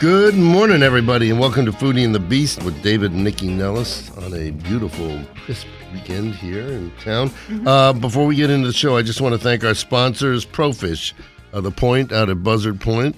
Good 0.00 0.34
morning, 0.34 0.82
everybody, 0.82 1.28
and 1.28 1.38
welcome 1.38 1.66
to 1.66 1.72
Foodie 1.72 2.06
and 2.06 2.14
the 2.14 2.20
Beast 2.20 2.62
with 2.62 2.82
David 2.82 3.12
and 3.12 3.26
Nycci 3.26 3.50
Nellis 3.50 4.10
on 4.16 4.32
a 4.32 4.50
beautiful, 4.50 5.20
crisp 5.44 5.66
weekend 5.92 6.34
here 6.36 6.66
in 6.68 6.90
town. 7.02 7.28
Mm-hmm. 7.28 7.68
Uh, 7.68 7.92
before 7.92 8.24
we 8.24 8.34
get 8.34 8.48
into 8.48 8.66
the 8.66 8.72
show, 8.72 8.96
I 8.96 9.02
just 9.02 9.20
want 9.20 9.34
to 9.34 9.38
thank 9.38 9.62
our 9.62 9.74
sponsors, 9.74 10.46
Profish, 10.46 11.12
uh, 11.52 11.60
The 11.60 11.70
Point 11.70 12.12
out 12.12 12.30
at 12.30 12.42
Buzzard 12.42 12.80
Point, 12.80 13.14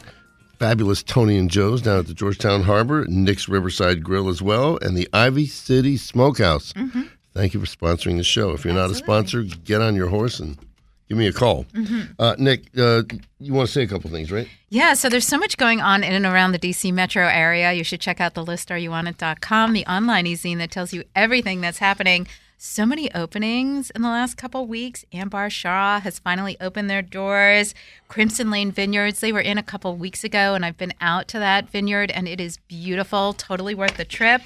fabulous 0.58 1.04
Tony 1.04 1.38
and 1.38 1.48
Joe's 1.48 1.82
down 1.82 2.00
at 2.00 2.08
the 2.08 2.14
Georgetown 2.14 2.62
Harbor, 2.64 3.04
Nick's 3.08 3.48
Riverside 3.48 4.02
Grill 4.02 4.28
as 4.28 4.42
well, 4.42 4.76
and 4.82 4.96
the 4.96 5.08
Ivy 5.12 5.46
City 5.46 5.96
Smokehouse. 5.96 6.72
Mm-hmm. 6.72 7.02
Thank 7.32 7.54
you 7.54 7.64
for 7.64 7.66
sponsoring 7.66 8.16
the 8.16 8.24
show. 8.24 8.50
If 8.50 8.64
you're 8.64 8.74
not 8.74 8.90
a 8.90 8.96
sponsor, 8.96 9.44
get 9.44 9.80
on 9.80 9.94
your 9.94 10.08
horse 10.08 10.40
and 10.40 10.58
give 11.12 11.18
me 11.18 11.26
a 11.26 11.32
call. 11.32 11.64
Mm-hmm. 11.74 12.12
Uh, 12.18 12.34
Nick, 12.38 12.62
uh, 12.78 13.02
you 13.38 13.52
want 13.52 13.68
to 13.68 13.72
say 13.72 13.82
a 13.82 13.86
couple 13.86 14.08
things, 14.08 14.32
right? 14.32 14.48
Yeah, 14.70 14.94
so 14.94 15.10
there's 15.10 15.26
so 15.26 15.36
much 15.36 15.58
going 15.58 15.82
on 15.82 16.02
in 16.02 16.14
and 16.14 16.24
around 16.24 16.52
the 16.52 16.58
DC 16.58 16.90
metro 16.90 17.26
area. 17.26 17.70
You 17.74 17.84
should 17.84 18.00
check 18.00 18.18
out 18.18 18.32
the 18.32 18.42
list, 18.42 18.70
areyouonit.com, 18.70 19.74
the 19.74 19.84
online 19.84 20.26
e-zine 20.26 20.56
that 20.56 20.70
tells 20.70 20.94
you 20.94 21.04
everything 21.14 21.60
that's 21.60 21.78
happening. 21.78 22.26
So 22.56 22.86
many 22.86 23.12
openings 23.12 23.90
in 23.90 24.00
the 24.00 24.08
last 24.08 24.38
couple 24.38 24.66
weeks. 24.66 25.04
Ambar 25.12 25.50
Shaw 25.50 26.00
has 26.00 26.18
finally 26.18 26.56
opened 26.62 26.88
their 26.88 27.02
doors. 27.02 27.74
Crimson 28.08 28.50
Lane 28.50 28.72
Vineyards, 28.72 29.20
they 29.20 29.32
were 29.32 29.40
in 29.40 29.58
a 29.58 29.62
couple 29.62 29.94
weeks 29.96 30.24
ago, 30.24 30.54
and 30.54 30.64
I've 30.64 30.78
been 30.78 30.94
out 30.98 31.28
to 31.28 31.38
that 31.40 31.68
vineyard, 31.68 32.10
and 32.10 32.26
it 32.26 32.40
is 32.40 32.56
beautiful, 32.68 33.34
totally 33.34 33.74
worth 33.74 33.98
the 33.98 34.06
trip. 34.06 34.42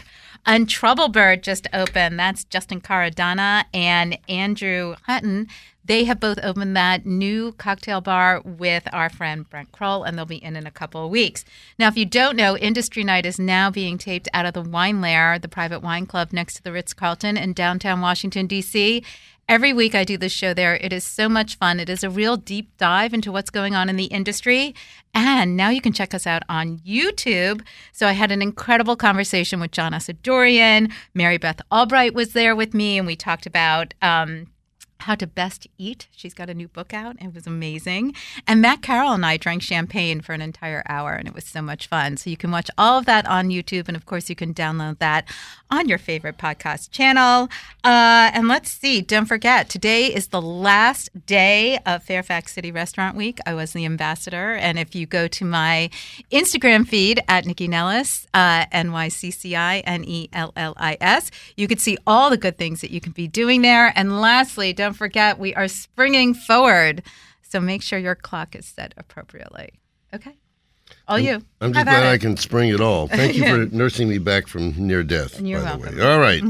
Untroublebird 0.47 1.43
just 1.43 1.67
opened. 1.73 2.19
That's 2.19 2.45
Justin 2.45 2.81
Caradonna 2.81 3.65
and 3.75 4.19
Andrew 4.29 4.95
Hutton. 5.07 5.49
They 5.85 6.05
have 6.05 6.19
both 6.19 6.39
opened 6.43 6.77
that 6.77 7.07
new 7.07 7.53
cocktail 7.53 8.01
bar 8.01 8.41
with 8.45 8.89
our 8.93 9.09
friend 9.09 9.49
Brent 9.49 9.71
Kroll, 9.71 10.03
and 10.03 10.19
they'll 10.19 10.25
be 10.25 10.43
in 10.43 10.57
in 10.57 10.67
a 10.67 10.71
couple 10.73 11.05
of 11.05 11.11
weeks. 11.11 11.45
Now, 11.79 11.87
if 11.89 11.97
you 11.97 12.05
don't 12.05 12.37
know, 12.37 12.57
Industry 12.57 13.05
Night 13.05 13.25
is 13.25 13.39
now 13.39 13.71
being 13.71 13.97
taped 13.97 14.29
out 14.35 14.47
of 14.47 14.55
the 14.55 14.63
Wine 14.63 15.01
Lair, 15.01 15.39
the 15.39 15.49
private 15.49 15.83
wine 15.83 16.07
club 16.07 16.33
next 16.33 16.55
to 16.55 16.63
the 16.63 16.73
Ritz 16.73 16.93
Carlton 16.93 17.37
in 17.37 17.53
downtown 17.53 18.01
Washington, 18.01 18.49
D.C. 18.49 19.05
Every 19.49 19.73
week 19.73 19.95
I 19.95 20.03
do 20.03 20.19
this 20.19 20.33
show 20.33 20.55
there. 20.55 20.75
It 20.75 20.93
is 20.93 21.05
so 21.05 21.29
much 21.29 21.55
fun. 21.57 21.79
It 21.79 21.89
is 21.89 22.03
a 22.03 22.11
real 22.11 22.37
deep 22.37 22.77
dive 22.79 23.15
into 23.15 23.31
what's 23.31 23.49
going 23.49 23.77
on 23.77 23.89
in 23.89 23.95
the 23.95 24.07
industry. 24.07 24.75
And 25.15 25.57
now 25.57 25.69
you 25.69 25.81
can 25.81 25.93
check 25.93 26.13
us 26.13 26.27
out 26.27 26.43
on 26.49 26.79
YouTube. 26.79 27.63
So 27.93 28.09
I 28.09 28.13
had 28.13 28.33
an 28.33 28.43
incredible 28.43 28.97
conversation 28.97 29.61
with 29.61 29.71
John 29.71 29.93
Asadorian. 29.93 30.93
Mary 31.15 31.39
Beth 31.39 31.61
Albright 31.71 32.13
was 32.13 32.33
there 32.33 32.57
with 32.57 32.75
me, 32.75 32.99
and 32.99 33.07
we 33.07 33.15
talked 33.15 33.47
about. 33.47 33.95
Um, 34.03 34.49
how 35.01 35.15
to 35.15 35.27
Best 35.27 35.67
Eat. 35.79 36.09
She's 36.11 36.35
got 36.35 36.51
a 36.51 36.55
new 36.55 36.69
book 36.69 36.95
out. 36.95 37.17
It 37.21 37.35
was 37.35 37.47
amazing. 37.47 38.15
And 38.47 38.61
Matt 38.61 38.83
Carroll 38.83 39.13
and 39.13 39.25
I 39.25 39.37
drank 39.37 39.63
champagne 39.63 40.21
for 40.21 40.33
an 40.33 40.43
entire 40.43 40.83
hour, 40.89 41.13
and 41.13 41.29
it 41.29 41.35
was 41.35 41.45
so 41.45 41.63
much 41.63 41.87
fun. 41.87 42.17
So 42.17 42.31
you 42.31 42.37
can 42.37 42.51
watch 42.51 42.71
all 42.77 42.99
of 42.99 43.07
that 43.07 43.27
on 43.27 43.49
YouTube. 43.49 43.89
And 43.89 43.97
of 43.97 44.07
course, 44.07 44.29
you 44.29 44.37
can 44.37 44.55
download 44.55 44.99
that 44.99 45.27
on 45.71 45.89
your 45.89 45.99
favorite 45.99 46.39
podcast 46.39 46.91
channel. 46.91 47.49
Uh, 47.85 48.31
and 48.33 48.49
let's 48.49 48.71
see, 48.71 49.01
don't 49.01 49.27
forget, 49.27 49.69
today 49.69 50.07
is 50.07 50.29
the 50.29 50.43
last 50.43 51.27
day 51.27 51.79
of 51.85 52.03
Fairfax 52.03 52.53
City 52.53 52.71
Restaurant 52.71 53.17
Week. 53.17 53.39
I 53.47 53.55
was 53.55 53.73
the 53.73 53.85
ambassador. 53.85 54.55
And 54.55 54.79
if 54.79 54.95
you 54.95 55.07
go 55.07 55.29
to 55.29 55.45
my 55.45 55.91
Instagram 56.31 56.87
feed 56.87 57.21
at 57.29 57.45
Nycci 57.45 57.69
Nellis, 57.69 58.27
uh, 58.35 58.67
N 58.73 58.93
Y 58.93 59.09
C 59.09 59.31
C 59.31 59.57
I 59.57 59.79
N 59.81 60.05
E 60.05 60.29
L 60.33 60.53
L 60.57 60.75
I 60.77 60.97
S, 61.01 61.31
you 61.57 61.69
could 61.69 61.81
see 61.81 61.97
all 62.07 62.31
the 62.31 62.37
good 62.37 62.57
things 62.57 62.81
that 62.81 62.91
you 62.91 63.01
can 63.01 63.13
be 63.13 63.27
doing 63.29 63.63
there. 63.63 63.93
And 63.97 64.21
lastly, 64.21 64.73
don't 64.73 64.86
forget, 64.95 65.39
we 65.39 65.55
are 65.55 65.69
springing 65.69 66.35
forward. 66.35 67.03
So 67.43 67.61
make 67.61 67.83
sure 67.83 67.99
your 67.99 68.15
clock 68.15 68.55
is 68.55 68.67
set 68.67 68.93
appropriately. 68.97 69.81
Okay. 70.15 70.37
All 71.09 71.19
you. 71.19 71.43
I'm 71.61 71.73
just 71.73 71.85
glad 71.85 72.07
I 72.07 72.19
can 72.19 72.37
spring 72.37 72.71
it 72.71 72.81
all. 72.81 73.09
Thank 73.09 73.35
you 73.35 73.45
for 73.47 73.67
nursing 73.75 74.09
me 74.09 74.19
back 74.19 74.47
from 74.47 74.75
near 74.77 75.03
death. 75.03 75.41
You're 75.41 75.61
by 75.61 75.77
welcome. 75.77 75.97
the 75.97 76.03
way. 76.03 76.13
All 76.13 76.19
right. 76.21 76.43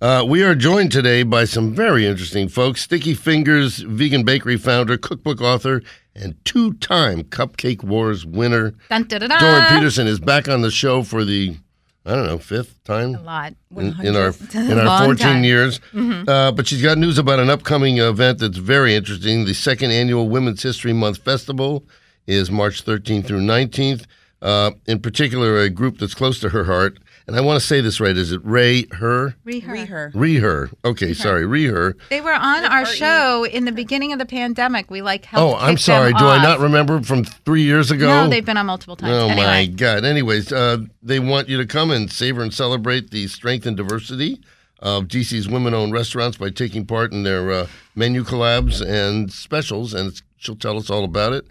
Uh, 0.00 0.24
we 0.24 0.42
are 0.42 0.54
joined 0.54 0.92
today 0.92 1.22
by 1.22 1.44
some 1.44 1.74
very 1.74 2.06
interesting 2.06 2.48
folks. 2.48 2.82
Sticky 2.82 3.14
Fingers 3.14 3.78
vegan 3.78 4.24
bakery 4.24 4.56
founder, 4.56 4.96
cookbook 4.96 5.40
author, 5.40 5.82
and 6.14 6.36
two-time 6.44 7.22
Cupcake 7.24 7.82
Wars 7.82 8.24
winner. 8.26 8.74
Dun, 8.88 9.04
da, 9.04 9.18
da, 9.18 9.26
da. 9.26 9.38
Doron 9.38 9.66
Petersan 9.66 10.06
is 10.06 10.20
back 10.20 10.48
on 10.48 10.62
the 10.62 10.70
show 10.70 11.02
for 11.02 11.24
the, 11.24 11.56
I 12.06 12.14
don't 12.14 12.26
know, 12.26 12.38
fifth 12.38 12.82
time 12.84 13.16
A 13.16 13.22
lot. 13.22 13.54
in, 13.76 13.94
in 14.00 14.14
our 14.16 14.32
in 14.54 14.78
our 14.78 15.04
14 15.06 15.16
time. 15.16 15.42
Mm-hmm. 15.42 15.44
years. 15.44 15.80
Uh, 16.28 16.52
but 16.52 16.66
she's 16.68 16.80
got 16.82 16.98
news 16.98 17.18
about 17.18 17.40
an 17.40 17.50
upcoming 17.50 17.98
event 17.98 18.38
that's 18.38 18.58
very 18.58 18.94
interesting. 18.94 19.44
The 19.44 19.54
second 19.54 19.90
annual 19.90 20.28
Women's 20.28 20.62
History 20.62 20.92
Month 20.92 21.18
Festival 21.18 21.84
is 22.26 22.50
March 22.50 22.84
13th 22.84 23.26
through 23.26 23.40
19th. 23.40 24.04
Uh, 24.40 24.70
in 24.86 25.00
particular, 25.00 25.58
a 25.58 25.68
group 25.68 25.98
that's 25.98 26.14
close 26.14 26.38
to 26.40 26.50
her 26.50 26.64
heart. 26.64 26.98
And 27.26 27.34
I 27.34 27.40
want 27.40 27.60
to 27.60 27.66
say 27.66 27.80
this 27.80 27.98
right. 27.98 28.16
Is 28.16 28.30
it 28.30 28.40
Ray 28.44 28.86
Her? 28.92 29.34
Reher. 29.44 30.12
Reher. 30.12 30.72
Okay, 30.84 31.12
sorry, 31.12 31.42
Reher. 31.42 31.94
They 32.08 32.20
were 32.20 32.32
on 32.32 32.64
our 32.64 32.86
show 32.86 33.44
in 33.44 33.64
the 33.64 33.72
beginning 33.72 34.12
of 34.12 34.20
the 34.20 34.26
pandemic. 34.26 34.92
We 34.92 35.02
like 35.02 35.24
helped 35.24 35.56
Oh, 35.56 35.58
I'm 35.58 35.76
sorry. 35.76 36.12
them 36.12 36.20
Do 36.20 36.26
I 36.26 36.40
not 36.40 36.60
remember 36.60 37.02
from 37.02 37.24
three 37.24 37.62
years 37.62 37.90
ago? 37.90 38.06
No, 38.06 38.28
they've 38.28 38.44
been 38.44 38.56
on 38.56 38.66
multiple 38.66 38.94
times. 38.94 39.12
Oh 39.12 39.28
anyway. 39.28 39.44
my 39.44 39.66
God! 39.66 40.04
Anyways, 40.04 40.52
uh, 40.52 40.78
they 41.02 41.18
want 41.18 41.48
you 41.48 41.56
to 41.58 41.66
come 41.66 41.90
and 41.90 42.10
savor 42.12 42.42
and 42.42 42.54
celebrate 42.54 43.10
the 43.10 43.26
strength 43.26 43.66
and 43.66 43.76
diversity 43.76 44.40
of 44.78 45.04
DC's 45.04 45.48
women-owned 45.48 45.92
restaurants 45.92 46.36
by 46.36 46.50
taking 46.50 46.86
part 46.86 47.10
in 47.10 47.24
their 47.24 47.50
uh, 47.50 47.66
menu 47.96 48.22
collabs 48.22 48.86
and 48.86 49.32
specials, 49.32 49.94
and 49.94 50.20
she'll 50.36 50.54
tell 50.54 50.76
us 50.76 50.90
all 50.90 51.02
about 51.02 51.32
it. 51.32 51.46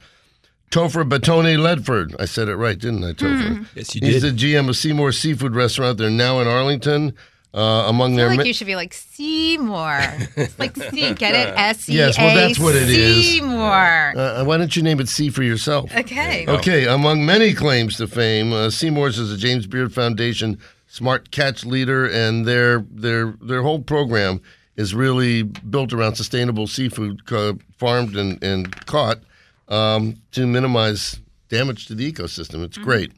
Topher 0.72 1.08
Batone 1.08 1.58
Ledford, 1.58 2.16
I 2.20 2.26
said 2.26 2.50
it 2.50 2.56
right, 2.56 2.78
didn't 2.78 3.03
I, 3.03 3.14
Topher? 3.14 3.66
Yes, 3.76 3.96
you 3.96 4.02
did. 4.02 4.12
He's 4.14 4.22
the 4.24 4.31
GM 4.31 4.68
of 4.70 4.76
Seamore 4.76 5.14
Seafood 5.14 5.56
Restaurant. 5.56 5.98
They're 5.98 6.09
now 6.09 6.40
in 6.42 6.48
Arlington. 6.48 7.14
Uh, 7.53 7.86
among 7.88 8.16
I 8.16 8.18
their 8.18 8.30
feel 8.31 8.38
ma- 8.40 8.44
you 8.44 8.53
should 8.53 8.68
be 8.68 8.76
like 8.76 8.92
Seamore. 8.94 10.28
It's 10.38 10.59
like 10.59 10.76
C. 10.92 11.14
Get 11.14 11.34
it? 11.34 11.53
S 11.56 11.88
E 11.88 11.94
A. 11.94 11.96
Yes, 12.08 12.18
well, 12.18 12.36
that's 12.36 12.59
what 12.59 12.76
it 12.76 12.90
is. 12.90 13.26
Seamore. 13.40 14.14
uh, 14.18 14.44
why 14.44 14.58
don't 14.58 14.76
you 14.76 14.84
name 14.84 15.00
it 15.00 15.08
C 15.08 15.30
for 15.30 15.42
yourself? 15.44 15.90
Okay. 15.96 16.46
Okay, 16.50 16.86
among 16.86 17.26
many 17.26 17.53
claims 17.53 17.96
to 17.97 18.08
fame, 18.08 18.52
uh, 18.52 18.68
Seamore's 18.68 19.18
is 19.18 19.32
a 19.32 19.38
James 19.38 19.68
Beard 19.68 19.94
Foundation 19.94 20.59
Smart 20.88 21.32
Catch 21.32 21.64
leader, 21.64 22.06
and 22.06 22.46
their 22.46 22.86
their 22.92 23.36
their 23.42 23.62
whole 23.62 23.80
program 23.80 24.42
is 24.76 24.94
really 24.94 25.44
built 25.44 25.94
around 25.94 26.16
sustainable 26.16 26.68
seafood 26.68 27.26
ca- 27.26 27.53
farmed 27.78 28.18
and, 28.18 28.44
and 28.44 28.86
caught 28.86 29.20
um, 29.68 30.16
to 30.31 30.46
minimize 30.46 31.20
damage 31.50 31.88
to 31.88 31.96
the 31.96 32.12
ecosystem. 32.12 32.64
It's 32.64 32.78
great, 32.78 33.12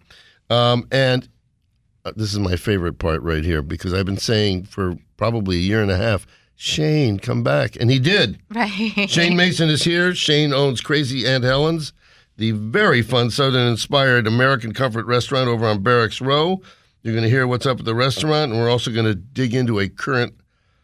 um, 0.50 0.88
and 0.92 1.28
uh, 2.06 2.12
this 2.16 2.32
is 2.32 2.40
my 2.40 2.56
favorite 2.56 3.00
part 3.00 3.22
right 3.22 3.44
here 3.44 3.62
because 3.62 3.94
I've 3.94 4.06
been 4.06 4.18
saying 4.18 4.64
for 4.64 4.98
probably 5.18 5.58
a 5.58 5.62
year 5.62 5.82
and 5.82 5.92
a 5.92 5.98
half, 5.98 6.26
Shane, 6.56 7.20
come 7.20 7.44
back, 7.44 7.76
and 7.76 7.92
he 7.92 8.00
did. 8.00 8.40
Right. 8.50 9.10
Shane 9.10 9.36
Mason 9.38 9.70
is 9.70 9.84
here. 9.84 10.16
Shane 10.16 10.54
owns 10.54 10.82
Crazy 10.82 11.28
Aunt 11.28 11.44
Helen's, 11.44 11.94
the 12.38 12.52
very 12.52 13.02
fun 13.02 13.30
Southern 13.30 13.68
inspired 13.68 14.28
American 14.28 14.74
comfort 14.74 15.06
restaurant 15.06 15.50
over 15.50 15.66
on 15.66 15.82
Barracks 15.84 16.22
Row. 16.22 16.62
You're 17.02 17.14
going 17.14 17.24
to 17.24 17.30
hear 17.30 17.48
what's 17.48 17.66
up 17.66 17.80
at 17.80 17.86
the 17.86 17.96
restaurant, 17.96 18.52
and 18.52 18.62
we're 18.62 18.70
also 18.70 18.92
going 18.92 19.06
to 19.06 19.16
dig 19.16 19.54
into 19.54 19.80
a 19.80 19.90
current 19.90 20.34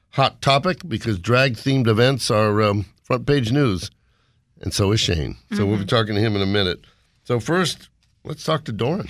hot 0.10 0.42
topic 0.42 0.88
because 0.88 1.20
drag 1.20 1.56
themed 1.56 1.88
events 1.88 2.30
are 2.30 2.62
um, 2.62 2.86
front 3.04 3.26
page 3.26 3.52
news, 3.52 3.90
and 4.64 4.74
so 4.74 4.92
is 4.92 5.00
Shane. 5.00 5.38
So 5.52 5.66
we'll 5.66 5.76
be 5.76 5.84
mm-hmm. 5.84 5.96
talking 5.96 6.16
to 6.16 6.22
him 6.22 6.36
in 6.36 6.42
a 6.42 6.48
minute. 6.48 6.80
So, 7.26 7.40
first, 7.40 7.90
let's 8.24 8.44
talk 8.44 8.64
to 8.66 8.74
Doron. 8.74 9.10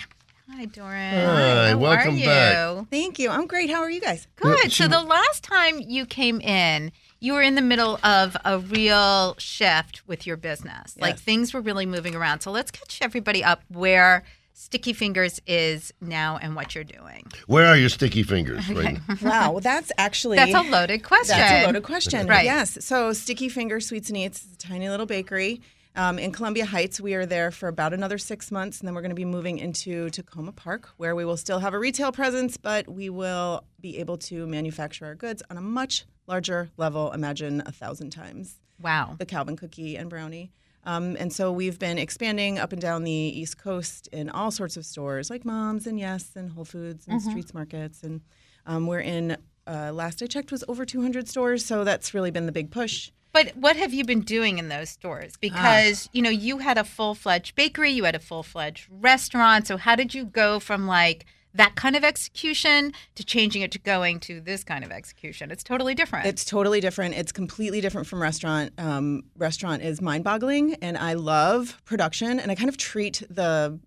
Hi, 0.51 0.65
Doron. 0.65 1.25
Hi, 1.25 1.69
How 1.69 1.77
welcome 1.77 2.15
are 2.15 2.17
you? 2.17 2.25
back. 2.25 2.89
Thank 2.89 3.17
you. 3.17 3.29
I'm 3.29 3.47
great. 3.47 3.69
How 3.69 3.81
are 3.81 3.89
you 3.89 4.01
guys? 4.01 4.27
Good. 4.35 4.71
So 4.71 4.87
the 4.87 5.01
last 5.01 5.43
time 5.43 5.79
you 5.79 6.05
came 6.05 6.41
in, 6.41 6.91
you 7.19 7.33
were 7.33 7.41
in 7.41 7.55
the 7.55 7.61
middle 7.61 7.99
of 8.03 8.37
a 8.45 8.59
real 8.59 9.35
shift 9.39 10.07
with 10.07 10.27
your 10.27 10.37
business. 10.37 10.95
Like 10.99 11.17
things 11.17 11.53
were 11.53 11.61
really 11.61 11.85
moving 11.85 12.15
around. 12.15 12.41
So 12.41 12.51
let's 12.51 12.69
catch 12.69 12.99
everybody 13.01 13.43
up 13.43 13.63
where 13.69 14.23
Sticky 14.53 14.93
Fingers 14.93 15.39
is 15.47 15.91
now 15.99 16.37
and 16.41 16.55
what 16.55 16.75
you're 16.75 16.83
doing. 16.83 17.25
Where 17.47 17.65
are 17.65 17.75
your 17.75 17.89
sticky 17.89 18.23
fingers? 18.23 18.69
Right. 18.69 18.99
Wow, 19.21 19.51
well, 19.53 19.59
that's 19.61 19.91
actually 19.97 20.37
That's 20.37 20.53
a 20.53 20.61
loaded 20.61 21.03
question. 21.03 21.37
That's 21.37 21.63
a 21.63 21.65
loaded 21.67 21.83
question. 21.83 22.27
Right. 22.27 22.45
Yes. 22.45 22.77
So 22.85 23.13
Sticky 23.13 23.49
Finger 23.49 23.79
Sweets 23.79 24.09
and 24.09 24.17
Eats 24.17 24.43
is 24.45 24.53
a 24.53 24.57
tiny 24.57 24.89
little 24.89 25.05
bakery 25.05 25.61
Um, 25.95 26.17
in 26.19 26.31
Columbia 26.31 26.65
Heights, 26.65 26.99
we 27.01 27.13
are 27.15 27.25
there 27.25 27.51
for 27.51 27.67
about 27.67 27.93
another 27.93 28.17
six 28.17 28.51
months, 28.51 28.79
and 28.79 28.87
then 28.87 28.95
we're 28.95 29.01
going 29.01 29.09
to 29.11 29.15
be 29.15 29.25
moving 29.25 29.59
into 29.59 30.07
Takoma 30.09 30.55
Park, 30.55 30.89
where 30.97 31.15
we 31.15 31.23
will 31.25 31.37
still 31.37 31.59
have 31.59 31.73
a 31.73 31.79
retail 31.79 32.11
presence, 32.11 32.57
but 32.57 32.87
we 32.89 33.09
will 33.09 33.63
be 33.79 33.97
able 33.99 34.17
to 34.17 34.47
manufacture 34.47 35.05
our 35.05 35.15
goods 35.15 35.43
on 35.51 35.57
a 35.57 35.61
much 35.61 36.05
larger 36.27 36.69
level. 36.77 37.11
Imagine 37.11 37.61
a 37.65 37.71
thousand 37.71 38.09
times 38.11 38.59
Wow. 38.81 39.15
the 39.19 39.25
Cowvin 39.25 39.55
cookie 39.57 39.95
and 39.95 40.09
brownie. 40.09 40.51
Um, 40.85 41.15
and 41.19 41.31
so 41.31 41.51
we've 41.51 41.79
been 41.79 41.97
expanding 41.97 42.59
up 42.59 42.73
and 42.73 42.81
down 42.81 43.03
the 43.03 43.11
East 43.11 43.57
Coast 43.57 44.07
in 44.11 44.29
all 44.29 44.51
sorts 44.51 44.75
of 44.77 44.85
stores 44.85 45.29
like 45.29 45.45
Moms 45.45 45.87
and 45.87 45.99
Yes 45.99 46.31
and 46.35 46.51
Whole 46.51 46.65
Foods 46.65 47.07
and 47.07 47.21
Streets 47.21 47.53
Markets. 47.53 48.03
And 48.03 48.21
um, 48.65 48.87
we're 48.87 48.99
in, 48.99 49.37
uh, 49.65 49.91
last 49.93 50.21
I 50.21 50.27
checked, 50.27 50.51
was 50.51 50.63
over 50.67 50.85
200 50.85 51.29
stores. 51.29 51.65
So 51.65 51.83
that's 51.83 52.13
really 52.13 52.31
been 52.31 52.45
the 52.45 52.51
big 52.51 52.69
push. 52.71 53.11
But 53.31 53.55
what 53.55 53.75
have 53.77 53.93
you 53.93 54.05
been 54.05 54.21
doing 54.21 54.59
in 54.59 54.69
those 54.69 54.89
stores? 54.89 55.37
Because, 55.37 56.07
you 56.13 56.21
know, 56.21 56.29
you 56.29 56.59
had 56.59 56.77
a 56.77 56.83
full 56.83 57.15
fledged 57.15 57.55
bakery, 57.55 57.89
you 57.89 58.03
had 58.03 58.13
a 58.13 58.19
full 58.19 58.43
fledged 58.43 58.87
restaurant. 58.91 59.65
So, 59.65 59.77
how 59.77 59.95
did 59.95 60.13
you 60.13 60.25
go 60.25 60.59
from 60.59 60.85
like 60.85 61.25
that 61.55 61.75
kind 61.75 61.95
of 61.95 62.03
execution 62.03 62.93
to 63.15 63.23
changing 63.23 63.61
it 63.61 63.71
to 63.71 63.79
going 63.79 64.19
to 64.21 64.41
this 64.41 64.63
kind 64.63 64.83
of 64.83 64.91
execution? 64.91 65.51
It's 65.51 65.63
totally 65.63 65.93
different. 65.95 66.25
It's 66.25 66.45
totally 66.45 66.79
different. 66.81 67.15
It's 67.15 67.31
completely 67.31 67.81
different 67.81 68.07
from 68.07 68.21
restaurant. 68.21 68.71
Um, 68.77 69.23
restaurant 69.37 69.81
is 69.83 70.01
mind 70.01 70.23
boggling, 70.23 70.75
and 70.75 70.97
I 70.97 71.13
love 71.13 71.81
production, 71.85 72.39
and 72.39 72.51
I 72.51 72.55
kind 72.55 72.69
of 72.69 72.77
treat 72.77 73.23
the 73.29 73.79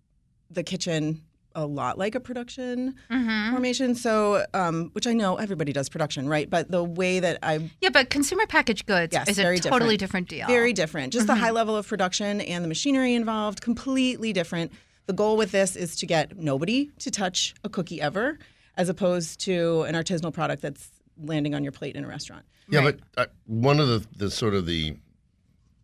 the 0.50 0.62
kitchen 0.62 1.22
a 1.56 1.64
lot 1.66 1.96
like 1.96 2.14
a 2.14 2.20
production 2.20 2.94
Mm-hmm. 3.10 3.50
formation. 3.50 3.94
So, 3.94 4.44
um, 4.52 4.90
which 4.92 5.06
I 5.06 5.14
know 5.14 5.36
everybody 5.36 5.72
does 5.72 5.88
production, 5.88 6.28
right? 6.28 6.48
But 6.50 6.70
the 6.70 6.84
way 6.84 7.18
that 7.18 7.38
I 7.42 7.70
yeah, 7.80 7.88
but 7.88 8.10
consumer 8.10 8.46
packaged 8.46 8.84
goods 8.86 9.14
Yes, 9.14 9.26
is 9.28 9.38
a 9.38 9.42
totally 9.42 9.96
different. 9.96 9.98
different 9.98 10.28
deal. 10.28 10.46
Very 10.46 10.72
different. 10.74 11.12
Just 11.14 11.26
the 11.26 11.34
high 11.34 11.50
level 11.50 11.74
of 11.74 11.88
production 11.88 12.42
and 12.42 12.62
the 12.62 12.68
machinery 12.68 13.14
involved, 13.14 13.60
completely 13.62 14.32
different. 14.34 14.70
The 15.06 15.12
goal 15.12 15.36
with 15.36 15.52
this 15.52 15.76
is 15.76 15.96
to 15.96 16.06
get 16.06 16.36
nobody 16.36 16.90
to 16.98 17.10
touch 17.10 17.54
a 17.64 17.68
cookie 17.68 18.00
ever, 18.00 18.38
as 18.76 18.88
opposed 18.88 19.40
to 19.40 19.82
an 19.82 19.94
artisanal 19.94 20.32
product 20.32 20.62
that's 20.62 20.88
landing 21.22 21.54
on 21.54 21.62
your 21.62 21.72
plate 21.72 21.94
in 21.96 22.04
a 22.04 22.08
restaurant. 22.08 22.44
Yeah, 22.68 22.80
Right. 22.80 22.98
but 23.14 23.28
uh, 23.28 23.30
one 23.46 23.78
of 23.78 23.88
the, 23.88 24.06
the 24.16 24.30
sort 24.30 24.54
of 24.54 24.66
the 24.66 24.96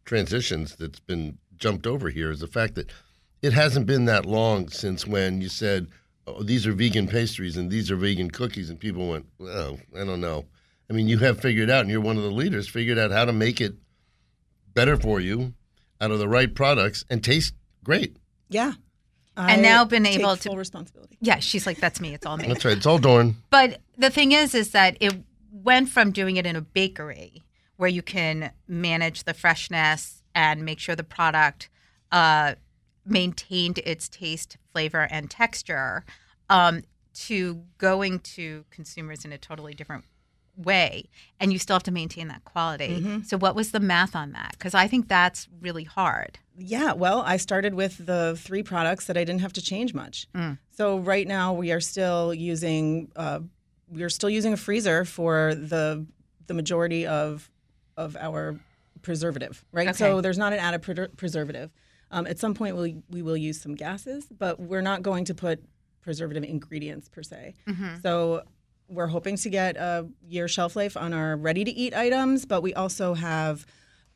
transitions 0.05 0.75
that's 0.77 1.01
been 1.01 1.39
jumped 1.57 1.87
over 1.87 2.11
here 2.11 2.31
is 2.31 2.41
the 2.41 2.49
fact 2.49 2.75
that 2.75 2.91
it 3.41 3.53
hasn't 3.53 3.87
been 3.87 4.05
that 4.07 4.27
long 4.27 4.69
since 4.69 5.07
when 5.07 5.41
you 5.41 5.49
said, 5.49 5.87
oh, 6.27 6.43
these 6.43 6.67
are 6.67 6.73
vegan 6.73 7.07
pastries 7.07 7.57
and 7.57 7.71
these 7.71 7.91
are 7.91 7.97
vegan 7.97 8.31
cookies, 8.31 8.69
and 8.71 8.79
people 8.81 9.09
went, 9.09 9.27
well, 9.39 9.79
I 9.95 10.05
don't 10.05 10.21
know. 10.21 10.45
I 10.91 10.93
mean, 10.93 11.09
you 11.09 11.19
have 11.19 11.41
figured 11.41 11.71
out, 11.71 11.83
and 11.83 11.91
you're 11.91 12.01
one 12.01 12.17
of 12.17 12.23
the 12.25 12.31
leaders, 12.31 12.69
figured 12.69 12.99
out 12.99 13.13
how 13.13 13.25
to 13.25 13.33
make 13.33 13.61
it 13.61 13.75
better 14.75 14.97
for 14.97 15.21
you 15.21 15.55
out 16.01 16.11
of 16.11 16.19
the 16.19 16.29
right 16.29 16.53
products 16.53 17.05
and 17.09 17.23
taste 17.23 17.55
great. 17.85 18.17
Yeah. 18.49 18.73
And 19.37 19.51
I 19.51 19.57
now 19.57 19.85
been 19.85 20.05
take 20.05 20.21
able 20.21 20.37
to- 20.37 20.49
full 20.49 20.57
responsibility. 20.57 21.17
Yeah, 21.21 21.39
she's 21.39 21.67
like, 21.67 21.79
that's 21.79 22.01
me. 22.01 22.15
It's 22.15 22.27
all 22.27 22.37
me. 22.37 22.49
That's 22.49 22.65
right. 22.65 22.77
It's 22.77 22.87
all 22.87 22.99
Dorn. 22.99 23.37
But 23.51 23.81
the 23.97 24.11
thing 24.11 24.33
is, 24.33 24.55
is 24.55 24.73
that 24.73 24.97
it 25.01 25.15
went 25.51 25.89
from 25.89 26.11
doing 26.11 26.37
it 26.37 26.47
in 26.47 26.57
a 26.57 26.61
bakery 26.61 27.43
where 27.77 27.89
you 27.89 28.03
can 28.03 28.53
manage 28.69 29.25
the 29.25 29.35
freshness 29.35 30.23
and 30.35 30.65
make 30.65 30.79
sure 30.79 30.95
the 30.95 31.03
product 31.05 31.69
uh, 32.11 32.55
maintained 33.07 33.79
its 33.79 34.09
taste, 34.09 34.57
flavor, 34.73 35.09
and 35.11 35.31
texture, 35.31 36.05
um, 36.51 36.83
to 37.15 37.63
going 37.79 38.19
to 38.21 38.65
consumers 38.71 39.25
in 39.25 39.33
a 39.33 39.39
totally 39.39 39.75
different 39.75 40.05
way, 40.65 41.05
and 41.41 41.53
you 41.53 41.59
still 41.59 41.75
have 41.75 41.83
to 41.85 41.91
maintain 41.93 42.29
that 42.29 42.45
quality. 42.45 43.23
So, 43.25 43.37
what 43.37 43.55
was 43.55 43.71
the 43.73 43.81
math 43.81 44.15
on 44.17 44.33
that? 44.33 44.53
Because 44.53 44.75
I 44.75 44.87
think 44.89 45.09
that's 45.09 45.49
really 45.61 45.85
hard. 45.85 46.39
Yeah, 46.57 46.93
well, 46.93 47.23
I 47.27 47.37
started 47.39 47.75
with 47.75 48.05
the 48.05 48.37
three 48.39 48.63
products 48.63 49.07
that 49.07 49.17
I 49.17 49.25
didn't 49.25 49.41
have 49.41 49.53
to 49.55 49.63
change 49.63 49.95
much. 49.95 50.27
So 50.71 50.99
right 50.99 51.27
now 51.29 51.53
we 51.53 51.71
are 51.73 51.81
still 51.81 52.33
using 52.35 53.11
uh, 53.17 53.41
we 53.89 54.03
are 54.03 54.09
still 54.11 54.31
using 54.31 54.53
a 54.53 54.57
freezer 54.57 55.05
for 55.05 55.55
the 55.55 56.07
the 56.47 56.55
majority 56.55 57.07
of 57.07 57.51
of 57.97 58.17
our 58.17 58.59
preservative. 59.03 59.65
Right, 59.73 59.89
Okay. 59.89 59.97
so 59.99 60.21
there's 60.21 60.39
not 60.39 60.53
an 60.53 60.59
added 60.59 60.83
pre- 60.83 61.09
preservative. 61.17 61.71
Um, 62.11 62.27
at 62.27 62.39
some 62.39 62.55
point 62.55 62.77
we 62.77 62.97
we 63.11 63.23
will 63.23 63.37
use 63.37 63.61
some 63.61 63.75
gases, 63.75 64.27
but 64.39 64.61
we're 64.61 64.83
not 64.83 65.03
going 65.03 65.25
to 65.27 65.35
put 65.35 65.63
preservative 66.03 66.43
ingredients 66.45 67.09
per 67.09 67.23
se. 67.23 67.55
So 68.03 68.43
we're 68.93 69.07
hoping 69.09 69.37
to 69.37 69.51
get 69.51 69.77
a 69.77 70.07
year 70.29 70.49
shelf 70.49 70.77
life 70.77 70.97
on 70.97 71.13
our 71.13 71.37
ready 71.37 71.65
to 71.65 71.71
eat 71.71 71.95
items, 71.95 72.45
but 72.45 72.63
we 72.63 72.75
also 72.75 73.15
have 73.15 73.67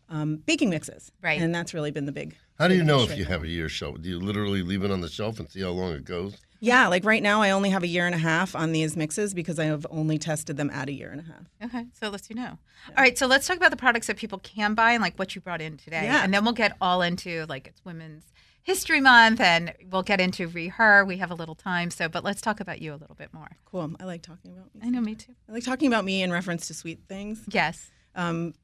um, 0.09 0.37
baking 0.47 0.71
mixes. 0.71 1.11
Right. 1.23 1.41
And 1.41 1.55
that's 1.55 1.75
really 1.75 1.91
been 1.91 2.07
the 2.07 2.13
big. 2.13 2.37
How 2.59 2.69
do 2.69 2.75
you 2.75 2.85
know 2.85 3.03
if 3.03 3.11
right 3.11 3.19
you 3.19 3.25
now. 3.25 3.31
have 3.31 3.43
a 3.45 3.49
year 3.49 3.69
shelf? 3.69 4.01
Do 4.01 4.09
you 4.09 4.19
literally 4.21 4.63
leave 4.63 4.83
it 4.85 4.91
on 4.91 5.01
the 5.01 5.09
shelf 5.09 5.39
and 5.41 5.51
see 5.51 5.61
how 5.63 5.71
long 5.71 5.93
it 5.93 6.05
goes? 6.05 6.37
Yeah, 6.59 6.89
like 6.89 7.05
right 7.05 7.23
now, 7.23 7.43
I 7.43 7.51
only 7.51 7.69
have 7.69 7.83
a 7.83 7.87
year 7.87 8.07
and 8.07 8.15
a 8.15 8.19
half 8.19 8.57
on 8.57 8.73
these 8.73 8.97
mixes 8.97 9.35
because 9.35 9.59
I 9.59 9.65
have 9.67 9.87
only 9.91 10.17
tested 10.17 10.57
them 10.57 10.71
at 10.71 10.89
a 10.89 10.93
year 10.93 11.11
and 11.11 11.21
a 11.21 11.25
half. 11.25 11.43
Okay, 11.65 11.87
so 11.93 12.09
let's 12.09 12.31
you 12.31 12.37
know. 12.37 12.57
All 12.89 12.95
right, 12.97 13.17
so 13.19 13.27
let's 13.27 13.47
talk 13.47 13.59
about 13.59 13.73
the 13.73 13.77
products 13.77 14.07
that 14.07 14.17
people 14.17 14.39
can 14.39 14.73
buy 14.73 14.93
and 14.93 15.03
like 15.03 15.19
what 15.19 15.35
you 15.35 15.43
brought 15.43 15.61
in 15.61 15.77
today, 15.77 16.05
Yeah. 16.05 16.25
and 16.25 16.33
then 16.33 16.45
we'll 16.45 16.55
get 16.55 16.75
all 16.81 17.03
into 17.03 17.45
like 17.47 17.67
it's 17.67 17.85
Women's 17.85 18.25
History 18.67 19.01
Month, 19.01 19.41
and 19.41 19.73
we'll 19.93 20.03
get 20.03 20.21
into 20.21 20.49
re 20.49 20.67
her. 20.67 21.05
We 21.05 21.19
have 21.19 21.31
a 21.31 21.35
little 21.37 21.55
time, 21.55 21.89
so 21.91 22.09
but 22.09 22.25
let's 22.25 22.41
talk 22.41 22.59
about 22.59 22.83
you 22.83 22.93
a 22.93 22.97
little 22.97 23.15
bit 23.15 23.33
more. 23.33 23.49
Cool. 23.65 23.93
I 24.01 24.05
like 24.05 24.23
talking 24.23 24.51
about 24.51 24.75
me. 24.75 24.81
I 24.83 24.91
know, 24.91 25.01
me 25.01 25.15
too. 25.15 25.37
I 25.49 25.53
like 25.53 25.63
talking 25.65 25.87
about 25.87 26.05
me 26.05 26.21
in 26.21 26.33
reference 26.33 26.67
to 26.67 26.75
sweet 26.75 26.99
things 27.09 27.45
Yes, 27.49 27.89
um, 28.17 28.55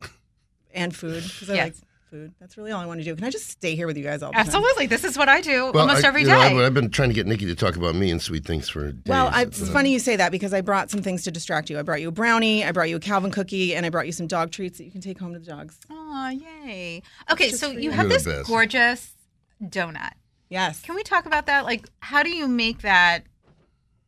and 0.74 0.94
food 0.94 1.22
because 1.22 1.50
I 1.50 1.54
Yes. 1.54 1.66
like 1.66 1.74
food. 2.10 2.34
That's 2.40 2.56
really 2.56 2.72
all 2.72 2.80
I 2.80 2.86
want 2.86 2.98
to 2.98 3.04
do. 3.04 3.14
Can 3.14 3.22
I 3.22 3.30
just 3.30 3.48
stay 3.48 3.76
here 3.76 3.86
with 3.86 3.96
you 3.96 4.02
guys 4.02 4.24
all 4.24 4.32
the 4.32 4.36
time? 4.38 4.44
absolutely. 4.44 4.86
This 4.88 5.04
is 5.04 5.16
what 5.16 5.28
I 5.28 5.40
do 5.40 5.66
almost 5.66 6.04
I, 6.04 6.08
every 6.08 6.22
you 6.22 6.26
know, 6.26 6.40
I've, 6.40 6.56
I've 6.56 6.74
been 6.74 6.90
trying 6.90 7.10
to 7.10 7.14
get 7.14 7.28
Nycci 7.28 7.46
to 7.46 7.54
talk 7.54 7.76
about 7.76 7.94
me 7.94 8.10
and 8.10 8.20
sweet 8.20 8.44
things 8.44 8.68
for 8.68 8.90
days. 8.90 9.02
Well, 9.06 9.30
I, 9.32 9.42
it's 9.42 9.70
funny 9.70 9.92
you 9.92 10.00
say 10.00 10.16
that 10.16 10.32
because 10.32 10.52
I 10.52 10.62
brought 10.62 10.90
some 10.90 11.00
things 11.02 11.22
to 11.24 11.30
distract 11.30 11.70
you. 11.70 11.78
I 11.78 11.82
brought 11.82 12.00
you 12.00 12.08
a 12.08 12.12
brownie, 12.12 12.64
I 12.64 12.72
brought 12.72 12.88
you 12.90 12.96
a 12.96 13.00
Cowvin 13.00 13.32
cookie, 13.32 13.76
and 13.76 13.86
I 13.86 13.88
brought 13.88 14.06
you 14.06 14.12
some 14.12 14.26
dog 14.26 14.50
treats 14.50 14.78
that 14.78 14.84
you 14.84 14.90
can 14.90 15.00
take 15.00 15.20
home 15.20 15.32
to 15.32 15.38
the 15.38 15.46
dogs. 15.46 15.78
Oh, 15.90 16.28
yay! 16.28 17.02
Okay, 17.30 17.50
so 17.50 17.70
you 17.70 17.82
you. 17.82 17.90
have 17.92 18.10
You're 18.10 18.18
this 18.18 18.48
gorgeous 18.48 19.14
donut. 19.62 20.12
Yes. 20.48 20.82
Can 20.82 20.94
we 20.94 21.02
talk 21.02 21.26
about 21.26 21.46
that? 21.46 21.64
Like, 21.64 21.88
how 22.00 22.22
do 22.22 22.30
you 22.30 22.46
make 22.48 22.82
that 22.82 23.24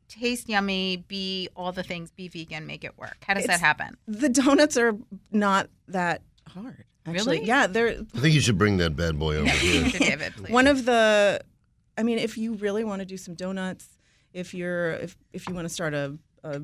taste 0.09 0.49
yummy, 0.49 0.97
be 1.09 1.49
all 1.57 1.73
the 1.73 1.83
things, 1.83 2.11
be 2.11 2.29
vegan, 2.29 2.67
make 2.67 2.85
it 2.85 2.97
work? 2.99 3.17
How 3.27 3.35
does 3.35 3.47
that 3.47 3.61
happen? 3.61 3.97
The 4.07 4.29
donuts 4.29 4.77
are 4.77 4.97
not 5.33 5.69
that 5.89 6.23
hard. 6.49 6.85
Actually, 7.07 7.37
Really? 7.39 7.49
yeah, 7.49 7.67
they're 7.67 7.89
I 8.15 8.19
think 8.21 8.35
you 8.35 8.41
should 8.41 8.57
bring 8.59 8.79
that 8.79 8.97
bad 8.97 9.19
boy 9.19 9.37
over 9.37 9.49
here. 9.51 9.91
To 9.91 9.99
David, 9.99 10.33
please. 10.37 10.51
one 10.51 10.67
of 10.67 10.85
the 10.87 11.41
i 11.99 12.03
mean 12.03 12.19
if 12.19 12.37
you 12.39 12.55
really 12.55 12.83
want 12.83 13.01
to 13.01 13.07
do 13.07 13.17
some 13.19 13.35
donuts 13.35 13.87
if 14.33 14.53
you're 14.55 14.93
if, 14.95 15.17
if 15.35 15.47
you 15.49 15.55
want 15.55 15.67
to 15.67 15.73
start 15.73 15.93
a, 15.95 16.17
a 16.43 16.63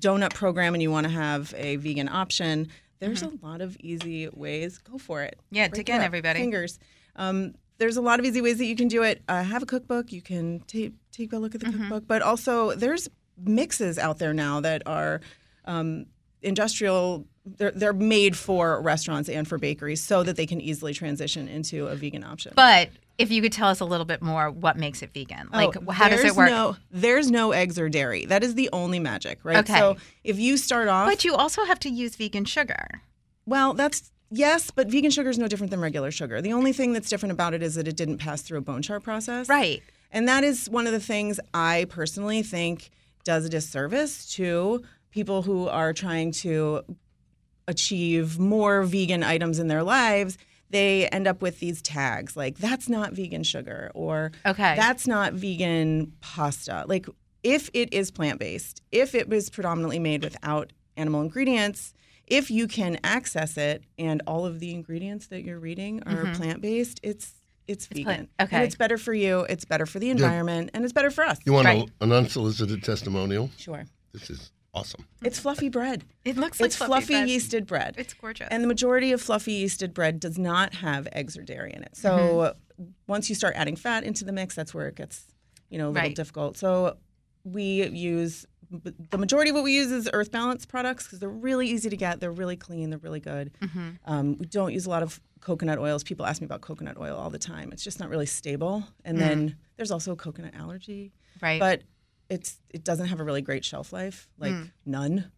donut 0.00 0.34
program 0.34 0.74
and 0.74 0.82
you 0.82 0.90
want 0.90 1.04
to 1.06 1.12
have 1.12 1.52
a 1.56 1.76
vegan 1.76 2.06
option 2.08 2.68
there's 3.00 3.22
a 3.22 3.30
lot 3.42 3.60
of 3.62 3.76
easy 3.80 4.28
ways 4.34 4.76
go 4.78 4.98
for 4.98 5.22
it 5.22 5.36
Mm-hmm. 5.46 5.54
Yeah, 5.56 5.68
Break 5.68 5.86
dig 5.86 5.94
in, 5.94 6.02
everybody. 6.02 6.38
fingers 6.40 6.78
um, 7.16 7.54
there's 7.78 7.96
a 7.96 8.00
lot 8.02 8.18
of 8.20 8.26
easy 8.26 8.40
ways 8.40 8.58
that 8.58 8.66
you 8.66 8.76
can 8.76 8.88
do 8.88 9.02
it 9.02 9.22
uh, 9.28 9.42
have 9.42 9.62
a 9.62 9.66
cookbook 9.66 10.12
you 10.12 10.20
can 10.22 10.60
take 10.66 10.92
take 11.12 11.32
a 11.32 11.38
look 11.38 11.54
at 11.54 11.60
the 11.60 11.66
Mm-hmm. 11.68 11.82
cookbook 11.88 12.04
but 12.06 12.22
also 12.22 12.72
there's 12.74 13.08
mixes 13.42 13.98
out 13.98 14.18
there 14.18 14.34
now 14.34 14.60
that 14.60 14.82
are 14.86 15.20
um, 15.64 16.06
industrial 16.42 17.26
they're, 17.44 17.70
they're 17.70 17.92
made 17.92 18.36
for 18.36 18.80
restaurants 18.82 19.28
and 19.28 19.48
for 19.48 19.58
bakeries 19.58 20.02
so 20.02 20.22
that 20.22 20.36
they 20.36 20.46
can 20.46 20.60
easily 20.60 20.92
transition 20.92 21.48
into 21.48 21.86
a 21.86 21.94
vegan 21.96 22.22
option 22.24 22.52
But 22.54 22.90
if 23.16 23.30
you 23.32 23.42
could 23.42 23.52
tell 23.52 23.68
us 23.68 23.80
a 23.80 23.84
little 23.84 24.06
bit 24.06 24.22
more, 24.22 24.48
what 24.48 24.76
makes 24.76 25.02
it 25.02 25.12
vegan? 25.12 25.48
Like, 25.52 25.76
Oh, 25.76 25.90
how 25.90 26.08
does 26.08 26.22
it 26.22 26.36
work? 26.36 26.48
No, 26.50 26.76
there's 26.92 27.32
no 27.32 27.50
eggs 27.50 27.76
or 27.76 27.88
dairy. 27.88 28.26
That 28.26 28.44
is 28.44 28.54
the 28.54 28.70
only 28.72 29.00
magic, 29.00 29.40
right? 29.42 29.56
Okay. 29.68 29.76
So 29.76 29.96
if 30.22 30.38
you 30.38 30.56
start 30.56 30.86
off, 30.86 31.08
but 31.08 31.24
you 31.24 31.34
also 31.34 31.64
have 31.64 31.80
to 31.80 31.88
use 31.88 32.14
vegan 32.14 32.44
sugar. 32.44 33.02
well, 33.44 33.74
that's 33.74 34.12
yes, 34.30 34.70
but 34.70 34.88
vegan 34.88 35.10
sugar 35.10 35.30
is 35.30 35.38
no 35.38 35.48
different 35.48 35.70
than 35.70 35.80
regular 35.80 36.10
sugar. 36.10 36.40
The 36.40 36.52
only 36.52 36.72
thing 36.72 36.92
that's 36.92 37.08
different 37.08 37.32
about 37.32 37.54
it 37.54 37.62
is 37.62 37.74
that 37.76 37.88
it 37.88 37.96
didn't 37.96 38.18
pass 38.18 38.42
through 38.42 38.58
a 38.58 38.62
bone 38.62 38.82
char 38.82 39.00
process, 39.00 39.48
Right. 39.48 39.82
And 40.10 40.26
that 40.26 40.42
is 40.42 40.70
one 40.70 40.86
of 40.86 40.92
the 40.92 41.00
things 41.00 41.38
I 41.52 41.84
personally 41.90 42.42
think 42.42 42.90
does 43.24 43.44
a 43.44 43.48
disservice 43.50 44.24
to 44.36 44.82
people 45.10 45.42
who 45.42 45.68
are 45.68 45.92
trying 45.92 46.32
to 46.32 46.82
achieve 47.66 48.38
more 48.38 48.82
vegan 48.84 49.22
items 49.22 49.58
in 49.58 49.68
their 49.68 49.82
lives. 49.82 50.38
They 50.70 51.08
end 51.08 51.26
up 51.26 51.42
with 51.42 51.60
these 51.60 51.80
tags 51.82 52.36
like 52.36 52.58
that's 52.58 52.88
not 52.88 53.12
vegan 53.12 53.42
sugar 53.42 53.90
or 53.94 54.32
Okay. 54.46 54.74
that's 54.76 55.06
not 55.06 55.32
vegan 55.34 56.12
pasta. 56.20 56.84
Like 56.86 57.06
if 57.42 57.70
it 57.74 57.92
is 57.92 58.10
plant-based, 58.10 58.82
if 58.92 59.14
it 59.14 59.28
was 59.28 59.50
predominantly 59.50 59.98
made 59.98 60.22
without 60.24 60.72
animal 60.96 61.20
ingredients, 61.22 61.92
if 62.30 62.50
you 62.50 62.66
can 62.68 62.98
access 63.04 63.56
it 63.56 63.82
and 63.98 64.22
all 64.26 64.46
of 64.46 64.60
the 64.60 64.72
ingredients 64.72 65.26
that 65.28 65.42
you're 65.44 65.58
reading 65.58 66.02
are 66.06 66.32
plant-based, 66.34 67.00
it's 67.02 67.34
it's 67.66 67.86
vegan. 67.86 68.04
plant- 68.04 68.30
okay. 68.40 68.56
And 68.56 68.64
it's 68.64 68.76
better 68.76 68.96
for 68.96 69.12
you, 69.12 69.40
it's 69.40 69.66
better 69.66 69.84
for 69.84 69.98
the 69.98 70.08
environment, 70.10 70.70
and 70.72 70.84
it's 70.84 70.92
better 70.94 71.10
for 71.10 71.22
us. 71.24 71.38
You 71.44 71.52
want 71.52 71.66
Right. 71.66 71.86
a, 72.00 72.04
an 72.04 72.12
unsolicited 72.12 72.82
testimonial? 72.82 73.50
Sure. 73.58 73.84
This 74.12 74.30
is 74.30 74.50
awesome. 74.72 75.04
It's 75.22 75.38
fluffy 75.38 75.68
bread. 75.68 76.04
It 76.24 76.38
looks 76.38 76.60
like 76.60 76.68
it's 76.68 76.76
fluffy, 76.76 77.12
bread. 77.12 77.28
yeasted 77.28 77.66
bread. 77.66 77.94
It's 77.98 78.14
gorgeous. 78.14 78.48
And 78.50 78.62
the 78.62 78.68
majority 78.68 79.12
of 79.12 79.20
fluffy 79.20 79.64
yeasted 79.64 79.92
bread 79.92 80.18
does 80.18 80.38
not 80.38 80.76
have 80.76 81.06
eggs 81.12 81.36
or 81.36 81.42
dairy 81.42 81.72
in 81.74 81.82
it. 81.82 81.94
So 81.96 82.54
Mm-hmm. 82.80 82.84
once 83.06 83.28
you 83.28 83.34
start 83.34 83.54
adding 83.56 83.76
fat 83.76 84.02
into 84.04 84.24
the 84.24 84.32
mix, 84.32 84.54
that's 84.54 84.72
where 84.72 84.88
it 84.88 84.94
gets, 84.94 85.24
you 85.68 85.76
know, 85.76 85.88
a 85.88 85.90
little 85.90 86.02
Right. 86.08 86.16
difficult. 86.16 86.56
So 86.56 86.96
we 87.44 87.86
use 87.88 88.46
the 89.10 89.18
majority 89.18 89.50
of 89.50 89.54
what 89.54 89.64
we 89.64 89.74
use 89.74 89.90
is 89.90 90.08
Earth 90.12 90.30
Balance 90.30 90.66
products 90.66 91.04
because 91.04 91.18
they're 91.20 91.28
really 91.28 91.68
easy 91.68 91.88
to 91.90 91.96
get. 91.96 92.20
They're 92.20 92.32
really 92.32 92.56
clean. 92.56 92.90
They're 92.90 92.98
really 92.98 93.20
good. 93.20 93.50
Mm-hmm. 93.62 93.88
Um, 94.04 94.36
we 94.38 94.46
don't 94.46 94.72
use 94.72 94.86
a 94.86 94.90
lot 94.90 95.02
of 95.02 95.20
coconut 95.40 95.78
oils. 95.78 96.02
People 96.04 96.26
ask 96.26 96.40
me 96.40 96.44
about 96.44 96.60
coconut 96.60 96.96
oil 96.98 97.16
all 97.16 97.30
the 97.30 97.38
time. 97.38 97.72
It's 97.72 97.82
just 97.84 97.98
not 98.00 98.08
really 98.10 98.26
stable. 98.26 98.84
And 99.04 99.16
Mm. 99.16 99.20
then 99.20 99.56
there's 99.76 99.90
also 99.90 100.12
a 100.12 100.16
coconut 100.16 100.54
allergy, 100.54 101.12
right. 101.40 101.58
but 101.60 101.82
it's 102.28 102.60
it 102.70 102.84
doesn't 102.84 103.06
have 103.06 103.20
a 103.20 103.24
really 103.24 103.40
great 103.42 103.64
shelf 103.64 103.92
life, 103.92 104.28
like 104.38 104.54
none. 104.84 105.18
Mm. 105.18 105.30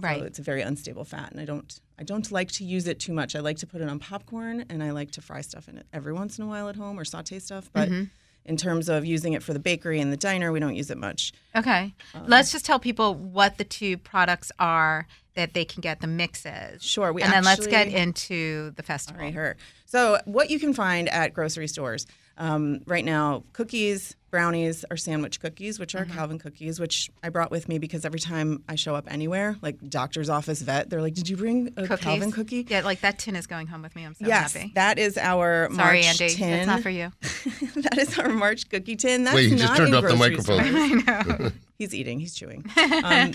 Right. 0.00 0.20
So 0.20 0.24
it's 0.26 0.38
a 0.38 0.42
very 0.42 0.62
unstable 0.62 1.04
fat, 1.04 1.32
and 1.32 1.40
I 1.40 1.44
don't 1.44 1.80
I 1.98 2.04
don't 2.04 2.30
like 2.30 2.52
to 2.52 2.64
use 2.64 2.86
it 2.86 3.00
too 3.00 3.12
much. 3.12 3.34
I 3.34 3.40
like 3.40 3.56
to 3.58 3.66
put 3.66 3.80
it 3.80 3.88
on 3.88 3.98
popcorn, 3.98 4.64
and 4.70 4.82
I 4.82 4.92
like 4.92 5.10
to 5.12 5.20
fry 5.20 5.40
stuff 5.40 5.68
in 5.68 5.76
it 5.76 5.86
every 5.92 6.12
once 6.12 6.38
in 6.38 6.44
a 6.44 6.46
while 6.46 6.68
at 6.68 6.76
home 6.76 6.98
or 6.98 7.04
saute 7.04 7.38
stuff. 7.40 7.68
But 7.72 7.88
Mm-hmm. 7.88 8.04
In 8.44 8.56
terms 8.56 8.88
of 8.88 9.04
using 9.04 9.34
it 9.34 9.42
for 9.42 9.52
the 9.52 9.58
bakery 9.58 10.00
and 10.00 10.12
the 10.12 10.16
diner, 10.16 10.52
we 10.52 10.60
don't 10.60 10.74
use 10.74 10.90
it 10.90 10.98
much. 10.98 11.32
okay. 11.54 11.94
Um, 12.14 12.24
let's 12.26 12.52
just 12.52 12.64
tell 12.64 12.78
people 12.78 13.14
what 13.14 13.58
the 13.58 13.64
two 13.64 13.96
products 13.98 14.50
are 14.58 15.06
that 15.34 15.54
they 15.54 15.64
can 15.64 15.80
get 15.80 16.00
the 16.00 16.06
mixes. 16.06 16.82
Sure, 16.82 17.12
we 17.12 17.22
and 17.22 17.32
then 17.32 17.44
let's 17.44 17.66
get 17.66 17.86
into 17.86 18.72
the 18.72 18.82
festival. 18.82 19.22
Right, 19.22 19.34
her. 19.34 19.56
So 19.86 20.18
what 20.24 20.50
you 20.50 20.58
can 20.58 20.74
find 20.74 21.08
at 21.08 21.32
grocery 21.32 21.68
stores 21.68 22.06
um, 22.38 22.80
right 22.86 23.04
now: 23.04 23.42
cookies, 23.52 24.16
brownies, 24.30 24.84
or 24.90 24.96
sandwich 24.96 25.40
cookies, 25.40 25.78
which 25.78 25.94
are 25.94 26.04
Mm-hmm. 26.04 26.18
Cowvin 26.18 26.40
cookies, 26.40 26.78
which 26.80 27.10
I 27.22 27.28
brought 27.28 27.50
with 27.50 27.68
me 27.68 27.78
because 27.78 28.04
every 28.04 28.20
time 28.20 28.62
I 28.68 28.76
show 28.76 28.94
up 28.94 29.06
anywhere, 29.10 29.56
like 29.62 29.76
doctor's 29.88 30.28
office, 30.30 30.62
vet, 30.62 30.88
they're 30.90 31.02
like, 31.02 31.14
"Did 31.14 31.28
you 31.28 31.36
bring 31.36 31.72
a 31.76 31.86
Cookies. 31.86 32.06
Cowvin 32.06 32.32
cookie?" 32.32 32.66
Yeah, 32.68 32.82
like 32.82 33.00
that 33.00 33.18
tin 33.18 33.36
is 33.36 33.46
going 33.46 33.66
home 33.66 33.82
with 33.82 33.94
me. 33.96 34.04
I'm 34.06 34.14
so 34.14 34.26
yes, 34.26 34.54
happy. 34.54 34.72
that 34.74 34.98
is 34.98 35.18
our 35.18 35.68
March 35.70 35.78
cookie. 35.78 35.78
Sorry, 35.78 36.02
March 36.02 36.20
Andy. 36.22 36.34
tin. 36.34 36.50
That's 36.50 36.66
not 36.66 36.80
for 36.82 36.90
you. 36.90 37.12
that 37.82 37.98
is 37.98 38.18
our 38.18 38.28
March 38.28 38.68
cookie 38.68 38.96
tin. 38.96 39.24
That's 39.24 39.34
Wait, 39.34 39.50
you 39.50 39.56
just 39.56 39.68
not 39.70 39.76
turned 39.76 39.88
in 39.88 39.94
off 39.96 40.02
the 40.02 40.16
grocery 40.16 40.36
microphone. 40.36 41.26
stores. 41.36 41.52
He's 41.78 41.94
eating. 41.94 42.20
He's 42.20 42.34
chewing. 42.34 42.64
Um, 43.04 43.32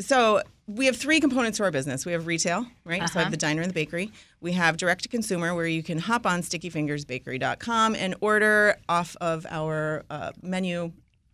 so 0.00 0.42
we 0.66 0.86
have 0.86 0.96
three 0.96 1.20
components 1.20 1.58
to 1.58 1.64
our 1.64 1.70
business. 1.70 2.06
We 2.06 2.12
have 2.12 2.26
retail, 2.26 2.66
right? 2.84 3.00
So 3.00 3.02
I 3.02 3.04
Uh-huh. 3.04 3.20
have 3.24 3.30
the 3.30 3.36
diner 3.36 3.60
and 3.62 3.70
the 3.70 3.74
bakery. 3.74 4.10
We 4.40 4.52
have 4.52 4.76
direct 4.76 5.02
to 5.02 5.08
consumer, 5.08 5.54
where 5.54 5.66
you 5.66 5.82
can 5.82 5.98
hop 5.98 6.26
on 6.26 6.40
stickyfingersbakery.com 6.42 7.94
and 7.94 8.14
order 8.20 8.76
off 8.88 9.16
of 9.20 9.46
our 9.50 10.04
uh, 10.10 10.32
menu 10.42 10.92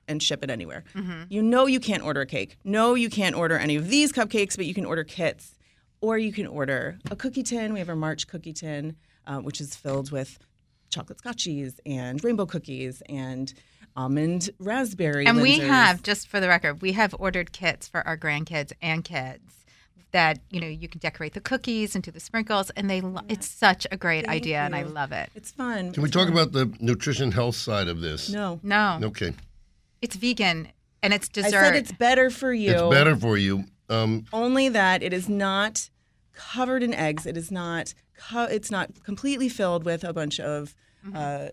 and 0.08 0.22
ship 0.22 0.42
it 0.42 0.50
anywhere. 0.50 0.84
Mm-hmm. 0.94 1.22
You 1.30 1.42
know 1.42 1.66
you 1.66 1.78
can't 1.80 2.02
order 2.02 2.20
a 2.22 2.26
cake. 2.26 2.56
No, 2.64 2.94
you 2.94 3.08
can't 3.08 3.36
order 3.36 3.56
any 3.56 3.76
of 3.76 3.88
these 3.88 4.12
cupcakes, 4.12 4.56
but 4.56 4.66
you 4.66 4.74
can 4.74 4.84
order 4.84 5.04
kits. 5.04 5.54
Or 6.02 6.16
you 6.18 6.32
can 6.32 6.46
order 6.46 6.98
a 7.10 7.16
cookie 7.16 7.42
tin. 7.42 7.72
We 7.74 7.78
have 7.78 7.88
our 7.90 7.94
March 7.96 8.26
cookie 8.26 8.54
tin, 8.54 8.96
uh, 9.26 9.38
which 9.40 9.60
is 9.60 9.76
filled 9.76 10.10
with 10.10 10.38
chocolate 10.88 11.18
scotchies 11.18 11.78
and 11.86 12.22
rainbow 12.24 12.46
cookies 12.46 13.02
and 13.08 13.52
almond 13.96 14.50
raspberry. 14.58 15.26
And 15.26 15.40
we 15.42 15.58
have, 15.60 16.02
just 16.02 16.28
for 16.28 16.40
the 16.40 16.48
record, 16.48 16.82
we 16.82 16.92
have 16.92 17.14
ordered 17.18 17.52
kits 17.52 17.88
for 17.88 18.06
our 18.06 18.16
grandkids 18.16 18.72
and 18.80 19.04
kids 19.04 19.56
that 20.12 20.40
you 20.50 20.60
know 20.60 20.66
you 20.66 20.88
can 20.88 20.98
decorate 20.98 21.34
the 21.34 21.40
cookies 21.40 21.94
and 21.94 22.02
do 22.02 22.10
the 22.10 22.18
sprinkles, 22.18 22.70
and 22.70 22.90
they 22.90 23.00
lo- 23.00 23.20
it's 23.28 23.46
such 23.48 23.86
a 23.92 23.96
great 23.96 24.26
Thank 24.26 24.42
idea, 24.42 24.58
and 24.60 24.74
I 24.74 24.82
love 24.82 25.12
it. 25.12 25.30
It's 25.36 25.52
fun. 25.52 25.92
Can 25.92 26.02
we 26.02 26.10
talk 26.10 26.24
fun. 26.28 26.32
about 26.32 26.50
the 26.52 26.72
nutrition 26.80 27.30
health 27.30 27.54
side 27.54 27.86
of 27.86 28.00
this? 28.00 28.28
No. 28.28 28.58
No, 28.64 28.98
Okay. 29.02 29.32
it's 30.02 30.16
vegan 30.16 30.68
and 31.02 31.14
it's 31.14 31.28
I 31.28 31.42
dessert. 31.42 31.50
said 31.52 31.76
it's 31.76 31.92
better 31.92 32.28
for 32.30 32.52
you. 32.52 32.72
It's 32.72 32.82
better 32.94 33.14
for 33.14 33.36
you. 33.38 33.66
Um, 33.88 34.24
Only 34.32 34.68
that 34.68 35.02
it 35.04 35.12
is 35.12 35.28
not 35.28 35.90
covered 36.34 36.82
in 36.82 36.92
eggs. 36.92 37.24
It 37.24 37.36
is 37.36 37.50
not. 37.52 37.94
Co- 38.18 38.44
it's 38.44 38.70
not 38.70 39.02
completely 39.04 39.48
filled 39.48 39.84
with 39.84 40.02
a 40.04 40.12
bunch 40.12 40.38
of, 40.40 40.74
uh, 41.14 41.48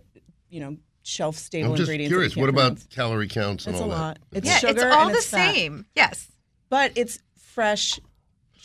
you 0.50 0.60
know, 0.60 0.78
shelf 1.08 1.36
stable 1.38 1.72
I'm 1.72 1.76
just 1.78 1.90
ingredients. 1.90 2.12
curious. 2.12 2.34
can't 2.36 2.42
What 2.42 2.50
about 2.50 2.78
calorie 2.90 3.28
counts 3.28 3.66
and 3.66 3.76
It's 3.76 3.82
a 3.82 3.84
all 3.84 3.90
lot. 3.90 4.20
It's 4.34 4.48
yeah, 4.48 4.58
sugar 4.58 4.74
it's 4.74 4.84
all 4.84 5.06
and 5.08 5.14
the 5.14 5.18
it's 5.18 5.30
fat. 5.30 5.54
same. 5.54 5.86
Yes. 5.96 6.28
But 6.70 6.92
it's 6.96 7.20
fresh 7.38 8.00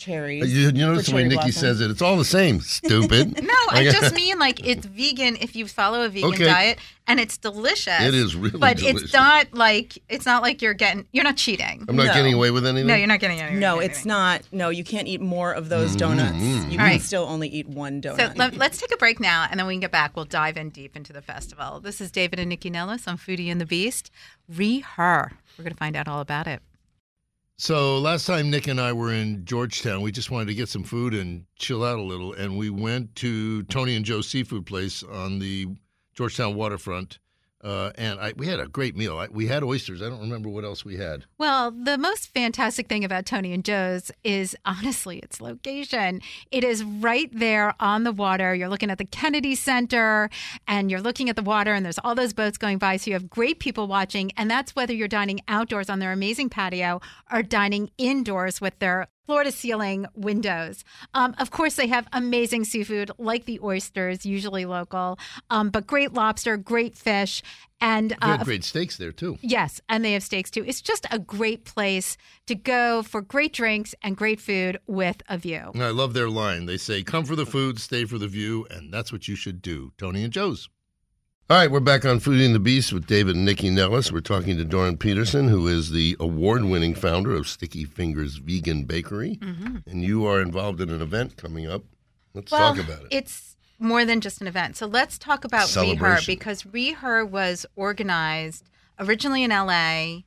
cherries. 0.03 0.53
You, 0.53 0.67
you 0.67 0.71
notice 0.71 1.07
the 1.07 1.15
way 1.15 1.23
Nycci 1.23 1.33
blossom. 1.33 1.51
says 1.51 1.81
it. 1.81 1.89
It's 1.91 2.01
all 2.01 2.17
the 2.17 2.25
same. 2.25 2.59
Stupid. 2.61 3.39
No, 3.53 3.53
I 3.69 3.83
just 3.85 4.13
mean 4.21 4.39
like 4.39 4.65
it's 4.65 4.85
vegan 4.85 5.37
if 5.39 5.55
you 5.55 5.67
follow 5.67 6.03
a 6.03 6.09
vegan 6.09 6.29
Okay. 6.29 6.45
diet 6.45 6.79
and 7.07 7.19
it's 7.19 7.37
delicious. 7.37 8.01
It 8.01 8.13
is 8.13 8.35
really 8.35 8.59
But 8.59 8.77
delicious. 8.77 9.03
it's 9.03 9.13
not 9.13 9.53
like 9.53 9.97
it's 10.09 10.25
not 10.25 10.41
like 10.41 10.61
you're 10.61 10.73
getting 10.73 11.05
you're 11.11 11.23
not 11.23 11.37
cheating. 11.37 11.85
I'm 11.87 11.95
not 11.95 12.07
No. 12.07 12.13
getting 12.13 12.33
away 12.33 12.51
with 12.51 12.65
anything. 12.65 12.87
no, 12.87 12.95
you're 12.95 13.07
not 13.07 13.19
getting 13.19 13.39
away. 13.39 13.55
No, 13.55 13.79
it's 13.79 14.05
not. 14.05 14.41
No, 14.51 14.69
you 14.69 14.83
can't 14.83 15.07
eat 15.07 15.21
more 15.21 15.53
of 15.53 15.69
those 15.69 15.91
mm-hmm. 15.91 16.17
donuts. 16.17 16.43
You 16.43 16.71
can 16.71 16.79
All 16.79 16.85
right. 16.85 17.01
still 17.01 17.23
only 17.23 17.47
eat 17.47 17.67
one 17.67 18.01
donut. 18.01 18.17
So 18.17 18.31
let, 18.35 18.59
us 18.61 18.77
take 18.79 18.93
a 18.93 18.97
break 18.97 19.19
now, 19.19 19.47
and 19.49 19.59
then 19.59 19.67
we 19.67 19.73
can 19.73 19.81
get 19.81 19.91
back. 19.91 20.15
We'll 20.15 20.25
dive 20.25 20.57
in 20.57 20.69
deep 20.69 20.95
into 20.95 21.13
the 21.13 21.21
festival. 21.21 21.79
This 21.79 22.01
is 22.01 22.11
David 22.11 22.39
and 22.39 22.51
Nycci 22.51 22.71
Nellis 22.71 23.07
on 23.07 23.17
Foodie 23.17 23.51
and 23.51 23.59
the 23.59 23.65
Beast. 23.65 24.11
Re 24.49 24.79
her. 24.79 25.31
We're 25.57 25.63
going 25.63 25.73
to 25.73 25.77
find 25.77 25.95
out 25.95 26.07
all 26.07 26.19
about 26.19 26.47
it. 26.47 26.61
So 27.57 27.99
last 27.99 28.25
time 28.25 28.49
Nick 28.49 28.67
and 28.67 28.81
I 28.81 28.93
were 28.93 29.13
in 29.13 29.45
Georgetown, 29.45 30.01
we 30.01 30.11
just 30.11 30.31
wanted 30.31 30.47
to 30.47 30.55
get 30.55 30.69
some 30.69 30.83
food 30.83 31.13
and 31.13 31.45
chill 31.55 31.83
out 31.83 31.99
a 31.99 32.01
little, 32.01 32.33
and 32.33 32.57
we 32.57 32.69
went 32.69 33.15
to 33.17 33.63
Tony 33.63 33.95
and 33.95 34.03
Joe's 34.03 34.27
seafood 34.27 34.65
place 34.65 35.03
on 35.03 35.39
the 35.39 35.67
Georgetown 36.15 36.55
waterfront. 36.55 37.19
Uh, 37.63 37.91
and 37.95 38.19
I, 38.19 38.33
we 38.35 38.47
had 38.47 38.59
a 38.59 38.67
great 38.67 38.95
meal. 38.95 39.17
I, 39.17 39.27
we 39.31 39.47
had 39.47 39.63
oysters. 39.63 40.01
I 40.01 40.09
don't 40.09 40.19
remember 40.19 40.49
what 40.49 40.65
else 40.65 40.83
we 40.83 40.97
had. 40.97 41.23
Well, 41.37 41.71
the 41.71 41.97
most 41.97 42.33
fantastic 42.33 42.89
thing 42.89 43.05
about 43.05 43.25
Tony 43.25 43.53
and 43.53 43.63
Joe's 43.63 44.11
is 44.23 44.55
honestly 44.65 45.19
its 45.19 45.39
location. 45.39 46.21
It 46.51 46.65
is 46.65 46.83
right 46.83 47.29
there 47.31 47.73
on 47.79 48.03
the 48.03 48.11
water. 48.11 48.53
You're 48.53 48.67
looking 48.67 48.91
at 48.91 48.97
the 48.97 49.05
Kennedy 49.05 49.55
Center 49.55 50.29
and 50.67 50.91
you're 50.91 51.01
looking 51.01 51.29
at 51.29 51.37
the 51.37 51.41
water, 51.41 51.73
and 51.73 51.85
there's 51.85 51.99
all 51.99 52.15
those 52.15 52.33
boats 52.33 52.57
going 52.57 52.79
by. 52.79 52.97
So 52.97 53.11
you 53.11 53.13
have 53.13 53.29
great 53.29 53.59
people 53.59 53.87
watching. 53.87 54.31
And 54.35 54.51
that's 54.51 54.75
whether 54.75 54.93
you're 54.93 55.07
dining 55.07 55.39
outdoors 55.47 55.89
on 55.89 55.99
their 55.99 56.11
amazing 56.11 56.49
patio 56.49 56.99
or 57.31 57.43
dining 57.43 57.91
indoors 57.97 58.59
with 58.59 58.77
their 58.79 59.07
floor 59.25 59.43
to 59.43 59.51
ceiling 59.51 60.05
windows. 60.15 60.83
Um, 61.13 61.35
of 61.39 61.51
course, 61.51 61.75
they 61.75 61.87
have 61.87 62.07
amazing 62.13 62.65
seafood 62.65 63.11
like 63.17 63.45
the 63.45 63.59
oysters, 63.61 64.25
usually 64.25 64.65
local, 64.65 65.17
um, 65.49 65.69
but 65.69 65.87
great 65.87 66.13
lobster, 66.13 66.57
great 66.57 66.97
fish. 66.97 67.41
And 67.81 68.15
uh, 68.21 68.43
great 68.43 68.63
steaks 68.63 68.95
there 68.97 69.11
too. 69.11 69.37
Yes, 69.41 69.81
and 69.89 70.05
they 70.05 70.13
have 70.13 70.23
steaks 70.23 70.49
too. 70.49 70.63
It's 70.65 70.81
just 70.81 71.05
a 71.11 71.19
great 71.19 71.65
place 71.65 72.15
to 72.47 72.55
go 72.55 73.03
for 73.03 73.21
great 73.21 73.51
drinks 73.51 73.93
and 74.01 74.15
great 74.15 74.39
food 74.39 74.77
with 74.87 75.21
a 75.27 75.37
view. 75.37 75.71
I 75.75 75.89
love 75.89 76.13
their 76.13 76.29
line. 76.29 76.65
They 76.65 76.77
say, 76.77 77.03
"Come 77.03 77.25
for 77.25 77.35
the 77.35 77.45
food, 77.45 77.79
stay 77.79 78.05
for 78.05 78.17
the 78.17 78.27
view," 78.27 78.65
and 78.71 78.93
that's 78.93 79.11
what 79.11 79.27
you 79.27 79.35
should 79.35 79.61
do. 79.61 79.91
Tony 79.97 80.23
and 80.23 80.31
Joe's. 80.31 80.69
All 81.49 81.57
right, 81.57 81.69
we're 81.69 81.81
back 81.81 82.05
on 82.05 82.19
Foodie 82.19 82.45
and 82.45 82.55
the 82.55 82.59
Beast 82.59 82.93
with 82.93 83.05
David 83.05 83.35
and 83.35 83.47
Nycci 83.47 83.71
Nellis. 83.71 84.11
We're 84.11 84.21
talking 84.21 84.57
to 84.57 84.65
Doron 84.65 84.97
Petersan, 84.97 85.49
who 85.49 85.67
is 85.67 85.91
the 85.91 86.15
award-winning 86.19 86.95
founder 86.95 87.35
of 87.35 87.47
Sticky 87.49 87.83
Fingers 87.83 88.37
Vegan 88.37 88.85
Bakery, 88.85 89.37
and 89.41 90.03
you 90.03 90.25
are 90.25 90.41
involved 90.41 90.79
in 90.79 90.89
an 90.89 91.01
event 91.01 91.35
coming 91.35 91.67
up. 91.69 91.83
Let's 92.33 92.51
Well, 92.51 92.73
talk 92.73 92.83
about 92.83 93.01
it. 93.03 93.07
It's 93.11 93.57
more 93.77 94.05
than 94.05 94.21
just 94.21 94.39
an 94.39 94.47
event. 94.47 94.77
So 94.77 94.87
let's 94.87 95.17
talk 95.17 95.43
about 95.43 95.67
Reher 95.67 96.25
because 96.25 96.63
Reher 96.63 97.29
was 97.29 97.65
organized 97.75 98.69
originally 98.97 99.43
in 99.43 99.49
LA, 99.51 100.19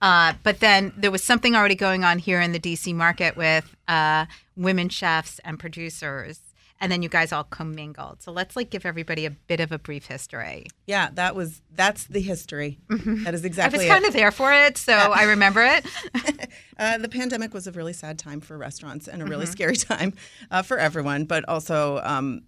uh, 0.00 0.34
but 0.44 0.60
then 0.60 0.92
there 0.96 1.10
was 1.10 1.24
something 1.24 1.56
already 1.56 1.74
going 1.74 2.04
on 2.04 2.20
here 2.20 2.40
in 2.40 2.52
the 2.52 2.60
DC 2.60 2.94
market 2.94 3.36
with 3.36 3.74
uh, 3.88 4.26
women 4.56 4.88
chefs 4.88 5.40
and 5.44 5.58
producers. 5.58 6.40
And 6.82 6.90
then 6.90 7.02
you 7.02 7.10
guys 7.10 7.30
all 7.30 7.44
commingled. 7.44 8.22
So 8.22 8.32
let's 8.32 8.56
like 8.56 8.70
give 8.70 8.86
everybody 8.86 9.26
a 9.26 9.30
bit 9.30 9.60
of 9.60 9.70
a 9.70 9.78
brief 9.78 10.06
history. 10.06 10.66
yeah, 10.86 11.10
that 11.14 11.34
was 11.36 11.60
that's 11.74 12.04
the 12.06 12.20
history. 12.20 12.78
That 12.88 13.34
is 13.34 13.44
exactly. 13.44 13.80
I 13.80 13.82
was 13.82 13.86
it. 13.86 13.88
kind 13.90 14.04
of 14.06 14.12
there 14.14 14.30
for 14.30 14.50
it, 14.52 14.78
so 14.78 14.94
I 14.94 15.24
remember 15.24 15.62
it. 15.62 15.86
Uh, 16.78 16.96
the 16.96 17.10
pandemic 17.10 17.52
was 17.52 17.66
a 17.66 17.72
really 17.72 17.92
sad 17.92 18.18
time 18.18 18.40
for 18.40 18.56
restaurants 18.56 19.06
and 19.06 19.20
a 19.20 19.26
really 19.26 19.44
scary 19.44 19.76
time 19.90 20.14
uh, 20.50 20.62
for 20.62 20.78
everyone. 20.78 21.26
But 21.26 21.46
also, 21.46 22.00
um, 22.02 22.40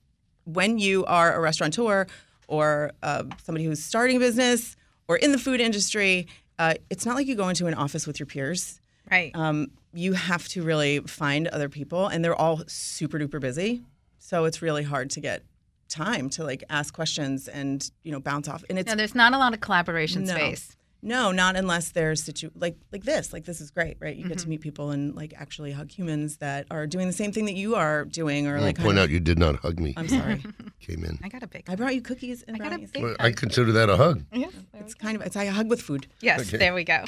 when 0.45 0.79
you 0.79 1.05
are 1.05 1.35
a 1.35 1.39
restaurateur 1.39 2.07
or 2.49 2.93
uh, 3.03 3.25
somebody 3.45 3.67
who's 3.67 3.85
starting 3.85 4.17
a 4.17 4.21
business 4.21 4.75
or 5.07 5.19
in 5.19 5.33
the 5.33 5.39
food 5.39 5.61
industry, 5.61 6.29
uh, 6.59 6.73
it's 6.89 7.05
not 7.05 7.15
like 7.15 7.27
you 7.27 7.35
go 7.35 7.51
into 7.51 7.67
an 7.67 7.75
office 7.75 8.07
with 8.07 8.19
your 8.19 8.27
peers. 8.27 8.81
Right. 9.11 9.33
Um, 9.35 9.71
you 9.93 10.15
have 10.15 10.49
to 10.49 10.62
really 10.62 11.01
find 11.01 11.49
other 11.49 11.69
people, 11.69 12.07
and 12.07 12.25
they're 12.25 12.35
all 12.35 12.62
super 12.67 13.19
duper 13.19 13.39
busy. 13.39 13.83
So 14.25 14.45
it's 14.45 14.62
really 14.62 14.85
hard 14.85 15.11
to 15.11 15.21
get 15.21 15.43
time 15.88 16.31
to 16.31 16.45
like 16.45 16.62
ask 16.71 16.95
questions 16.95 17.49
and 17.49 17.91
you 18.05 18.12
know 18.12 18.21
bounce 18.21 18.47
off. 18.49 18.62
And 18.71 18.79
it's 18.79 18.88
No, 18.88 18.95
there's 18.95 19.14
not 19.17 19.33
a 19.35 19.38
lot 19.38 19.52
of 19.52 19.61
collaboration 19.61 20.25
No. 20.25 20.35
space. 20.35 20.76
no, 21.02 21.33
not 21.33 21.57
unless 21.57 21.91
there's 21.91 22.23
situ 22.23 22.50
like 22.55 22.76
like 22.93 23.02
this. 23.02 23.33
Like 23.33 23.45
this 23.45 23.61
is 23.61 23.71
great, 23.73 23.97
right? 24.00 24.14
You 24.17 24.23
get 24.29 24.37
Mm-hmm. 24.38 24.43
to 24.45 24.49
meet 24.49 24.61
people 24.61 24.91
and 24.93 25.14
like 25.17 25.35
actually 25.37 25.73
hug 25.73 25.91
humans 25.91 26.37
that 26.37 26.67
are 26.71 26.87
doing 26.87 27.09
the 27.09 27.12
same 27.12 27.33
thing 27.33 27.47
that 27.47 27.55
you 27.55 27.75
are 27.75 28.05
doing, 28.05 28.47
or 28.47 28.57
I'll 28.59 28.62
like 28.62 28.76
point 28.76 28.87
kind 28.91 28.99
of- 28.99 29.02
out 29.05 29.11
you 29.11 29.19
did 29.21 29.38
not 29.41 29.57
hug 29.57 29.81
me. 29.81 29.93
I'm 29.97 30.09
sorry, 30.09 30.43
Came 30.81 31.05
in. 31.05 31.19
I 31.25 31.29
got 31.29 31.43
a 31.43 31.49
big. 31.49 31.64
I 31.69 31.75
brought 31.75 31.95
you 31.97 32.00
cookies 32.02 32.43
and 32.45 32.55
I 32.57 32.59
got 32.61 32.67
a 32.69 32.71
brownies. 32.71 32.91
big. 32.93 33.02
Well, 33.02 33.17
I 33.19 33.33
consider 33.33 33.73
that 33.73 33.91
a 33.91 33.97
hug. 33.97 34.25
Yeah, 34.33 34.47
It's 34.75 34.95
kind 34.95 35.17
of 35.17 35.23
it's 35.26 35.35
like 35.37 35.49
a 35.49 35.52
hug 35.52 35.69
with 35.69 35.83
food. 35.83 36.07
yes, 36.21 36.43
Okay. 36.47 36.59
there 36.59 36.75
we 36.75 36.85
go. 36.85 37.05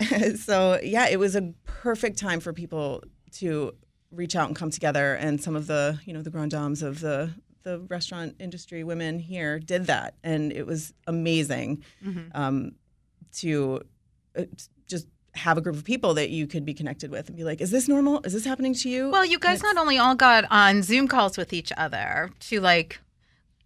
so 0.36 0.80
yeah, 0.82 1.08
it 1.08 1.18
was 1.18 1.36
a 1.36 1.52
perfect 1.64 2.18
time 2.18 2.40
for 2.40 2.52
people 2.52 3.02
to 3.34 3.72
reach 4.12 4.36
out 4.36 4.48
and 4.48 4.56
come 4.56 4.70
together. 4.70 5.14
And 5.14 5.40
some 5.40 5.56
of 5.56 5.66
the 5.66 5.98
you 6.04 6.12
know 6.12 6.22
the 6.22 6.30
grand 6.30 6.50
dames 6.50 6.82
of 6.82 7.00
the 7.00 7.30
the 7.62 7.78
restaurant 7.80 8.36
industry 8.38 8.84
women 8.84 9.18
here 9.18 9.58
did 9.58 9.86
that, 9.86 10.14
and 10.24 10.52
it 10.52 10.66
was 10.66 10.92
amazing 11.06 11.84
um, 12.34 12.72
to 13.34 13.82
uh, 14.36 14.44
just 14.86 15.06
have 15.34 15.56
a 15.56 15.60
group 15.60 15.76
of 15.76 15.84
people 15.84 16.14
that 16.14 16.30
you 16.30 16.46
could 16.46 16.64
be 16.64 16.74
connected 16.74 17.10
with 17.10 17.28
and 17.28 17.36
be 17.36 17.44
like, 17.44 17.60
"Is 17.60 17.70
this 17.70 17.88
normal? 17.88 18.20
Is 18.24 18.32
this 18.32 18.44
happening 18.44 18.74
to 18.74 18.88
you?" 18.88 19.10
Well, 19.10 19.24
you 19.24 19.38
guys 19.38 19.62
not 19.62 19.76
only 19.76 19.98
all 19.98 20.14
got 20.14 20.44
on 20.50 20.82
Zoom 20.82 21.06
calls 21.06 21.36
with 21.36 21.52
each 21.52 21.72
other 21.76 22.30
to 22.40 22.60
like, 22.60 22.98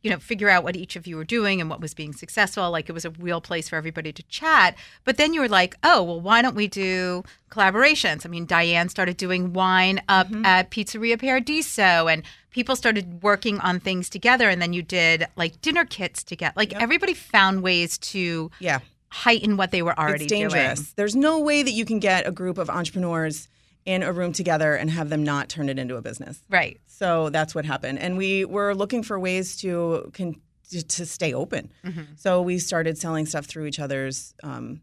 you 0.04 0.11
know, 0.11 0.18
figure 0.18 0.50
out 0.50 0.62
what 0.62 0.76
each 0.76 0.96
of 0.96 1.06
you 1.06 1.16
were 1.16 1.25
doing 1.25 1.62
and 1.62 1.70
what 1.70 1.80
was 1.80 1.94
being 1.94 2.12
successful. 2.12 2.70
Like 2.70 2.90
it 2.90 2.92
was 2.92 3.06
a 3.06 3.11
real 3.11 3.40
place 3.40 3.70
for 3.70 3.76
everybody 3.76 4.12
to 4.12 4.23
chat. 4.25 4.76
But 5.04 5.16
then 5.16 5.32
you 5.32 5.40
were 5.40 5.49
like, 5.49 5.76
oh, 5.82 6.02
well, 6.02 6.20
why 6.20 6.42
don't 6.42 6.54
we 6.54 6.68
do 6.68 7.25
collaborations? 7.50 8.26
I 8.26 8.28
mean, 8.28 8.44
Diane 8.44 8.90
started 8.90 9.16
doing 9.16 9.54
wine 9.54 10.02
up 10.06 10.28
mm-hmm. 10.28 10.44
at 10.44 10.70
Pizzeria 10.70 11.18
Paradiso 11.18 12.06
and 12.06 12.23
people 12.50 12.76
started 12.76 13.23
working 13.23 13.58
on 13.61 13.80
things 13.80 14.11
together. 14.11 14.50
And 14.50 14.61
then 14.61 14.75
you 14.75 14.82
did 14.82 15.26
like 15.37 15.62
dinner 15.62 15.87
kits 15.87 16.23
together. 16.23 16.52
Like 16.54 16.75
everybody 16.75 17.14
found 17.14 17.62
ways 17.62 17.96
to 17.99 18.50
yeah. 18.61 18.80
heighten 19.08 19.56
what 19.56 19.70
they 19.70 19.80
were 19.80 19.99
already 19.99 20.26
it's 20.26 20.30
dangerous. 20.32 20.80
doing. 20.80 20.88
There's 20.96 21.16
no 21.16 21.40
way 21.40 21.62
that 21.62 21.73
you 21.73 21.87
can 21.87 21.99
get 21.99 22.26
a 22.26 22.30
group 22.30 22.58
of 22.58 22.68
entrepreneurs 22.68 23.49
in 23.86 24.02
a 24.02 24.12
room 24.12 24.32
together 24.32 24.74
and 24.74 24.90
have 24.90 25.10
them 25.10 25.22
not 25.22 25.48
turn 25.48 25.68
it 25.68 25.78
into 25.78 25.96
a 25.96 26.02
business. 26.02 26.42
Right. 26.48 26.80
So 26.86 27.28
that's 27.30 27.54
what 27.54 27.64
happened, 27.64 27.98
and 27.98 28.16
we 28.16 28.44
were 28.44 28.74
looking 28.74 29.02
for 29.02 29.18
ways 29.18 29.56
to 29.58 30.10
con- 30.14 30.40
to 30.70 31.06
stay 31.06 31.34
open. 31.34 31.70
So 32.16 32.40
we 32.42 32.58
started 32.58 32.96
selling 32.98 33.26
stuff 33.26 33.44
through 33.46 33.66
each 33.66 33.78
other's 33.78 34.34
um, 34.42 34.80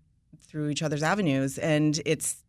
through 0.47 0.69
each 0.69 0.83
other's 0.83 1.03
avenues, 1.03 1.57
and 1.57 1.99
it's 2.05 2.43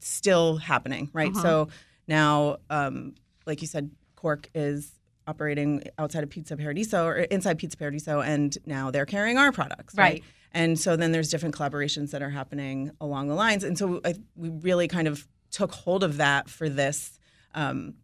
still 0.00 0.56
happening, 0.56 1.10
right? 1.12 1.34
So 1.36 1.68
now, 2.06 2.58
um, 2.70 3.14
like 3.46 3.60
you 3.60 3.66
said, 3.66 3.90
Cork 4.16 4.48
is 4.54 4.92
operating 5.26 5.82
outside 5.98 6.22
of 6.22 6.30
Pizza 6.30 6.56
Paradiso 6.56 7.04
or 7.04 7.18
inside 7.18 7.58
Pizza 7.58 7.76
Paradiso, 7.76 8.20
and 8.20 8.56
now 8.64 8.90
they're 8.90 9.06
carrying 9.06 9.36
our 9.36 9.52
products, 9.52 9.94
right? 9.94 10.04
Right. 10.04 10.24
And 10.52 10.78
so 10.78 10.96
then 10.96 11.12
there's 11.12 11.28
different 11.28 11.54
collaborations 11.54 12.12
that 12.12 12.22
are 12.22 12.30
happening 12.30 12.92
along 13.00 13.28
the 13.28 13.34
lines, 13.34 13.64
and 13.64 13.76
so 13.76 14.00
I, 14.04 14.14
we 14.36 14.48
really 14.48 14.88
kind 14.88 15.06
of 15.06 15.26
took 15.50 15.72
hold 15.72 16.02
of 16.04 16.16
that 16.18 16.48
for 16.48 16.68
this 16.68 17.18
um, 17.54 17.94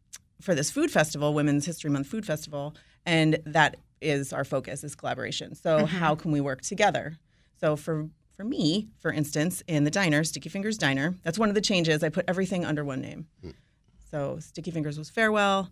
for 0.40 0.54
this 0.54 0.70
food 0.70 0.90
festival, 0.90 1.32
Women's 1.34 1.64
History 1.66 1.90
Month 1.90 2.06
Food 2.08 2.26
Festival, 2.26 2.74
and 3.06 3.38
that 3.46 3.76
is 4.00 4.32
our 4.32 4.44
focus 4.44 4.84
is 4.84 4.94
collaboration. 4.94 5.54
So 5.54 5.86
how 5.86 6.14
can 6.14 6.30
we 6.32 6.40
work 6.40 6.60
together? 6.62 7.18
So 7.60 7.76
for 7.76 8.08
for 8.36 8.44
me, 8.44 8.88
for 8.98 9.12
instance, 9.12 9.62
in 9.68 9.84
the 9.84 9.90
diner, 9.90 10.24
Sticky 10.24 10.48
Fingers 10.48 10.76
Diner, 10.76 11.14
that's 11.22 11.38
one 11.38 11.48
of 11.48 11.54
the 11.54 11.60
changes. 11.60 12.02
I 12.02 12.08
put 12.08 12.24
everything 12.28 12.64
under 12.64 12.84
one 12.84 13.00
name. 13.00 13.26
So 14.10 14.38
Sticky 14.40 14.70
Fingers 14.72 14.98
was 14.98 15.08
Farewell. 15.08 15.70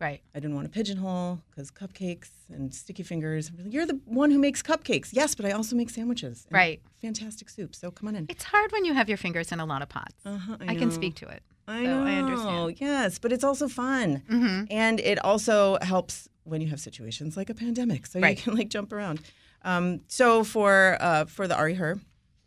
Right. 0.00 0.22
I 0.34 0.40
didn't 0.40 0.54
want 0.56 0.66
to 0.66 0.70
pigeonhole 0.70 1.40
because 1.50 1.70
cupcakes 1.70 2.30
and 2.48 2.74
sticky 2.74 3.02
fingers. 3.02 3.50
You're 3.66 3.84
the 3.86 4.00
one 4.06 4.30
who 4.30 4.38
makes 4.38 4.62
cupcakes. 4.62 5.10
Yes, 5.12 5.34
but 5.34 5.44
I 5.44 5.50
also 5.52 5.76
make 5.76 5.90
sandwiches. 5.90 6.46
and 6.48 6.54
Right. 6.56 6.80
Fantastic 7.02 7.50
soup. 7.50 7.74
So 7.74 7.90
come 7.90 8.08
on 8.08 8.16
in. 8.16 8.26
It's 8.28 8.44
hard 8.44 8.72
when 8.72 8.84
you 8.86 8.94
have 8.94 9.08
your 9.08 9.18
fingers 9.18 9.52
in 9.52 9.60
a 9.60 9.66
lot 9.66 9.82
of 9.82 9.88
pots. 9.90 10.14
Uh-huh, 10.24 10.56
I, 10.66 10.74
can 10.74 10.90
speak 10.90 11.16
to 11.16 11.28
it. 11.28 11.42
I 11.68 11.84
so 11.84 11.90
know. 11.90 12.06
I 12.06 12.14
understand. 12.14 12.80
Yes, 12.80 13.18
but 13.18 13.32
it's 13.32 13.44
also 13.44 13.68
fun, 13.68 14.22
Mm-hmm. 14.30 14.64
and 14.70 14.98
it 15.00 15.18
also 15.24 15.78
helps 15.82 16.28
when 16.44 16.60
you 16.62 16.68
have 16.68 16.80
situations 16.80 17.36
like 17.36 17.50
a 17.50 17.54
pandemic, 17.54 18.06
so 18.06 18.18
Right. 18.20 18.36
you 18.38 18.42
can 18.42 18.54
like 18.60 18.70
jump 18.70 18.92
around. 18.92 19.20
Um, 19.62 20.00
so 20.08 20.42
for 20.44 20.96
uh, 21.00 21.26
for 21.26 21.46
the 21.46 21.56
Ari 21.56 21.74
Her 21.74 21.98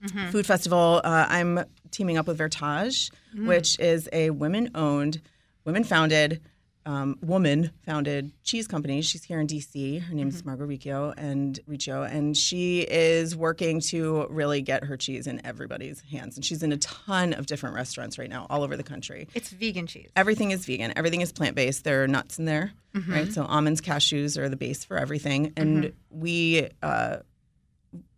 Mm-hmm. 0.03 0.31
Food 0.31 0.45
Festival, 0.45 0.99
uh, 1.05 1.27
I'm 1.29 1.63
teaming 1.91 2.17
up 2.17 2.27
with 2.27 2.37
Vertage, 2.37 3.09
Mm. 3.35 3.47
which 3.47 3.79
is 3.79 4.09
a 4.11 4.31
women-owned, 4.31 5.21
women-founded. 5.63 6.41
Um, 6.85 7.17
woman-founded 7.21 8.31
cheese 8.43 8.67
company. 8.67 9.01
She's 9.01 9.23
here 9.23 9.39
in 9.39 9.47
DC. 9.47 10.01
Her 10.01 10.13
name 10.13 10.27
Mm-hmm. 10.27 10.35
is 10.37 10.43
Margot 10.45 10.65
Riccio 10.65 11.13
and 11.17 11.57
Riccio, 11.65 12.03
and 12.03 12.35
she 12.35 12.81
is 12.81 13.35
working 13.37 13.79
to 13.91 14.27
really 14.29 14.61
get 14.61 14.83
her 14.83 14.97
cheese 14.97 15.25
in 15.25 15.45
everybody's 15.45 16.01
hands. 16.01 16.35
And 16.35 16.43
she's 16.43 16.61
in 16.61 16.73
a 16.73 16.77
ton 16.77 17.31
of 17.33 17.45
different 17.45 17.75
restaurants 17.75 18.17
right 18.19 18.29
now, 18.29 18.47
all 18.49 18.63
over 18.63 18.75
the 18.75 18.83
country 18.83 19.29
It's 19.33 19.49
vegan 19.51 19.87
cheese. 19.87 20.09
everything 20.17 20.51
is 20.51 20.65
vegan. 20.65 20.91
Everything 20.97 21.21
is 21.21 21.31
plant 21.31 21.55
based. 21.55 21.85
There 21.85 22.03
are 22.03 22.07
nuts 22.07 22.37
in 22.37 22.45
there, 22.45 22.73
Mm-hmm. 22.93 23.11
right? 23.13 23.31
So 23.33 23.43
almonds, 23.45 23.79
cashews 23.79 24.37
are 24.37 24.49
the 24.49 24.57
base 24.57 24.83
for 24.83 24.97
everything. 24.97 25.53
And 25.55 25.93
we, 26.11 26.67
uh, 26.81 27.17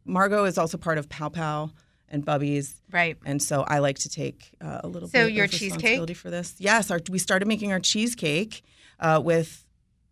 Margot 0.06 0.46
is 0.46 0.58
also 0.58 0.78
part 0.78 0.98
of 0.98 1.08
Pow 1.10 1.30
Pow 1.30 1.72
and 2.10 2.24
Bubby's, 2.24 2.76
Right. 2.92 3.18
and 3.26 3.42
so 3.42 3.62
I 3.64 3.80
like 3.80 3.98
to 4.00 4.10
take 4.10 4.52
uh, 4.62 4.82
a 4.84 4.88
little 4.88 5.10
So 5.10 5.26
bit 5.26 5.34
your 5.34 5.46
of 5.46 5.52
cheesecake? 5.52 5.74
responsibility 5.74 6.14
for 6.14 6.30
this. 6.30 6.56
Yes, 6.60 6.92
our, 6.92 7.00
we 7.10 7.18
started 7.20 7.48
making 7.48 7.72
our 7.72 7.80
cheesecake 7.80 8.64
uh, 9.00 9.22
with 9.24 9.66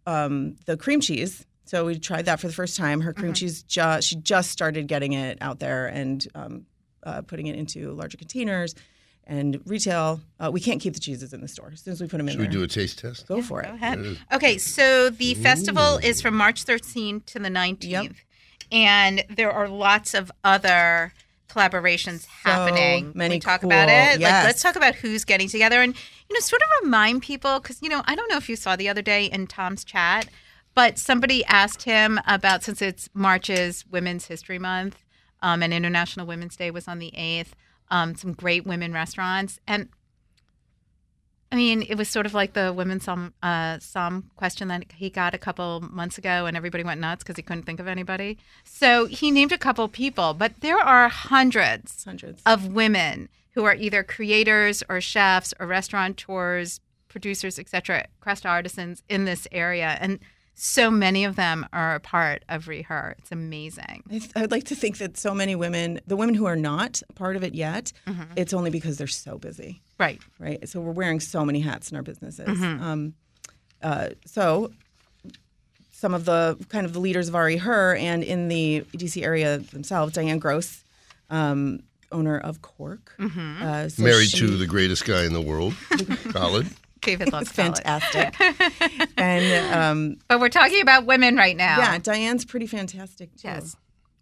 um, 0.06 0.56
the 0.66 0.76
cream 0.78 1.00
cheese. 1.02 1.46
So 1.66 1.86
we 1.86 1.98
tried 1.98 2.26
that 2.26 2.40
for 2.40 2.48
the 2.48 2.54
first 2.54 2.76
time. 2.78 3.02
Her 3.02 3.14
cream 3.14 3.28
Mm-hmm. 3.28 3.34
cheese, 3.36 3.64
ju- 3.64 4.02
she 4.02 4.16
just 4.18 4.52
started 4.52 4.88
getting 4.88 5.14
it 5.14 5.38
out 5.42 5.60
there 5.60 5.88
and 5.88 6.28
um, 6.36 6.66
uh, 7.04 7.22
putting 7.22 7.48
it 7.48 7.56
into 7.56 7.92
larger 7.94 8.18
containers 8.18 8.76
and 9.26 9.62
retail. 9.66 10.20
Uh, 10.40 10.50
we 10.52 10.60
can't 10.60 10.82
keep 10.82 10.94
the 10.94 11.00
cheeses 11.00 11.32
in 11.32 11.40
the 11.40 11.48
store. 11.48 11.70
As 11.74 11.80
soon 11.82 11.94
as 11.94 12.02
we 12.02 12.08
put 12.08 12.18
them 12.18 12.28
in 12.28 12.34
Should 12.34 12.40
we 12.42 12.48
there, 12.48 12.54
do 12.54 12.64
a 12.64 12.68
taste 12.68 13.00
test? 13.00 13.26
go 13.28 13.42
for 13.42 13.62
it. 13.62 13.68
Go 13.70 13.76
ahead. 13.76 14.18
Okay, 14.34 14.58
so 14.58 15.10
the 15.10 15.36
festival 15.36 15.98
is 16.04 16.22
from 16.22 16.36
March 16.36 16.66
13th 16.66 17.26
to 17.28 17.40
the 17.40 17.50
19th. 17.50 17.84
Yep. 17.84 18.12
And 18.72 19.24
there 19.30 19.52
are 19.52 19.70
lots 19.70 20.14
of 20.14 20.32
other 20.44 21.14
collaborations 21.54 22.26
happening. 22.26 23.12
Can 23.12 23.18
many 23.18 23.36
we 23.36 23.40
talk 23.40 23.62
cool- 23.62 23.70
about 23.70 23.90
it? 23.90 24.20
Like 24.22 24.44
let's 24.46 24.62
talk 24.62 24.76
about 24.76 24.96
who's 24.96 25.24
getting 25.26 25.48
together 25.48 25.82
and 25.82 25.96
you 26.30 26.34
know 26.34 26.40
sort 26.40 26.62
of 26.62 26.68
remind 26.84 27.22
people 27.22 27.60
cuz 27.60 27.80
you 27.82 27.90
know, 27.90 28.04
I 28.06 28.16
don't 28.16 28.30
know 28.30 28.38
if 28.38 28.50
you 28.50 28.56
saw 28.56 28.76
the 28.76 28.90
other 28.90 29.02
day 29.02 29.26
in 29.26 29.48
Tom's 29.48 29.84
chat, 29.84 30.28
but 30.74 30.98
somebody 30.98 31.46
asked 31.46 31.84
him 31.84 32.20
about 32.28 32.64
since 32.64 32.82
it's 32.82 33.10
March's 33.14 33.86
Women's 33.90 34.28
History 34.28 34.60
Month 34.60 35.04
um, 35.42 35.62
and 35.62 35.74
International 35.74 36.26
Women's 36.26 36.56
Day 36.56 36.72
was 36.72 36.88
on 36.88 37.00
the 37.00 37.12
8th, 37.18 37.50
um, 37.92 38.16
some 38.16 38.34
great 38.34 38.66
women 38.66 38.94
restaurants 38.94 39.60
and 39.68 39.90
I 41.54 41.56
mean, 41.56 41.84
it 41.84 42.00
was 42.00 42.10
sort 42.10 42.26
of 42.26 42.34
like 42.34 42.54
the 42.54 42.74
women's 42.74 43.04
psalm, 43.04 43.32
uh, 43.44 43.78
psalm 43.78 44.32
question 44.36 44.70
that 44.70 44.92
he 44.92 45.12
got 45.12 45.36
a 45.36 45.38
couple 45.38 45.82
months 45.82 46.18
ago, 46.18 46.48
and 46.48 46.58
everybody 46.58 46.84
went 46.84 47.00
nuts 47.00 47.24
because 47.24 47.36
he 47.36 47.44
couldn't 47.44 47.68
think 47.68 47.80
of 47.80 47.88
anybody. 47.88 48.40
So 48.64 49.06
he 49.06 49.30
named 49.30 49.52
a 49.52 49.58
couple 49.60 49.88
people, 49.88 50.34
but 50.34 50.62
there 50.62 50.80
are 50.80 51.10
hundreds 51.10 52.06
Hundreds. 52.06 52.42
of 52.44 52.74
women 52.74 53.30
who 53.52 53.66
are 53.66 53.76
either 53.76 54.02
creators 54.04 54.82
or 54.90 55.00
chefs 55.00 55.54
or 55.60 55.68
restaurateurs, 55.68 56.80
producers, 57.08 57.60
etc., 57.60 58.08
crust 58.20 58.48
artisans 58.48 59.04
in 59.08 59.26
this 59.26 59.48
area, 59.52 60.00
and 60.02 60.18
so 60.56 60.92
many 60.92 61.26
of 61.26 61.36
them 61.36 61.66
are 61.74 61.96
a 61.96 62.00
part 62.00 62.44
of 62.48 62.66
Reher. 62.68 63.16
It's 63.18 63.32
amazing. 63.32 64.04
I 64.10 64.20
th- 64.20 64.32
I'd 64.36 64.52
like 64.52 64.66
to 64.66 64.76
think 64.76 64.98
that 65.00 65.18
so 65.18 65.34
many 65.34 65.56
women, 65.56 66.00
the 66.08 66.16
women 66.16 66.36
who 66.36 66.46
are 66.46 66.56
not 66.56 67.02
part 67.16 67.36
of 67.36 67.44
it 67.44 67.56
yet, 67.56 67.92
Mm-hmm. 68.08 68.34
it's 68.36 68.54
only 68.54 68.70
because 68.70 68.98
they're 68.98 69.08
so 69.08 69.38
busy, 69.38 69.82
Right. 70.00 70.22
right? 70.40 70.68
So 70.70 70.80
we're 70.80 70.92
wearing 70.92 71.20
so 71.20 71.44
many 71.44 71.60
hats 71.62 71.90
in 71.92 71.98
our 71.98 72.04
businesses. 72.04 72.48
Mm-hmm. 72.48 72.84
Um, 72.84 73.14
uh, 73.82 74.10
so 74.26 74.72
some 75.92 76.14
of 76.14 76.26
the 76.26 76.58
kind 76.70 76.86
of 76.86 76.94
the 76.94 77.00
leaders 77.00 77.30
of 77.30 77.34
RE 77.36 77.58
Her 77.58 77.96
and 77.96 78.24
in 78.24 78.48
the 78.48 78.84
DC 78.94 79.24
area 79.24 79.58
themselves, 79.58 80.14
Diane 80.14 80.40
Gross, 80.40 80.84
um, 81.30 81.80
owner 82.12 82.38
of 82.38 82.62
Cork, 82.62 83.16
Mm-hmm. 83.20 83.64
uh, 83.64 83.90
so 83.90 84.04
Married 84.04 84.30
she- 84.30 84.38
to 84.40 84.56
the 84.58 84.68
greatest 84.68 85.06
guy 85.06 85.24
in 85.26 85.34
the 85.34 85.42
world, 85.42 85.74
Khalid. 86.32 86.68
David 87.04 87.32
loves 87.32 87.52
fantastic, 87.52 88.36
and 89.18 89.74
um, 89.74 90.18
But 90.28 90.40
we're 90.40 90.50
talking 90.50 90.82
about 90.82 91.06
women 91.06 91.36
right 91.36 91.56
now. 91.56 91.78
yeah, 91.78 91.98
Diane's 92.00 92.46
pretty 92.46 92.68
fantastic 92.68 93.32
too. 93.36 93.48
Yes. 93.48 93.76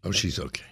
Oh, 0.03 0.11
she's 0.11 0.39
okay. 0.39 0.63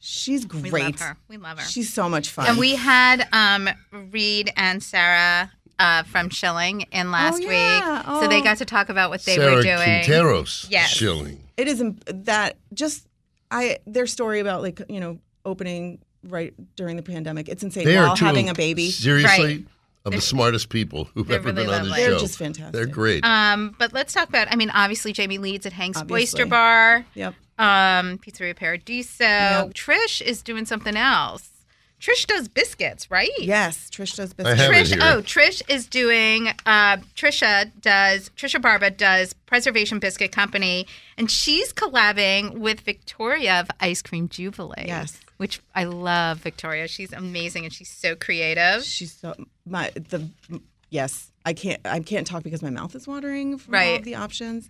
She's 0.00 0.44
great. 0.44 0.62
We 0.64 0.70
great. 0.70 0.82
love 0.84 1.00
her. 1.00 1.16
We 1.28 1.36
love 1.38 1.58
her. 1.58 1.64
She's 1.64 1.92
so 1.92 2.08
much 2.08 2.30
fun. 2.30 2.46
And 2.46 2.58
we 2.58 2.76
had 2.76 3.26
um, 3.32 3.68
Reid 4.12 4.52
and 4.56 4.80
Sarah 4.82 5.50
uh, 5.80 6.04
from 6.04 6.28
Shilling 6.30 6.82
in 6.92 7.10
last 7.10 7.42
yeah. 7.42 7.96
week, 7.98 8.04
so 8.22 8.28
they 8.28 8.38
Oh. 8.40 8.44
got 8.44 8.58
to 8.58 8.64
talk 8.64 8.88
about 8.90 9.10
what 9.10 9.24
they 9.24 9.34
Sarah 9.36 9.56
were 9.56 9.62
doing. 9.62 9.76
Quinteros. 9.76 10.66
Yes. 10.70 10.90
Shilling. 10.90 11.42
it 11.56 11.66
is 11.68 11.80
im- 11.80 11.98
that 12.06 12.56
just 12.72 13.06
I 13.50 13.78
their 13.86 14.06
story 14.06 14.38
about 14.40 14.62
like 14.62 14.80
you 14.88 15.00
know 15.00 15.18
opening 15.44 15.98
right 16.24 16.52
during 16.76 16.96
the 16.96 17.02
pandemic. 17.02 17.48
It's 17.48 17.62
insane. 17.62 17.84
They 17.84 17.96
While 17.96 18.10
are 18.10 18.16
two, 18.16 18.24
having 18.24 18.48
a 18.48 18.54
baby, 18.54 18.90
Seriously, 18.90 19.44
Right. 19.44 19.64
Of 20.08 20.14
the 20.14 20.20
smartest 20.26 20.68
people 20.68 21.04
who've 21.14 21.26
they're 21.26 21.38
ever 21.38 21.52
really 21.52 21.66
been 21.66 21.74
on 21.74 21.88
the 21.88 21.94
show. 21.94 22.10
They're 22.10 22.18
just 22.18 22.38
fantastic. 22.38 22.72
They're 22.72 22.86
great. 22.86 23.24
Um, 23.24 23.74
but 23.78 23.92
let's 23.92 24.12
talk 24.12 24.28
about. 24.28 24.48
I 24.50 24.56
mean, 24.56 24.70
obviously 24.70 25.12
Jamie 25.12 25.38
Leeds 25.38 25.66
at 25.66 25.72
Hank's 25.72 25.98
Obviously. 25.98 26.22
Oyster 26.22 26.46
Bar, 26.46 27.04
Yep. 27.14 27.34
um, 27.58 28.18
Pizzeria 28.18 28.54
Paradiso. 28.56 29.24
Trish 29.74 30.20
is 30.22 30.42
doing 30.42 30.66
something 30.66 30.96
else. 30.96 31.50
Trish 32.00 32.26
does 32.26 32.46
biscuits, 32.46 33.10
right? 33.10 33.28
Yes, 33.38 33.90
Trish 33.90 34.14
does 34.14 34.32
I 34.38 34.42
business. 34.44 34.60
have 34.60 34.70
it 34.72 34.74
Trish, 34.86 34.92
here. 34.92 34.98
oh, 35.02 35.20
Trish 35.20 35.62
is 35.68 35.88
doing. 35.88 36.46
Uh, 36.64 36.98
Trisha 37.16 37.72
does. 37.80 38.30
Trisha 38.36 38.62
Barba 38.62 38.90
does 38.90 39.32
Preservation 39.32 39.98
Biscuit 39.98 40.30
Company, 40.30 40.86
and 41.16 41.28
she's 41.28 41.72
collabing 41.72 42.58
with 42.58 42.82
Victoria 42.82 43.58
of 43.58 43.68
Ice 43.80 44.00
Cream 44.00 44.28
Jubilee. 44.28 44.84
Yes. 44.86 45.18
Which 45.38 45.60
I 45.74 45.84
love 45.84 46.38
Victoria. 46.38 46.86
She's 46.86 47.12
amazing 47.12 47.64
and 47.64 47.72
she's 47.72 47.88
so 47.90 48.14
creative. 48.14 48.84
She's 48.84 49.12
so 49.12 49.34
my 49.66 49.90
the 49.94 50.28
yes. 50.90 51.32
I 51.44 51.54
can't 51.54 51.80
I 51.86 52.00
can't 52.00 52.26
talk 52.26 52.42
because 52.42 52.62
my 52.62 52.70
mouth 52.70 52.94
is 52.94 53.06
watering 53.08 53.56
from 53.58 53.74
all 53.74 53.96
of 53.96 54.04
the 54.04 54.14
options. 54.16 54.68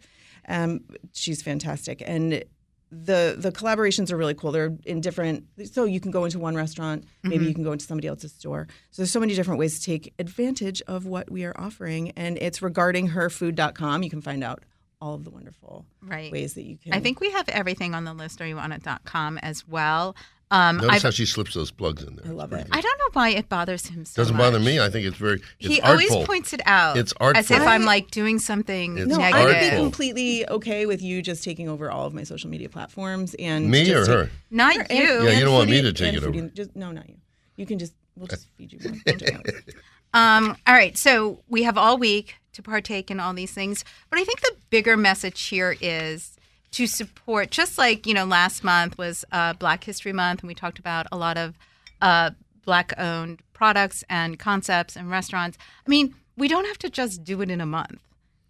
Um, 0.48 0.80
she's 1.12 1.42
fantastic, 1.42 2.02
and 2.06 2.44
the 2.90 3.34
the 3.36 3.52
collaborations 3.52 4.10
are 4.12 4.16
really 4.16 4.32
cool. 4.34 4.52
They're 4.52 4.74
in 4.86 5.00
different. 5.02 5.44
So 5.72 5.84
you 5.84 6.00
can 6.00 6.10
go 6.10 6.24
into 6.24 6.38
one 6.38 6.54
restaurant, 6.54 7.04
maybe 7.22 7.44
you 7.46 7.52
can 7.54 7.64
go 7.64 7.72
into 7.72 7.84
somebody 7.84 8.08
else's 8.08 8.32
store. 8.32 8.66
So 8.92 9.02
there's 9.02 9.10
so 9.10 9.20
many 9.20 9.34
different 9.34 9.58
ways 9.58 9.78
to 9.80 9.84
take 9.84 10.14
advantage 10.18 10.80
of 10.86 11.04
what 11.04 11.30
we 11.30 11.44
are 11.44 11.52
offering, 11.60 12.12
and 12.12 12.38
it's 12.38 12.62
regarding 12.62 13.08
herfood.com. 13.08 14.02
You 14.04 14.08
can 14.10 14.22
find 14.22 14.42
out 14.42 14.64
all 15.00 15.14
of 15.14 15.24
the 15.24 15.30
wonderful 15.30 15.84
Right. 16.02 16.32
ways 16.32 16.54
that 16.54 16.64
you 16.64 16.76
can. 16.76 16.92
I 16.94 17.00
think 17.00 17.20
we 17.20 17.30
have 17.32 17.48
everything 17.50 17.94
on 17.94 18.04
the 18.04 18.14
list 18.14 18.40
or 18.40 18.46
you 18.46 18.56
want 18.56 18.72
it.com 18.72 19.38
as 19.38 19.66
well. 19.68 20.16
Um, 20.50 20.76
Notice 20.78 20.90
I've- 20.90 21.02
how 21.02 21.10
she 21.10 21.26
slips 21.26 21.52
those 21.54 21.70
plugs 21.70 22.02
in 22.02 22.16
there. 22.16 22.26
I 22.26 22.34
love 22.34 22.52
it. 22.52 22.56
pretty 22.56 22.70
I 22.72 22.80
don't 22.80 22.98
know 22.98 23.08
why 23.12 23.28
it 23.30 23.48
bothers 23.50 23.86
him 23.88 24.04
so 24.06 24.14
good. 24.14 24.22
Doesn't 24.22 24.36
bother 24.38 24.58
me. 24.58 24.80
I 24.80 24.88
think 24.88 25.06
it's 25.06 25.16
very. 25.18 25.42
It's 25.60 25.68
he 25.68 25.80
artful. 25.82 26.12
always 26.16 26.26
points 26.26 26.52
it 26.54 26.62
out. 26.64 26.96
It's 26.96 27.12
artful. 27.20 27.38
As 27.38 27.50
if 27.50 27.58
artful. 27.58 27.68
I'm 27.72 27.84
like 27.84 28.10
doing 28.10 28.38
something 28.38 28.96
It's 28.96 29.08
no, 29.08 29.18
negative. 29.18 29.40
I 29.40 29.44
would 29.44 29.60
be 29.70 29.76
completely 29.76 30.48
okay 30.48 30.86
with 30.86 31.02
you 31.02 31.20
just 31.20 31.44
taking 31.44 31.68
over 31.68 31.90
all 31.90 32.06
of 32.06 32.14
my 32.14 32.22
social 32.22 32.48
media 32.48 32.68
platforms 32.70 33.34
and 33.38 33.70
me 33.70 33.82
or 33.90 34.04
just 34.04 34.06
take- 34.06 34.16
her? 34.16 34.30
Not 34.50 34.76
And- 34.76 34.90
you. 34.90 35.24
Yeah, 35.24 35.38
you 35.38 35.44
don't 35.44 35.52
want 35.54 35.68
me 35.68 35.82
to 35.82 35.92
take 35.92 36.14
it 36.14 36.22
over. 36.22 36.32
foodie- 36.32 36.54
Just, 36.54 36.74
no, 36.74 36.92
not 36.92 37.08
you. 37.08 37.16
You 37.56 37.66
can 37.66 37.78
just 37.78 37.92
we'll 38.16 38.28
just 38.28 38.46
feed 38.56 38.72
you 38.72 38.78
more. 38.82 38.92
Don't 39.06 39.18
take 39.18 39.34
it. 39.48 39.74
Um, 40.14 40.56
all 40.66 40.74
right, 40.74 40.96
so 40.96 41.42
we 41.48 41.64
have 41.64 41.76
all 41.76 41.98
week 41.98 42.36
to 42.54 42.62
partake 42.62 43.10
in 43.10 43.20
all 43.20 43.34
these 43.34 43.50
things, 43.52 43.84
but 44.08 44.18
I 44.18 44.24
think 44.24 44.40
the 44.40 44.52
bigger 44.70 44.96
message 44.96 45.40
here 45.48 45.76
is 45.80 46.37
to 46.72 46.86
support. 46.86 47.50
Just 47.50 47.78
like 47.78 48.06
you 48.06 48.14
know, 48.14 48.24
last 48.24 48.62
month 48.64 48.98
was 48.98 49.24
uh, 49.32 49.52
Black 49.54 49.84
History 49.84 50.12
Month, 50.12 50.40
and 50.40 50.48
we 50.48 50.54
talked 50.54 50.78
about 50.78 51.06
a 51.10 51.16
lot 51.16 51.36
of 51.36 51.56
uh, 52.00 52.30
black-owned 52.64 53.40
products 53.52 54.04
and 54.10 54.38
concepts 54.38 54.96
and 54.96 55.10
restaurants. 55.10 55.58
I 55.86 55.90
mean, 55.90 56.14
we 56.36 56.48
don't 56.48 56.66
have 56.66 56.78
to 56.78 56.90
just 56.90 57.24
do 57.24 57.40
it 57.40 57.50
in 57.50 57.60
a 57.60 57.66
month. 57.66 58.02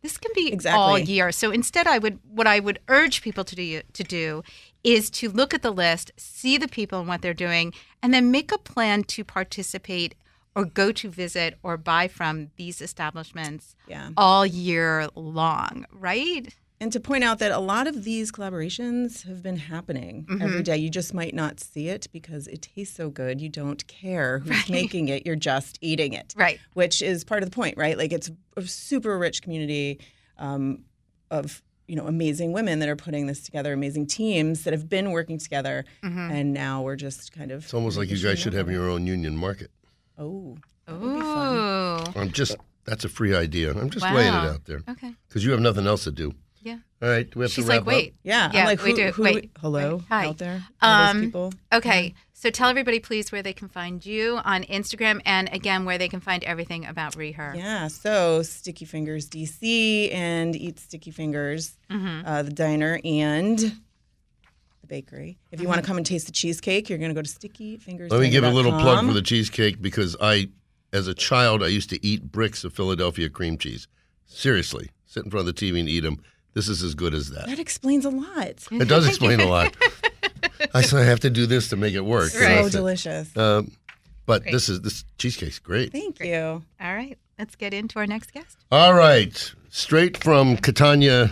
This 0.03 0.17
can 0.17 0.31
be 0.35 0.57
all 0.67 0.99
year. 0.99 1.33
So 1.33 1.51
instead, 1.51 1.87
I 1.87 1.99
would 1.99 2.21
what 2.31 2.47
I 2.47 2.61
would 2.61 2.79
urge 2.89 3.23
people 3.23 3.45
to 3.45 3.57
do 3.57 3.81
to 3.93 4.03
do 4.05 4.43
is 4.85 5.11
to 5.11 5.29
look 5.29 5.53
at 5.53 5.63
the 5.63 5.73
list, 5.73 6.13
see 6.17 6.57
the 6.57 6.69
people 6.69 7.01
and 7.01 7.09
what 7.09 7.21
they're 7.21 7.35
doing, 7.35 7.75
and 8.03 8.15
then 8.15 8.31
make 8.31 8.53
a 8.53 8.59
plan 8.59 9.03
to 9.05 9.25
participate 9.25 10.15
or 10.55 10.65
go 10.65 10.93
to 10.93 11.09
visit 11.09 11.59
or 11.63 11.77
buy 11.77 12.09
from 12.09 12.51
these 12.57 12.81
establishments 12.81 13.75
Yeah. 13.87 14.11
all 14.17 14.47
year 14.47 15.09
long, 15.15 15.85
right? 15.93 16.55
And 16.81 16.93
to 16.93 17.01
point 17.01 17.25
out 17.25 17.41
that 17.41 17.51
a 17.51 17.59
lot 17.59 17.87
of 17.89 18.05
these 18.05 18.31
collaborations 18.31 19.25
have 19.27 19.43
been 19.43 19.57
happening 19.57 20.27
Mm-hmm. 20.29 20.43
every 20.43 20.63
day. 20.63 20.77
You 20.77 20.91
just 20.91 21.13
might 21.13 21.35
not 21.35 21.59
see 21.61 21.89
it 21.89 22.07
because 22.13 22.47
it 22.47 22.63
tastes 22.63 22.95
so 22.97 23.11
good. 23.11 23.41
You 23.41 23.49
don't 23.49 23.85
care 23.89 24.39
who's 24.39 24.69
making 24.71 25.09
it. 25.09 25.27
You're 25.27 25.35
just 25.37 25.79
eating 25.81 26.13
it. 26.13 26.35
Right. 26.37 26.61
Which 26.75 27.03
is 27.03 27.25
part 27.25 27.43
of 27.43 27.51
the 27.51 27.55
point, 27.55 27.77
right? 27.77 27.99
Like 27.99 28.13
it's 28.13 28.31
a 28.57 28.63
super 28.63 29.19
rich 29.19 29.43
community 29.43 29.99
um, 30.39 30.85
of 31.31 31.63
you 31.89 31.97
know 31.97 32.07
amazing 32.07 32.53
women 32.53 32.79
that 32.81 32.89
are 32.89 32.97
putting 32.97 33.27
this 33.27 33.43
together, 33.43 33.73
amazing 33.73 34.07
teams 34.07 34.63
that 34.65 34.73
have 34.73 34.89
been 34.89 35.11
working 35.11 35.39
together, 35.39 35.85
Mm-hmm. 36.05 36.31
and 36.31 36.53
now 36.53 36.83
we're 36.83 36.97
just 36.97 37.33
kind 37.33 37.51
of. 37.51 37.65
It's 37.65 37.75
almost 37.75 37.97
like 37.99 38.09
you 38.11 38.19
guys 38.23 38.39
should 38.39 38.53
have 38.53 38.71
your 38.71 38.89
own 38.89 39.07
union 39.07 39.37
market. 39.37 39.71
Oh, 40.17 40.57
that 40.87 40.99
would 41.01 41.15
be 41.15 41.21
fun. 41.21 41.57
Ooh. 41.57 42.21
I'm 42.21 42.31
just. 42.31 42.57
That's 42.85 43.05
a 43.05 43.09
free 43.09 43.35
idea. 43.35 43.73
I'm 43.73 43.91
just 43.91 44.05
laying 44.05 44.33
it 44.33 44.45
out 44.53 44.65
there 44.65 44.81
Okay. 44.89 45.13
because 45.29 45.45
you 45.45 45.51
have 45.53 45.61
nothing 45.61 45.87
else 45.87 46.05
to 46.05 46.11
do. 46.13 46.35
Yeah. 46.69 46.79
All 47.03 47.09
right. 47.09 47.35
We 47.37 47.43
have 47.45 47.51
She's 47.53 47.65
to 47.65 47.71
wrap 47.71 47.81
like, 47.81 47.87
wait. 47.87 48.09
up? 48.09 48.15
Yeah, 48.25 48.51
Yeah, 48.53 48.61
I'm 48.61 48.67
like, 48.67 48.83
we 48.83 48.91
who, 48.91 48.97
do. 48.97 49.11
who- 49.13 49.23
Wait. 49.23 49.51
hello 49.61 49.97
Wait. 49.97 50.05
Hi. 50.09 50.27
out 50.27 50.39
there, 50.39 50.65
all 50.83 50.91
Um, 51.11 51.17
those 51.17 51.27
people. 51.27 51.53
Okay. 51.73 52.15
So 52.35 52.51
tell 52.51 52.69
everybody, 52.69 53.01
please, 53.01 53.33
where 53.33 53.43
they 53.43 53.53
can 53.53 53.69
find 53.69 54.05
you 54.07 54.39
on 54.45 54.63
Instagram 54.65 55.21
and 55.27 55.49
again, 55.53 55.85
where 55.85 55.99
they 55.99 56.09
can 56.09 56.21
find 56.21 56.45
everything 56.45 56.87
about 56.87 57.15
Reher. 57.17 57.57
Yeah, 57.57 57.89
so 57.89 58.43
Sticky 58.43 58.85
Fingers 58.85 59.29
DC 59.29 60.13
and 60.15 60.55
Eat 60.55 60.79
Sticky 60.79 61.11
Fingers, 61.11 61.77
Mm-hmm. 61.91 62.27
uh, 62.27 62.43
the 62.45 62.53
diner 62.53 63.01
and 63.05 63.59
the 63.59 64.87
bakery. 64.87 65.39
If 65.51 65.61
you 65.61 65.67
want 65.69 65.81
to 65.81 65.87
come 65.87 65.97
and 65.97 66.07
taste 66.07 66.27
the 66.27 66.33
cheesecake, 66.33 66.89
you're 66.89 66.99
going 66.99 67.11
to 67.11 67.15
go 67.15 67.23
to 67.23 67.29
Sticky 67.29 67.77
Fingers. 67.77 68.11
Let 68.13 68.21
me 68.21 68.31
give 68.31 68.45
a 68.45 68.51
little 68.51 68.73
plug 68.73 69.05
for 69.07 69.13
the 69.13 69.23
cheesecake 69.23 69.83
because 69.83 70.17
I, 70.21 70.49
as 70.93 71.09
a 71.09 71.15
child, 71.15 71.63
I 71.65 71.69
used 71.69 71.91
to 71.91 72.07
eat 72.07 72.31
bricks 72.31 72.63
of 72.63 72.73
Philadelphia 72.73 73.29
cream 73.29 73.59
cheese. 73.59 73.89
Seriously, 74.27 74.91
sit 75.07 75.25
in 75.25 75.31
front 75.33 75.49
of 75.49 75.55
the 75.57 75.61
TV 75.73 75.81
and 75.81 75.89
eat 75.89 76.01
them. 76.01 76.23
This 76.55 76.69
is 76.69 76.83
as 76.83 76.95
good 76.95 77.15
as 77.15 77.31
that. 77.31 77.47
That 77.47 77.59
explains 77.59 78.05
a 78.05 78.11
lot. 78.11 78.67
It 78.71 78.89
does 78.89 79.07
explain 79.07 79.41
a 79.41 79.47
lot. 79.47 79.77
I 80.75 80.83
say 80.83 80.99
I 81.01 81.05
have 81.05 81.21
to 81.21 81.31
do 81.31 81.47
this 81.47 81.69
to 81.69 81.77
make 81.77 81.95
it 81.95 82.01
work. 82.01 82.33
Right. 82.35 82.41
So 82.41 82.49
that's 82.49 82.71
delicious. 82.71 83.37
Um, 83.37 83.73
but 84.27 84.45
this 84.45 84.69
is 84.69 84.81
this 84.83 85.05
cheesecake's 85.19 85.59
great. 85.59 85.93
Thank 85.93 86.21
you. 86.21 86.63
All 86.81 86.95
right. 86.95 87.17
Let's 87.39 87.55
get 87.55 87.73
into 87.73 87.99
our 88.01 88.07
next 88.07 88.33
guest. 88.33 88.59
All 88.73 88.95
right, 88.95 89.55
straight 89.71 90.17
from 90.17 90.57
Catania, 90.57 91.31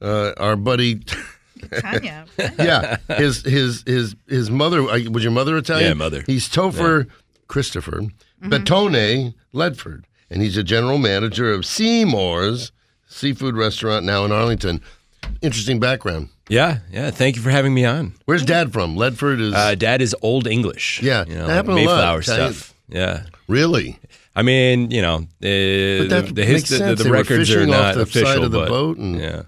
uh, 0.00 0.32
our 0.38 0.56
buddy. 0.56 1.02
Tanya. 1.80 2.26
yeah, 2.58 2.96
his 3.08 3.42
his 3.42 3.84
his 3.86 4.16
his 4.26 4.50
mother 4.50 4.80
uh, 4.80 4.98
was 5.10 5.22
your 5.22 5.32
mother 5.32 5.56
Italian? 5.58 5.88
Yeah, 5.88 5.94
mother. 5.94 6.22
He's 6.26 6.48
Topher 6.48 7.08
Christopher 7.48 8.02
Bettone 8.42 9.34
Ledford, 9.52 10.04
and 10.30 10.42
he's 10.42 10.56
a 10.56 10.64
general 10.64 10.98
manager 10.98 11.52
of 11.52 11.62
Seamore's 11.62 12.72
seafood 13.06 13.56
restaurant 13.56 14.04
now 14.04 14.24
in 14.24 14.32
Arlington. 14.32 14.80
Interesting 15.40 15.80
background. 15.80 16.28
Yeah, 16.48 16.78
yeah. 16.92 17.10
Thank 17.10 17.36
you 17.36 17.42
for 17.42 17.50
having 17.50 17.72
me 17.72 17.84
on. 17.86 18.14
Where's 18.26 18.44
Dad 18.44 18.72
from? 18.72 18.96
Ledford 18.96 19.40
is 19.40 19.54
Uh, 19.54 19.74
Dad 19.74 20.02
is 20.02 20.14
Old 20.20 20.46
English. 20.46 21.00
Yeah, 21.02 21.24
you 21.26 21.34
know, 21.34 21.46
that 21.46 21.54
happened 21.54 21.78
a 21.78 21.82
lot, 21.84 21.96
Mayflower 21.96 22.20
Italian. 22.20 22.52
stuff. 22.52 22.74
Yeah. 22.88 23.22
really. 23.48 23.98
I 24.36 24.42
mean, 24.42 24.90
you 24.90 25.00
know, 25.00 25.14
uh, 25.16 25.22
But 25.40 26.08
that 26.08 26.24
the, 26.26 26.32
the, 26.34 26.44
his- 26.44 26.54
makes 26.62 26.68
the, 26.70 26.76
sense. 26.78 26.98
the 26.98 27.04
They 27.04 27.10
were 27.10 27.16
records 27.16 27.50
are 27.50 27.54
fishing 27.60 27.72
off 27.72 27.80
not 27.80 27.94
the 27.94 28.00
official, 28.02 28.28
side 28.28 28.42
of 28.42 28.50
the 28.50 28.58
but 28.58 28.68
boat 28.68 28.98
and- 28.98 29.18
yeah, 29.20 29.42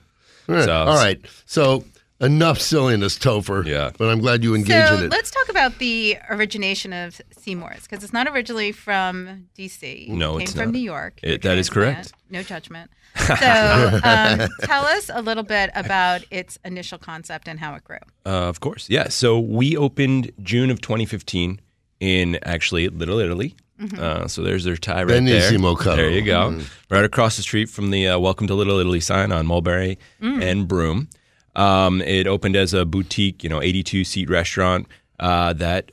All 0.49 0.55
right. 0.55 0.65
So- 0.65 0.73
All 0.73 0.95
right. 0.97 1.21
So 1.45 1.85
enough 2.21 2.59
silliness, 2.61 3.19
Topher. 3.19 3.67
Yeah. 3.67 3.91
But 3.99 4.09
I'm 4.09 4.21
glad 4.21 4.43
you 4.45 4.55
engage 4.55 4.89
so 4.89 4.95
in 4.97 5.05
it. 5.05 5.11
let's 5.11 5.31
talk 5.31 5.49
about 5.51 5.79
the 5.79 6.17
origination 6.31 6.93
of 6.95 7.21
Seamore's 7.37 7.83
because 7.83 8.03
it's 8.05 8.13
not 8.13 8.27
originally 8.29 8.73
from 8.73 9.49
DC. 9.59 10.09
No, 10.09 10.39
it 10.39 10.45
it's 10.45 10.53
came 10.53 10.63
from 10.63 10.69
not. 10.73 10.79
New 10.79 10.85
York. 10.85 11.21
It- 11.23 11.43
that 11.43 11.59
is 11.59 11.69
correct. 11.69 12.13
No 12.31 12.43
judgment. 12.43 12.91
So 13.17 14.01
um, 14.05 14.49
tell 14.63 14.85
us 14.85 15.11
a 15.13 15.23
little 15.23 15.43
bit 15.43 15.71
about 15.75 16.25
its 16.31 16.59
initial 16.65 16.99
concept 16.99 17.49
and 17.49 17.59
how 17.61 17.75
it 17.75 17.85
grew. 17.85 17.99
uh, 18.25 18.49
of 18.49 18.61
course. 18.61 18.89
Yeah. 18.91 19.09
So 19.09 19.39
we 19.41 19.77
opened 19.77 20.33
June 20.43 20.71
of 20.71 20.81
2015 20.81 21.61
in 22.01 22.39
actually 22.43 22.89
Little 22.89 23.19
Italy. 23.19 23.57
Mm-hmm. 23.81 24.03
Uh, 24.03 24.29
so 24.29 24.43
there's 24.43 24.65
their 24.65 24.77
tie 24.77 25.03
right 25.03 25.07
there. 25.09 25.21
Benissimo 25.21 25.75
Caro. 25.77 25.97
There 25.97 26.11
you 26.11 26.23
go. 26.23 26.51
Mm. 26.53 26.65
Right 26.91 27.05
across 27.05 27.37
the 27.37 27.43
street 27.43 27.69
from 27.69 27.91
the 27.91 28.09
uh, 28.09 28.19
Welcome 28.19 28.47
to 28.47 28.55
Little 28.55 28.79
Italy 28.79 29.01
sign 29.01 29.33
on 29.33 29.47
Mulberry 29.47 29.99
Mm. 30.23 30.43
and 30.43 30.69
Broome. 30.69 31.09
Um, 31.55 32.03
it 32.03 32.27
opened 32.27 32.57
as 32.57 32.75
a 32.75 32.85
boutique, 32.85 33.43
you 33.43 33.49
know, 33.51 33.63
82 33.63 34.05
seat 34.05 34.29
restaurant 34.31 34.87
uh, 35.21 35.53
that 35.55 35.91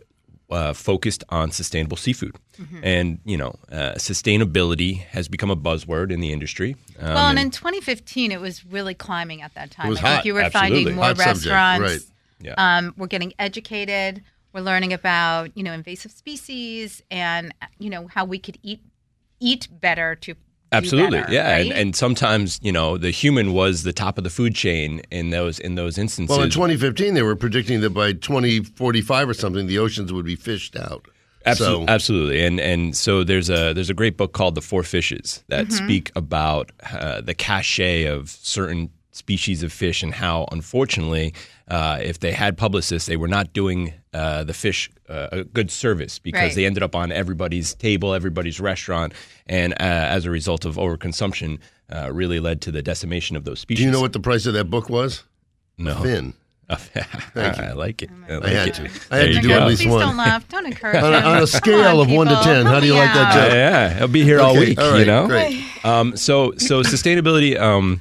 uh, 0.50 0.74
focused 0.74 1.24
on 1.30 1.52
sustainable 1.52 1.98
seafood. 1.98 2.36
Mm-hmm. 2.60 2.80
And, 2.84 3.20
you 3.26 3.38
know, 3.38 3.56
uh, 3.72 3.94
sustainability 3.96 4.98
has 5.06 5.28
become 5.28 5.50
a 5.50 5.56
buzzword 5.56 6.12
in 6.12 6.20
the 6.20 6.32
industry. 6.32 6.76
Um, 7.00 7.14
Well, 7.14 7.28
and 7.30 7.40
in 7.40 7.50
2015, 7.52 8.32
it 8.32 8.40
was 8.42 8.66
really 8.66 8.94
climbing 8.94 9.42
at 9.42 9.54
that 9.56 9.72
time. 9.72 9.90
was 9.90 10.00
I 10.00 10.02
think 10.02 10.16
hot. 10.18 10.26
you 10.26 10.34
were 10.34 10.42
Absolutely. 10.42 10.78
finding 10.78 10.96
more 10.96 11.06
Hot 11.06 11.18
subject, 11.18 11.46
restaurants. 11.54 11.92
right. 11.94 12.02
Yeah. 12.42 12.54
Um, 12.78 12.94
we're 12.98 13.08
getting 13.08 13.34
educated. 13.40 14.22
We're 14.52 14.62
learning 14.62 14.94
about 14.94 15.56
you 15.58 15.64
know 15.64 15.72
invasive 15.74 16.12
species 16.12 17.02
and 17.10 17.54
you 17.80 17.90
know 17.90 18.08
how 18.08 18.26
we 18.26 18.38
could 18.38 18.60
eat 18.62 18.82
eat 19.40 19.68
better 19.72 20.14
to 20.16 20.34
do 20.34 20.40
Absolutely, 20.74 21.20
better, 21.22 21.34
yeah, 21.34 21.58
and, 21.58 21.72
and 21.72 21.96
sometimes 21.96 22.60
you 22.62 22.72
know 22.72 22.98
the 22.98 23.12
human 23.12 23.54
was 23.54 23.84
the 23.84 23.94
top 23.94 24.18
of 24.18 24.24
the 24.24 24.30
food 24.30 24.56
chain 24.56 25.02
in 25.12 25.30
those 25.30 25.60
in 25.60 25.76
those 25.76 25.98
instances. 25.98 26.30
well, 26.36 26.44
in 26.44 26.50
2015, 26.50 27.14
they 27.14 27.22
were 27.22 27.36
predicting 27.36 27.82
that 27.82 27.92
by 27.92 28.14
2045 28.14 29.30
or 29.30 29.34
something, 29.34 29.68
the 29.68 29.78
oceans 29.80 30.12
would 30.12 30.26
be 30.26 30.36
fished 30.36 30.76
out. 30.76 31.06
Absolutely, 31.46 31.86
So- 31.88 31.94
absolutely, 31.94 32.46
and 32.46 32.60
and 32.60 32.96
so 32.96 33.24
there's 33.24 33.50
a 33.50 33.74
there's 33.74 33.90
a 33.90 33.94
great 33.94 34.16
book 34.18 34.34
called 34.34 34.56
The 34.56 34.62
Four 34.62 34.84
Fishes 34.84 35.44
that 35.50 35.68
Mm-hmm. 35.68 35.86
speak 35.86 36.12
about 36.16 36.72
uh, 36.92 37.22
the 37.22 37.34
cachet 37.34 38.06
of 38.06 38.30
certain 38.30 38.90
species 39.12 39.62
of 39.62 39.72
fish 39.72 40.02
and 40.02 40.14
how, 40.14 40.48
unfortunately, 40.52 41.34
uh, 41.68 42.00
if 42.02 42.20
they 42.20 42.32
had 42.32 42.58
publicists, 42.58 43.08
they 43.08 43.18
were 43.18 43.28
not 43.28 43.54
doing 43.54 43.94
uh, 44.14 44.44
the 44.44 44.54
fish 44.54 44.90
uh, 45.10 45.28
a 45.32 45.44
good 45.44 45.70
service 45.72 46.20
because 46.20 46.42
Right. 46.42 46.56
they 46.56 46.66
ended 46.66 46.84
up 46.84 46.96
on 46.96 47.12
everybody's 47.12 47.74
table, 47.74 48.14
everybody's 48.14 48.60
restaurant, 48.60 49.14
and 49.48 49.74
uh, 49.74 49.76
as 49.80 50.26
a 50.26 50.30
result 50.32 50.66
of 50.66 50.76
overconsumption, 50.76 51.60
uh, 51.94 52.12
really 52.14 52.40
led 52.40 52.62
to 52.62 52.72
the 52.72 52.82
decimation 52.82 53.36
of 53.36 53.44
those 53.44 53.60
species. 53.60 53.84
Do 53.84 53.86
you 53.88 53.92
know 53.92 54.02
what 54.02 54.14
the 54.14 54.20
price 54.20 54.46
of 54.46 54.54
that 54.54 54.66
book 54.66 54.90
was? 54.90 55.24
No, 55.78 55.96
Fin. 56.02 56.34
I 57.36 57.74
like 57.74 58.02
it. 58.02 58.10
I, 58.30 58.36
like 58.36 58.46
I 58.46 58.50
had 58.50 58.68
it. 58.70 58.74
to. 58.76 58.90
I 59.12 59.18
had 59.18 59.28
you 59.30 59.34
to 59.36 59.42
do 59.42 59.48
go. 59.50 59.60
at 59.60 59.68
least 59.68 59.82
Please 59.82 59.92
one. 59.92 60.00
don't 60.00 60.18
laugh. 60.18 60.48
Don't 60.48 60.66
encourage 60.66 60.96
On 61.04 61.14
a, 61.14 61.18
on 61.18 61.36
a 61.36 61.38
Come 61.40 61.48
scale 61.48 62.00
on, 62.00 62.08
of 62.08 62.12
one 62.12 62.28
to 62.28 62.36
ten, 62.44 62.66
how 62.66 62.80
do 62.80 62.88
you 62.88 62.94
like 62.94 63.10
me 63.10 63.14
that 63.20 63.36
out. 63.36 63.44
joke? 63.44 63.54
Yeah, 63.54 63.98
I'll 64.02 64.08
be 64.08 64.24
here 64.24 64.40
all 64.40 64.58
week. 64.58 64.80
all 64.80 64.92
right, 64.92 65.00
you 65.00 65.06
know. 65.06 65.28
great. 65.28 65.64
Um, 65.84 66.16
so 66.16 66.54
so 66.58 66.82
sustainability 66.82 67.60
um, 67.60 68.00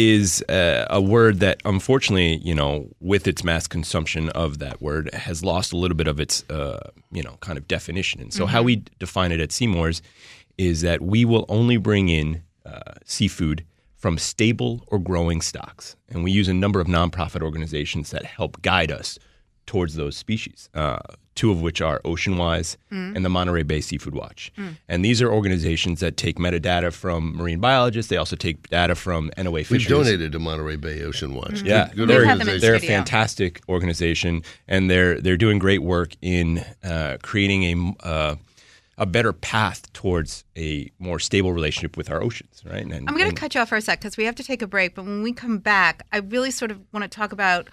is 0.00 0.42
uh, 0.48 0.86
a 0.88 0.98
word 0.98 1.40
that, 1.40 1.60
unfortunately, 1.66 2.36
you 2.38 2.54
know, 2.54 2.88
with 3.00 3.28
its 3.28 3.44
mass 3.44 3.66
consumption 3.66 4.30
of 4.30 4.58
that 4.58 4.80
word, 4.80 5.12
has 5.12 5.44
lost 5.44 5.74
a 5.74 5.76
little 5.76 5.96
bit 5.96 6.08
of 6.08 6.18
its, 6.18 6.42
uh, 6.48 6.90
you 7.12 7.22
know, 7.22 7.36
kind 7.40 7.58
of 7.58 7.68
definition. 7.68 8.22
And 8.22 8.32
so, 8.32 8.46
how 8.46 8.62
we 8.62 8.82
define 8.98 9.30
it 9.30 9.40
at 9.40 9.52
Seamore's 9.52 10.00
is 10.56 10.80
that 10.80 11.02
we 11.02 11.26
will 11.26 11.44
only 11.50 11.76
bring 11.76 12.08
in 12.08 12.42
uh, 12.64 12.94
seafood 13.04 13.66
from 13.94 14.16
stable 14.16 14.82
or 14.86 14.98
growing 14.98 15.42
stocks, 15.42 15.96
and 16.08 16.24
we 16.24 16.32
use 16.32 16.48
a 16.48 16.54
number 16.54 16.80
of 16.80 16.86
nonprofit 16.86 17.42
organizations 17.42 18.10
that 18.10 18.24
help 18.24 18.62
guide 18.62 18.90
us 18.90 19.18
towards 19.66 19.96
those 19.96 20.16
species. 20.16 20.70
Uh, 20.72 20.98
two 21.34 21.50
of 21.50 21.62
which 21.62 21.80
are 21.80 22.00
Oceanwise 22.00 22.76
and 22.90 23.24
the 23.24 23.28
Monterey 23.28 23.62
Bay 23.62 23.80
Seafood 23.80 24.14
Watch. 24.14 24.52
And 24.88 25.04
these 25.04 25.22
are 25.22 25.32
organizations 25.32 26.00
that 26.00 26.16
take 26.16 26.38
metadata 26.38 26.92
from 26.92 27.36
marine 27.36 27.60
biologists. 27.60 28.10
They 28.10 28.16
also 28.16 28.36
take 28.36 28.68
data 28.68 28.94
from 28.94 29.30
NOAA 29.36 29.70
We've 29.70 29.86
donated 29.86 30.32
to 30.32 30.38
Monterey 30.38 30.76
Bay 30.76 31.02
Ocean 31.02 31.34
Watch. 31.34 31.62
Yeah, 31.62 31.88
good, 31.88 31.96
good 31.96 32.08
they're, 32.08 32.18
We've 32.18 32.26
had 32.26 32.40
them 32.40 32.48
in 32.48 32.54
organization. 32.54 32.60
they're 32.60 32.74
a 32.74 32.80
fantastic 32.80 33.60
organization, 33.68 34.42
and 34.68 34.90
they're 34.90 35.20
they're 35.20 35.36
doing 35.36 35.58
great 35.58 35.82
work 35.82 36.14
in 36.20 36.64
uh, 36.84 37.18
creating 37.22 37.96
a 38.02 38.06
uh, 38.06 38.36
a 38.98 39.06
better 39.06 39.32
path 39.32 39.90
towards 39.94 40.44
a 40.58 40.90
more 40.98 41.18
stable 41.18 41.54
relationship 41.54 41.96
with 41.96 42.10
our 42.10 42.22
oceans. 42.22 42.62
Right? 42.66 42.84
And, 42.84 43.08
I'm 43.08 43.16
going 43.16 43.30
to 43.30 43.34
cut 43.34 43.54
you 43.54 43.60
off 43.62 43.70
for 43.70 43.76
a 43.76 43.80
sec 43.80 44.00
because 44.00 44.16
we 44.16 44.24
have 44.24 44.34
to 44.34 44.44
take 44.44 44.60
a 44.60 44.66
break. 44.66 44.94
But 44.94 45.06
when 45.06 45.22
we 45.22 45.32
come 45.32 45.58
back, 45.58 46.06
I 46.12 46.18
really 46.18 46.50
sort 46.50 46.70
of 46.70 46.80
want 46.92 47.04
to 47.04 47.08
talk 47.08 47.32
about 47.32 47.68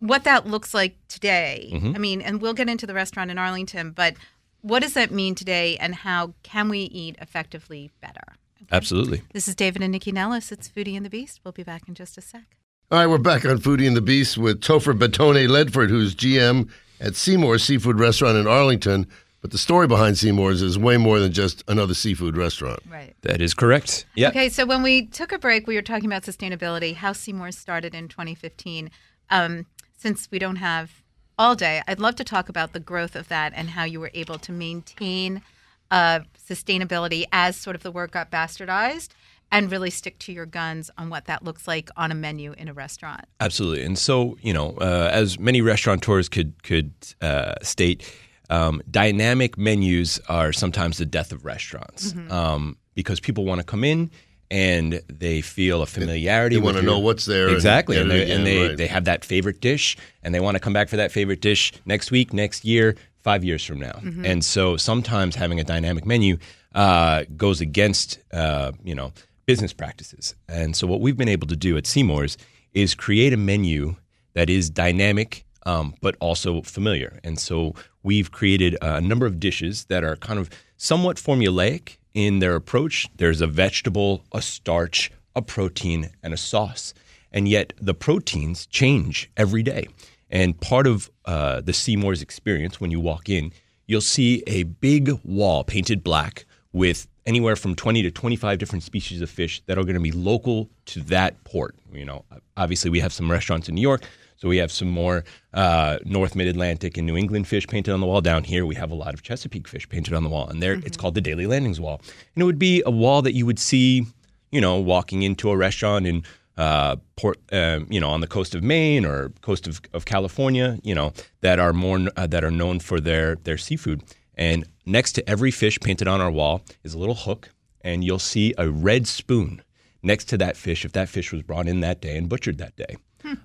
what 0.00 0.24
that 0.24 0.46
looks 0.46 0.74
like 0.74 0.96
today. 1.08 1.70
Mm-hmm. 1.72 1.92
I 1.94 1.98
mean, 1.98 2.20
and 2.20 2.42
we'll 2.42 2.54
get 2.54 2.68
into 2.68 2.86
the 2.86 2.94
restaurant 2.94 3.30
in 3.30 3.38
Arlington, 3.38 3.92
but 3.92 4.14
what 4.62 4.82
does 4.82 4.94
that 4.94 5.10
mean 5.10 5.34
today, 5.34 5.76
and 5.78 5.94
how 5.94 6.34
can 6.42 6.68
we 6.68 6.80
eat 6.80 7.16
effectively 7.20 7.90
better? 8.00 8.36
absolutely. 8.72 9.22
This 9.32 9.48
is 9.48 9.54
David 9.54 9.82
and 9.82 9.94
Nycci 9.94 10.12
Nellis. 10.12 10.52
It's 10.52 10.68
Foodie 10.68 10.96
and 10.96 11.04
the 11.04 11.10
Beast. 11.10 11.40
We'll 11.42 11.52
be 11.52 11.62
back 11.62 11.88
in 11.88 11.94
just 11.94 12.16
a 12.18 12.20
sec. 12.20 12.42
All 12.90 12.98
right, 12.98 13.06
we're 13.06 13.18
back 13.18 13.44
on 13.44 13.58
Foodie 13.58 13.86
and 13.86 13.96
the 13.96 14.00
Beast 14.00 14.36
with 14.36 14.60
Topher 14.60 14.96
Batone 14.96 15.48
Ledford, 15.48 15.88
who's 15.88 16.14
GM 16.14 16.70
at 17.00 17.14
Seamore's 17.14 17.64
Seafood 17.64 17.98
Restaurant 17.98 18.36
in 18.36 18.46
Arlington. 18.46 19.06
But 19.40 19.52
the 19.52 19.58
story 19.58 19.86
behind 19.86 20.16
Seamore's 20.16 20.60
is 20.60 20.78
way 20.78 20.98
more 20.98 21.18
than 21.18 21.32
just 21.32 21.64
another 21.66 21.94
seafood 21.94 22.36
restaurant. 22.36 22.80
Right. 22.90 23.14
That 23.22 23.40
is 23.40 23.54
correct. 23.54 24.04
Yeah. 24.14 24.28
Okay, 24.28 24.50
so 24.50 24.66
when 24.66 24.82
we 24.82 25.06
took 25.06 25.32
a 25.32 25.38
break, 25.38 25.66
we 25.66 25.76
were 25.76 25.82
talking 25.82 26.06
about 26.06 26.24
sustainability, 26.24 26.94
how 26.94 27.12
Seamore 27.12 27.54
started 27.54 27.94
in 27.94 28.08
2015. 28.08 28.90
Um, 29.30 29.66
since 30.00 30.28
we 30.30 30.38
don't 30.38 30.56
have 30.56 31.02
all 31.38 31.54
day, 31.54 31.82
I'd 31.86 32.00
love 32.00 32.16
to 32.16 32.24
talk 32.24 32.48
about 32.48 32.72
the 32.72 32.80
growth 32.80 33.14
of 33.14 33.28
that 33.28 33.52
and 33.54 33.70
how 33.70 33.84
you 33.84 34.00
were 34.00 34.10
able 34.14 34.38
to 34.38 34.52
maintain 34.52 35.42
uh, 35.90 36.20
sustainability 36.38 37.24
as 37.32 37.56
sort 37.56 37.76
of 37.76 37.82
the 37.82 37.90
word 37.90 38.10
got 38.10 38.30
bastardized 38.30 39.08
and 39.52 39.70
really 39.70 39.90
stick 39.90 40.18
to 40.20 40.32
your 40.32 40.46
guns 40.46 40.90
on 40.96 41.10
what 41.10 41.26
that 41.26 41.42
looks 41.42 41.66
like 41.66 41.90
on 41.96 42.12
a 42.12 42.14
menu 42.14 42.52
in 42.52 42.68
a 42.68 42.72
restaurant. 42.72 43.24
Absolutely, 43.40 43.84
and 43.84 43.98
so 43.98 44.38
you 44.40 44.52
know, 44.52 44.74
uh, 44.80 45.10
as 45.12 45.38
many 45.38 45.60
restaurateurs 45.60 46.28
could 46.28 46.62
could 46.62 46.92
uh, 47.20 47.54
state, 47.62 48.10
um, 48.48 48.80
dynamic 48.90 49.58
menus 49.58 50.20
are 50.28 50.52
sometimes 50.52 50.98
the 50.98 51.06
death 51.06 51.32
of 51.32 51.44
restaurants 51.44 52.14
um, 52.30 52.76
because 52.94 53.18
people 53.18 53.44
want 53.44 53.60
to 53.60 53.64
come 53.64 53.82
in 53.82 54.10
and 54.50 55.00
they 55.08 55.40
feel 55.40 55.82
a 55.82 55.86
familiarity. 55.86 56.56
They 56.56 56.60
with 56.60 56.74
wanna 56.74 56.78
your- 56.78 56.92
know 56.92 56.98
what's 56.98 57.24
there 57.24 57.48
exactly, 57.48 57.96
get 57.96 58.02
and, 58.02 58.10
they, 58.10 58.22
again, 58.22 58.36
and 58.38 58.46
they 58.46 58.68
right. 58.68 58.76
they 58.76 58.86
have 58.86 59.04
that 59.04 59.24
favorite 59.24 59.60
dish, 59.60 59.96
and 60.22 60.34
they 60.34 60.40
want 60.40 60.56
to 60.56 60.60
come 60.60 60.72
back 60.72 60.88
for 60.88 60.96
that 60.96 61.12
favorite 61.12 61.40
dish 61.40 61.72
next 61.84 62.10
week, 62.10 62.32
next 62.32 62.64
year, 62.64 62.96
five 63.22 63.44
years 63.44 63.64
from 63.64 63.78
now. 63.78 64.00
And 64.24 64.44
so 64.44 64.76
sometimes 64.76 65.36
having 65.36 65.60
a 65.60 65.64
dynamic 65.64 66.04
menu 66.06 66.38
uh, 66.74 67.24
goes 67.36 67.60
against 67.60 68.18
uh, 68.32 68.72
you 68.82 68.94
know 68.94 69.12
business 69.46 69.72
practices. 69.72 70.34
And 70.48 70.76
so 70.76 70.86
what 70.86 71.00
we've 71.00 71.16
been 71.16 71.28
able 71.28 71.48
to 71.48 71.56
do 71.56 71.76
at 71.76 71.86
Seamore's 71.86 72.36
is 72.72 72.94
create 72.94 73.32
a 73.32 73.36
menu 73.36 73.96
that 74.34 74.48
is 74.48 74.70
dynamic 74.70 75.44
um, 75.66 75.94
but 76.00 76.16
also 76.20 76.62
familiar. 76.62 77.20
And 77.24 77.38
so 77.38 77.74
we've 78.02 78.30
created 78.30 78.76
a 78.80 79.00
number 79.00 79.26
of 79.26 79.38
dishes 79.40 79.84
that 79.86 80.04
are 80.04 80.16
kind 80.16 80.38
of 80.38 80.50
somewhat 80.76 81.16
formulaic 81.16 81.96
in 82.14 82.38
their 82.38 82.54
approach. 82.54 83.08
There's 83.16 83.40
a 83.40 83.46
vegetable, 83.46 84.24
a 84.32 84.42
starch, 84.42 85.10
a 85.34 85.42
protein, 85.42 86.10
and 86.22 86.34
a 86.34 86.36
sauce. 86.36 86.94
And 87.32 87.48
yet 87.48 87.72
the 87.80 87.94
proteins 87.94 88.66
change 88.66 89.30
every 89.36 89.62
day. 89.62 89.88
And 90.30 90.60
part 90.60 90.86
of 90.86 91.10
uh, 91.24 91.60
the 91.60 91.72
Seamore's 91.72 92.22
experience 92.22 92.80
when 92.80 92.90
you 92.90 93.00
walk 93.00 93.28
in, 93.28 93.52
you'll 93.86 94.00
see 94.00 94.42
a 94.46 94.64
big 94.64 95.10
wall 95.24 95.64
painted 95.64 96.04
black 96.04 96.44
with 96.72 97.08
anywhere 97.26 97.56
from 97.56 97.74
20 97.74 98.02
to 98.02 98.10
25 98.10 98.58
different 98.58 98.82
species 98.82 99.20
of 99.20 99.28
fish 99.28 99.62
that 99.66 99.78
are 99.78 99.82
going 99.82 99.94
to 99.94 100.00
be 100.00 100.12
local 100.12 100.70
to 100.86 101.00
that 101.00 101.42
port. 101.44 101.74
You 101.92 102.04
know, 102.04 102.24
obviously 102.56 102.90
we 102.90 103.00
have 103.00 103.12
some 103.12 103.30
restaurants 103.30 103.68
in 103.68 103.74
New 103.74 103.80
York, 103.80 104.02
so 104.40 104.48
we 104.48 104.56
have 104.56 104.72
some 104.72 104.88
more 104.88 105.24
uh, 105.52 105.98
North 106.04 106.34
Mid 106.34 106.46
Atlantic 106.46 106.96
and 106.96 107.06
New 107.06 107.16
England 107.16 107.46
fish 107.46 107.66
painted 107.66 107.92
on 107.92 108.00
the 108.00 108.06
wall. 108.06 108.22
Down 108.22 108.42
here, 108.42 108.64
we 108.64 108.74
have 108.74 108.90
a 108.90 108.94
lot 108.94 109.12
of 109.12 109.22
Chesapeake 109.22 109.68
fish 109.68 109.86
painted 109.86 110.14
on 110.14 110.22
the 110.24 110.30
wall, 110.30 110.48
and 110.48 110.62
there 110.62 110.74
it's 110.84 110.96
called 110.96 111.14
the 111.14 111.20
Daily 111.20 111.46
Landings 111.46 111.78
Wall. 111.78 112.00
And 112.34 112.42
it 112.42 112.44
would 112.46 112.58
be 112.58 112.82
a 112.86 112.90
wall 112.90 113.20
that 113.22 113.34
you 113.34 113.44
would 113.44 113.58
see, 113.58 114.06
you 114.50 114.60
know, 114.60 114.78
walking 114.78 115.22
into 115.22 115.50
a 115.50 115.56
restaurant 115.56 116.06
in 116.06 116.22
uh, 116.56 116.96
port, 117.16 117.38
um, 117.52 117.86
you 117.90 118.00
know, 118.00 118.08
on 118.08 118.22
the 118.22 118.26
coast 118.26 118.54
of 118.54 118.62
Maine 118.62 119.04
or 119.04 119.28
coast 119.42 119.68
of, 119.68 119.82
of 119.92 120.06
California, 120.06 120.78
you 120.82 120.94
know, 120.94 121.12
that 121.42 121.58
are 121.58 121.74
more 121.74 122.00
uh, 122.16 122.26
that 122.26 122.42
are 122.42 122.50
known 122.50 122.80
for 122.80 122.98
their 122.98 123.36
their 123.44 123.58
seafood. 123.58 124.02
And 124.36 124.64
next 124.86 125.12
to 125.12 125.28
every 125.28 125.50
fish 125.50 125.78
painted 125.80 126.08
on 126.08 126.22
our 126.22 126.30
wall 126.30 126.62
is 126.82 126.94
a 126.94 126.98
little 126.98 127.14
hook, 127.14 127.50
and 127.82 128.02
you'll 128.02 128.18
see 128.18 128.54
a 128.56 128.70
red 128.70 129.06
spoon 129.06 129.62
next 130.02 130.30
to 130.30 130.38
that 130.38 130.56
fish 130.56 130.86
if 130.86 130.92
that 130.92 131.10
fish 131.10 131.30
was 131.30 131.42
brought 131.42 131.68
in 131.68 131.80
that 131.80 132.00
day 132.00 132.16
and 132.16 132.26
butchered 132.26 132.56
that 132.56 132.74
day. 132.76 132.96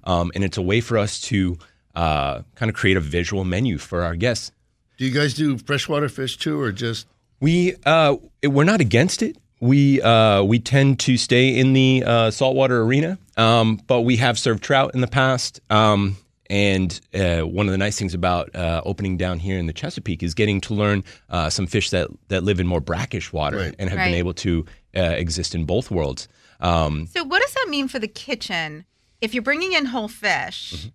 Um, 0.03 0.31
and 0.35 0.43
it's 0.43 0.57
a 0.57 0.61
way 0.61 0.81
for 0.81 0.97
us 0.97 1.19
to 1.21 1.57
uh, 1.95 2.41
kind 2.55 2.69
of 2.69 2.75
create 2.75 2.97
a 2.97 3.01
visual 3.01 3.43
menu 3.45 3.77
for 3.77 4.03
our 4.03 4.15
guests. 4.15 4.51
Do 4.97 5.05
you 5.05 5.11
guys 5.11 5.33
do 5.33 5.57
freshwater 5.57 6.09
fish 6.09 6.37
too, 6.37 6.59
or 6.59 6.71
just 6.71 7.07
We 7.41 7.75
uh, 7.85 8.15
we're 8.43 8.63
not 8.63 8.81
against 8.81 9.21
it. 9.21 9.37
We 9.59 10.01
uh, 10.01 10.43
we 10.43 10.59
tend 10.59 10.99
to 11.01 11.17
stay 11.17 11.57
in 11.57 11.73
the 11.73 12.03
uh, 12.05 12.31
saltwater 12.31 12.81
arena, 12.81 13.17
um, 13.37 13.81
but 13.87 14.01
we 14.01 14.17
have 14.17 14.37
served 14.37 14.63
trout 14.63 14.91
in 14.93 15.01
the 15.01 15.07
past. 15.07 15.59
Um, 15.69 16.17
and 16.49 16.99
uh, 17.13 17.41
one 17.41 17.65
of 17.65 17.71
the 17.71 17.77
nice 17.77 17.97
things 17.97 18.13
about 18.13 18.53
uh, 18.55 18.81
opening 18.85 19.17
down 19.17 19.39
here 19.39 19.57
in 19.57 19.65
the 19.65 19.73
Chesapeake 19.73 20.21
is 20.21 20.33
getting 20.35 20.61
to 20.61 20.73
learn 20.75 21.03
uh, 21.29 21.49
some 21.49 21.65
fish 21.67 21.89
that 21.89 22.09
that 22.27 22.43
live 22.43 22.59
in 22.59 22.67
more 22.67 22.81
brackish 22.81 23.33
water 23.33 23.57
Right. 23.57 23.75
and 23.79 23.89
have 23.89 23.97
Right. 23.97 24.05
been 24.11 24.19
able 24.19 24.33
to 24.35 24.65
uh, 24.95 25.01
exist 25.01 25.55
in 25.55 25.65
both 25.65 25.89
worlds. 25.89 26.27
Um, 26.59 27.07
So, 27.07 27.23
what 27.23 27.41
does 27.41 27.53
that 27.53 27.67
mean 27.69 27.87
for 27.87 27.99
the 27.99 28.07
kitchen? 28.07 28.85
If 29.21 29.33
you're 29.33 29.43
bringing 29.43 29.73
in 29.73 29.85
whole 29.85 30.07
fish, 30.07 30.89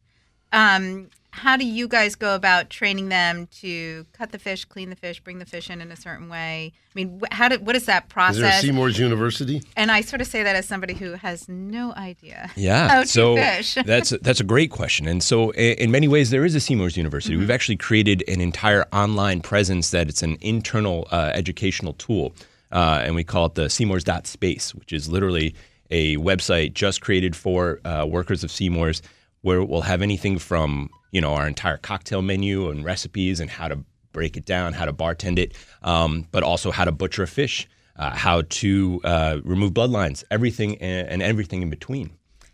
Mm-hmm. 0.52 0.58
um, 0.86 1.10
how 1.32 1.56
do 1.56 1.64
you 1.64 1.86
guys 1.86 2.16
go 2.16 2.34
about 2.34 2.70
training 2.70 3.08
them 3.08 3.46
to 3.60 4.04
cut 4.12 4.32
the 4.32 4.38
fish, 4.38 4.64
clean 4.64 4.90
the 4.90 4.96
fish, 4.96 5.20
bring 5.20 5.38
the 5.38 5.44
fish 5.46 5.70
in 5.70 5.80
in 5.80 5.92
a 5.92 5.96
certain 5.96 6.28
way? 6.28 6.72
I 6.74 6.92
mean, 6.96 7.20
how 7.30 7.48
do, 7.48 7.56
what 7.60 7.76
is 7.76 7.86
that 7.86 8.06
is 8.06 8.36
there 8.36 8.46
a 8.46 8.48
process? 8.50 8.62
Seamore's 8.62 8.98
University? 8.98 9.62
and 9.76 9.92
I 9.92 10.00
sort 10.00 10.20
of 10.20 10.26
say 10.26 10.42
that 10.42 10.56
as 10.56 10.66
somebody 10.66 10.92
who 10.92 11.12
has 11.12 11.48
no 11.48 11.92
idea. 11.94 12.50
Yeah. 12.56 13.04
So 13.04 13.36
that's 13.86 14.10
a, 14.10 14.18
that's 14.18 14.40
a 14.40 14.44
great 14.44 14.72
question. 14.72 15.06
And 15.06 15.22
so 15.22 15.52
in 15.52 15.92
many 15.92 16.08
ways 16.08 16.30
there 16.30 16.44
is 16.44 16.56
a 16.56 16.60
Seamore's 16.60 16.96
University. 16.96 17.34
Mm-hmm. 17.34 17.40
We've 17.42 17.50
actually 17.52 17.76
created 17.76 18.24
an 18.26 18.40
entire 18.40 18.84
online 18.92 19.40
presence 19.40 19.92
that 19.92 20.08
it's 20.08 20.24
an 20.24 20.36
internal 20.40 21.06
uh, 21.12 21.30
educational 21.32 21.92
tool. 21.92 22.32
Uh, 22.72 23.02
and 23.04 23.14
we 23.14 23.22
call 23.22 23.46
it 23.46 23.54
the 23.54 23.70
Seamore's 23.70 24.04
dot 24.04 24.26
space, 24.26 24.74
which 24.74 24.92
is 24.92 25.08
literally 25.08 25.54
a 25.90 26.16
website 26.18 26.72
just 26.74 27.00
created 27.00 27.34
for 27.36 27.80
uh, 27.84 28.04
workers 28.08 28.44
of 28.44 28.50
Seamore's 28.50 29.02
where 29.42 29.62
we'll 29.64 29.80
have 29.82 30.02
anything 30.02 30.38
from, 30.38 30.90
you 31.12 31.20
know, 31.20 31.32
our 31.34 31.46
entire 31.46 31.78
cocktail 31.78 32.20
menu 32.22 32.68
and 32.70 32.84
recipes 32.84 33.40
and 33.40 33.48
how 33.50 33.68
to 33.68 33.78
break 34.12 34.36
it 34.36 34.44
down, 34.44 34.72
how 34.74 34.84
to 34.84 34.92
bartend 34.92 35.38
it, 35.38 35.54
um, 35.82 36.26
but 36.30 36.42
also 36.42 36.70
how 36.70 36.84
to 36.84 36.92
butcher 36.92 37.22
a 37.22 37.26
fish, 37.26 37.66
uh, 37.96 38.10
how 38.10 38.42
to 38.50 39.00
uh, 39.04 39.38
remove 39.44 39.72
bloodlines, 39.72 40.24
everything 40.30 40.76
and, 40.82 41.08
and 41.08 41.22
everything 41.22 41.62
in 41.62 41.70
between. 41.70 42.10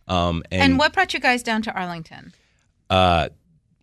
Um, 0.06 0.44
and 0.52 0.62
And 0.62 0.78
what 0.78 0.92
brought 0.92 1.12
you 1.14 1.18
guys 1.20 1.42
down 1.42 1.62
to 1.62 1.72
Arlington? 1.72 2.32
uh, 2.90 3.28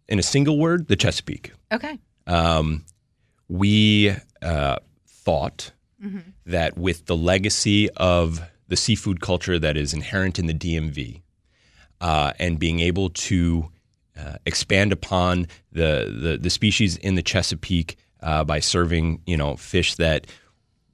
in 0.08 0.18
a 0.20 0.24
single 0.24 0.58
word, 0.60 0.88
the 0.88 0.96
Chesapeake. 0.96 1.52
Okay. 1.72 2.00
Um, 2.28 2.86
we 3.50 4.16
uh, 4.42 4.78
thought 5.08 5.72
that 6.46 6.78
with 6.78 7.06
the 7.06 7.16
legacy 7.16 7.90
of 7.92 8.42
the 8.74 8.78
seafood 8.78 9.22
culture 9.22 9.60
that 9.60 9.78
is 9.78 9.94
inherent 9.94 10.40
in 10.40 10.48
the 10.48 10.54
DMV 10.54 11.22
uh, 12.02 12.34
and 12.40 12.58
being 12.58 12.80
able 12.80 13.12
to 13.12 13.70
uh, 14.20 14.38
expand 14.48 14.92
upon 14.92 15.46
the, 15.72 16.12
the, 16.20 16.40
the 16.42 16.50
species 16.50 16.98
in 16.98 17.14
the 17.14 17.22
Chesapeake 17.22 17.98
uh, 18.24 18.44
by 18.44 18.60
serving, 18.60 19.22
you 19.28 19.38
know, 19.38 19.56
fish 19.56 19.94
that 19.98 20.26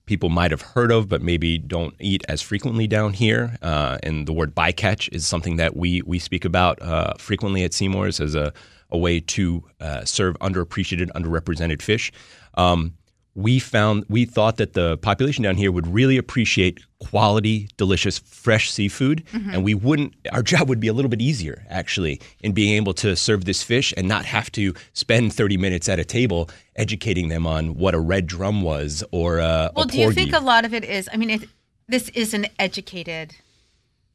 people 0.08 0.28
might 0.28 0.52
have 0.52 0.62
heard 0.62 0.92
of, 0.92 1.08
but 1.08 1.22
maybe 1.22 1.58
don't 1.58 1.96
eat 2.02 2.22
as 2.28 2.42
frequently 2.42 2.86
down 2.86 3.14
here. 3.14 3.56
Uh, 3.62 3.98
and 4.04 4.28
the 4.28 4.34
word 4.34 4.54
bycatch 4.54 5.08
is 5.14 5.26
something 5.26 5.56
that 5.56 5.78
we 5.78 6.02
we 6.02 6.20
speak 6.20 6.44
about 6.44 6.82
uh, 6.82 7.14
frequently 7.18 7.64
at 7.64 7.72
Seamore's 7.72 8.20
as 8.20 8.36
a, 8.36 8.52
a 8.90 8.98
way 8.98 9.22
to 9.22 9.64
uh, 9.80 10.04
serve 10.04 10.38
underappreciated, 10.40 11.10
underrepresented 11.12 11.82
fish. 11.82 12.12
Um, 12.56 12.96
we 13.42 13.60
found 13.60 14.06
we 14.10 14.26
thought 14.26 14.58
that 14.58 14.74
the 14.74 14.98
population 14.98 15.44
down 15.44 15.56
here 15.56 15.72
would 15.72 15.88
really 15.88 16.18
appreciate 16.18 16.80
quality, 17.00 17.70
delicious, 17.78 18.20
fresh 18.20 18.70
seafood, 18.70 19.24
mm-hmm. 19.32 19.52
and 19.52 19.64
we 19.64 19.74
wouldn't. 19.74 20.14
Our 20.32 20.44
job 20.44 20.68
would 20.68 20.80
be 20.80 20.88
a 20.88 20.94
little 20.94 21.10
bit 21.10 21.22
easier 21.22 21.66
actually 21.70 22.20
in 22.42 22.52
being 22.52 22.76
able 22.76 22.94
to 22.96 23.16
serve 23.16 23.46
this 23.46 23.64
fish 23.64 23.94
and 23.96 24.08
not 24.08 24.26
have 24.26 24.52
to 24.54 24.74
spend 24.94 25.34
30 25.34 25.58
minutes 25.58 25.88
at 25.88 26.00
a 26.00 26.06
table 26.06 26.50
educating 26.76 27.30
them 27.30 27.48
on 27.48 27.76
what 27.76 27.96
a 27.96 28.00
red 28.00 28.28
drum 28.28 28.62
was 28.62 29.04
or 29.12 29.40
uh, 29.40 29.70
a, 29.70 29.72
Well, 29.76 29.86
a 29.86 29.88
do 29.88 30.00
you 30.00 30.12
think 30.12 30.34
a 30.34 30.40
lot 30.40 30.66
of 30.66 30.74
it 30.74 30.84
is? 30.84 31.10
I 31.12 31.18
mean, 31.18 31.30
it, 31.30 31.50
this 31.88 32.10
is 32.10 32.34
an 32.34 32.48
educated 32.58 33.36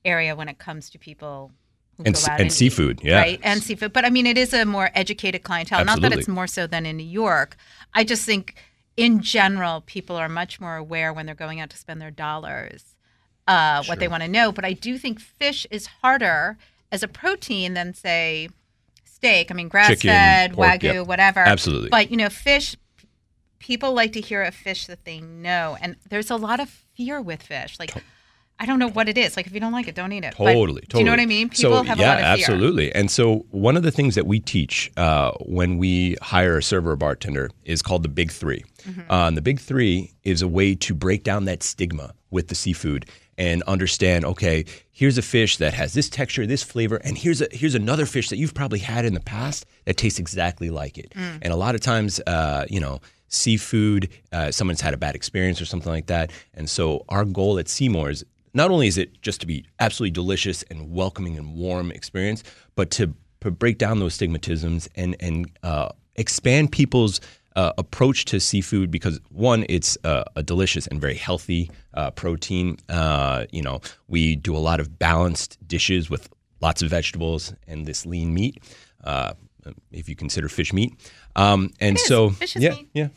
area 0.05 0.37
when 0.37 0.49
it 0.49 0.59
comes 0.59 0.91
to 0.91 0.99
people 0.99 1.51
who 1.97 2.05
And 2.05 2.15
go 2.15 2.19
s- 2.19 2.29
out 2.29 2.41
and 2.41 2.49
eat, 2.49 2.53
seafood, 2.53 3.01
yeah. 3.03 3.19
right, 3.19 3.41
and 3.43 3.63
seafood. 3.63 3.93
But 3.93 4.05
I 4.05 4.11
mean, 4.11 4.27
it 4.27 4.37
is 4.37 4.53
a 4.53 4.65
more 4.65 4.91
educated 4.95 5.43
clientele. 5.45 5.85
Not 5.85 6.01
that 6.03 6.13
it's 6.13 6.29
more 6.29 6.47
so 6.47 6.67
than 6.67 6.85
in 6.87 6.97
New 6.97 7.07
York. 7.07 7.57
I 7.95 8.05
just 8.05 8.25
think, 8.25 8.57
in 8.97 9.21
general, 9.21 9.81
people 9.81 10.17
are 10.17 10.29
much 10.29 10.61
more 10.61 10.77
aware 10.77 11.13
when 11.13 11.27
they're 11.27 11.35
going 11.35 11.61
out 11.61 11.71
to 11.71 11.77
spend 11.77 12.01
their 12.01 12.11
dollars 12.11 12.95
uh, 13.47 13.83
what 13.85 13.99
they 13.99 14.09
want 14.09 14.23
to 14.23 14.29
know. 14.29 14.53
But 14.53 14.65
I 14.65 14.73
do 14.73 14.99
think 14.99 15.21
fish 15.21 15.67
is 15.71 15.87
harder 15.87 16.57
as 16.93 17.03
a 17.03 17.09
protein 17.09 17.75
than 17.75 17.95
say 17.95 18.49
steak. 19.05 19.51
I 19.51 19.55
mean, 19.55 19.69
grass 19.69 20.03
fed, 20.03 20.53
wagyu, 20.55 20.83
yep. 20.83 21.07
whatever. 21.07 21.41
Absolutely. 21.41 21.89
But 21.91 22.11
you 22.11 22.17
know, 22.17 22.29
fish. 22.29 22.77
People 23.59 23.95
like 23.95 24.13
to 24.13 24.21
hear 24.21 24.43
a 24.43 24.53
fish 24.53 24.87
that 24.89 25.07
they 25.07 25.21
know, 25.21 25.79
and 25.81 25.97
there's 26.11 26.31
a 26.31 26.37
lot 26.37 26.61
of 26.61 26.69
fear 26.69 27.19
with 27.23 27.43
fish. 27.43 27.79
Like, 27.79 27.95
I 28.59 28.67
don't 28.67 28.79
know 28.79 28.89
what 28.89 29.09
it 29.09 29.19
is. 29.19 29.37
Like, 29.37 29.47
if 29.47 29.53
you 29.53 29.61
don't 29.61 29.73
like 29.73 29.89
it, 29.89 29.95
don't 29.95 30.13
eat 30.13 30.25
it. 30.25 30.35
But 30.39 30.53
Totally, 30.53 30.83
totally. 30.83 30.87
Do 30.89 30.99
you 30.99 31.05
know 31.05 31.11
what 31.11 31.21
I 31.21 31.27
mean? 31.27 31.49
People 31.49 31.79
so, 31.79 31.83
have 31.83 31.99
yeah, 31.99 32.05
a 32.05 32.09
lot 32.09 32.19
of 32.19 32.39
fear. 32.39 32.47
absolutely. 32.47 32.95
And 32.95 33.11
so, 33.11 33.47
one 33.51 33.77
of 33.77 33.83
the 33.83 33.91
things 33.91 34.15
that 34.15 34.27
we 34.27 34.39
teach 34.41 34.93
uh, 34.97 35.33
when 35.41 35.77
we 35.79 36.17
hire 36.23 36.59
a 36.59 36.63
server 36.63 36.93
or 36.93 36.97
bartender 36.97 37.51
is 37.65 37.83
called 37.83 38.05
the 38.05 38.09
Big 38.09 38.31
3 38.31 38.65
Mm-hmm. 38.89 39.11
Uh, 39.11 39.29
and 39.29 39.37
the 39.37 39.43
Big 39.43 39.61
Three 39.61 40.13
is 40.25 40.43
a 40.43 40.49
way 40.49 40.75
to 40.75 40.95
break 40.95 41.25
down 41.25 41.47
that 41.47 41.63
stigma 41.63 42.13
with 42.31 42.49
the 42.49 42.55
seafood 42.55 43.07
and 43.39 43.63
understand. 43.63 44.25
Okay, 44.25 44.65
here's 44.93 45.17
a 45.19 45.23
fish 45.23 45.57
that 45.57 45.75
has 45.75 45.95
this 45.95 46.09
texture, 46.09 46.47
this 46.47 46.63
flavor, 46.63 46.97
and 46.97 47.17
here's 47.17 47.41
a 47.41 47.49
here's 47.51 47.75
another 47.75 48.07
fish 48.07 48.29
that 48.29 48.37
you've 48.37 48.55
probably 48.55 48.81
had 48.81 49.05
in 49.05 49.15
the 49.15 49.21
past 49.21 49.67
that 49.87 49.97
tastes 49.97 50.19
exactly 50.19 50.71
like 50.71 50.99
it. 50.99 51.11
Mm. 51.11 51.39
And 51.43 51.53
a 51.53 51.57
lot 51.57 51.75
of 51.75 51.81
times, 51.81 52.21
uh, 52.27 52.67
you 52.69 52.81
know. 52.81 53.01
Seafood, 53.29 54.11
uh, 54.31 54.53
someone's 54.53 54.81
had 54.81 54.95
a 54.95 54.97
bad 54.97 55.17
experience 55.17 55.61
or 55.61 55.65
something 55.65 55.91
like 55.91 56.07
that. 56.07 56.31
And 56.53 56.71
so, 56.71 57.05
our 57.09 57.25
goal 57.25 57.59
at 57.59 57.67
Seamore's 57.69 58.23
not 58.55 58.71
only 58.71 58.87
is 58.87 58.97
it 58.97 59.21
just 59.21 59.41
to 59.41 59.47
be 59.47 59.67
absolutely 59.81 60.13
delicious 60.13 60.63
and 60.71 60.93
welcoming 60.93 61.37
and 61.37 61.55
warm 61.55 61.91
experience, 61.91 62.43
but 62.77 62.91
to, 62.93 63.13
to 63.41 63.51
break 63.51 63.79
down 63.79 63.99
those 63.99 64.17
stigmatisms 64.17 64.89
and 64.95 65.17
and 65.21 65.51
uh, 65.63 65.89
expand 66.17 66.73
people's 66.73 67.21
uh, 67.57 67.73
approach 67.79 68.25
to 68.27 68.41
seafood 68.41 68.91
because 68.91 69.21
one, 69.31 69.65
it's 69.69 69.97
uh, 70.05 70.25
a 70.37 70.43
delicious 70.43 70.87
and 70.87 71.01
very 71.01 71.15
healthy 71.15 71.71
uh, 71.95 72.11
protein. 72.13 72.77
Uh, 72.89 73.45
you 73.53 73.63
know, 73.63 73.81
we 74.09 74.37
do 74.37 74.57
a 74.57 74.59
lot 74.59 74.81
of 74.81 74.99
balanced 74.99 75.59
dishes 75.67 76.11
with 76.11 76.29
lots 76.61 76.83
of 76.83 76.91
vegetables 76.91 77.53
and 77.69 77.87
this 77.87 78.07
lean 78.07 78.33
meat. 78.35 78.63
Uh, 79.03 79.35
if 79.93 80.09
you 80.09 80.17
consider 80.17 80.49
fish 80.49 80.73
meat, 80.73 80.93
um, 81.37 81.71
and 81.81 81.99
so 81.99 82.31
Fish 82.31 82.55
is 82.57 82.63
yeah, 82.63 82.71
meat. 82.71 82.89
yeah, 82.93 83.09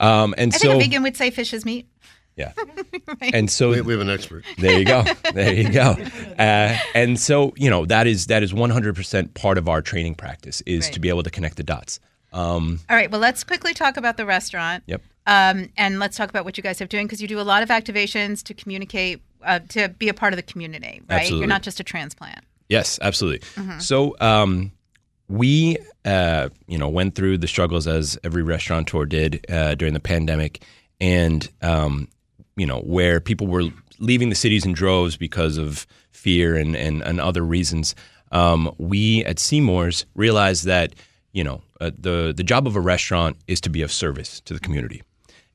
um, 0.00 0.34
and 0.36 0.52
I 0.52 0.56
so 0.56 0.70
think 0.70 0.82
a 0.82 0.84
vegan 0.86 1.02
would 1.04 1.16
say 1.16 1.30
fish 1.30 1.52
is 1.52 1.64
meat. 1.64 1.88
Yeah, 2.36 2.52
and 3.20 3.50
so 3.50 3.70
We, 3.70 3.80
we 3.82 3.92
have 3.92 4.00
an 4.02 4.10
expert. 4.10 4.44
there 4.58 4.78
you 4.78 4.84
go. 4.84 5.04
There 5.34 5.52
you 5.54 5.70
go. 5.70 5.96
Uh, 6.38 6.76
and 6.94 7.18
so, 7.18 7.52
you 7.56 7.68
know, 7.70 7.84
that 7.86 8.06
is 8.06 8.26
that 8.26 8.42
is 8.42 8.52
100% 8.52 9.34
part 9.34 9.58
of 9.58 9.68
our 9.68 9.82
training 9.82 10.14
practice 10.14 10.62
is 10.66 10.84
Right. 10.86 10.92
to 10.94 11.00
be 11.00 11.08
able 11.08 11.22
to 11.22 11.30
connect 11.30 11.56
the 11.56 11.62
dots. 11.62 12.00
Um, 12.32 12.80
All 12.88 12.96
right. 12.96 13.10
Well, 13.10 13.20
let's 13.20 13.44
quickly 13.44 13.74
talk 13.74 13.96
about 13.96 14.16
the 14.16 14.24
restaurant. 14.26 14.82
Yep. 14.86 15.02
Um, 15.26 15.68
and 15.76 15.98
let's 15.98 16.16
talk 16.16 16.30
about 16.30 16.44
what 16.44 16.56
you 16.56 16.62
guys 16.62 16.78
have 16.78 16.88
doing 16.88 17.06
because 17.06 17.20
you 17.22 17.28
do 17.28 17.38
a 17.38 17.42
lot 17.42 17.62
of 17.62 17.68
activations 17.68 18.42
to 18.44 18.54
communicate, 18.54 19.20
uh, 19.44 19.60
to 19.68 19.88
be 19.90 20.08
a 20.08 20.14
part 20.14 20.32
of 20.32 20.36
the 20.36 20.42
community, 20.42 21.00
right? 21.08 21.20
Absolutely. 21.20 21.38
You're 21.40 21.48
not 21.48 21.62
just 21.62 21.78
a 21.80 21.84
transplant. 21.84 22.40
yes, 22.68 22.98
absolutely. 23.02 23.40
Mm-hmm. 23.62 23.78
So, 23.80 24.16
um, 24.20 24.72
we, 25.28 25.76
uh, 26.04 26.48
you 26.66 26.76
know, 26.78 26.88
went 26.88 27.14
through 27.14 27.38
the 27.38 27.46
struggles 27.46 27.86
as 27.86 28.18
every 28.24 28.42
restaurateur 28.42 29.04
did 29.06 29.44
uh, 29.48 29.74
during 29.76 29.94
the 29.94 30.00
pandemic, 30.00 30.62
and 31.00 31.48
um, 31.62 32.08
you 32.56 32.66
know, 32.66 32.80
where 32.80 33.20
people 33.20 33.46
were 33.46 33.68
leaving 33.98 34.28
the 34.28 34.34
cities 34.34 34.64
in 34.64 34.72
droves 34.72 35.16
because 35.16 35.58
of 35.58 35.86
fear 36.10 36.56
and 36.56 36.76
and, 36.76 37.02
and 37.02 37.20
other 37.20 37.42
reasons. 37.42 37.94
Um, 38.30 38.74
we 38.78 39.24
at 39.24 39.38
Seamore's 39.38 40.06
realized 40.14 40.64
that 40.66 40.94
you 41.32 41.44
know 41.44 41.62
uh, 41.80 41.90
the 41.96 42.32
the 42.36 42.44
job 42.44 42.66
of 42.66 42.76
a 42.76 42.80
restaurant 42.80 43.36
is 43.46 43.60
to 43.62 43.70
be 43.70 43.82
of 43.82 43.92
service 43.92 44.40
to 44.42 44.54
the 44.54 44.60
community, 44.60 45.02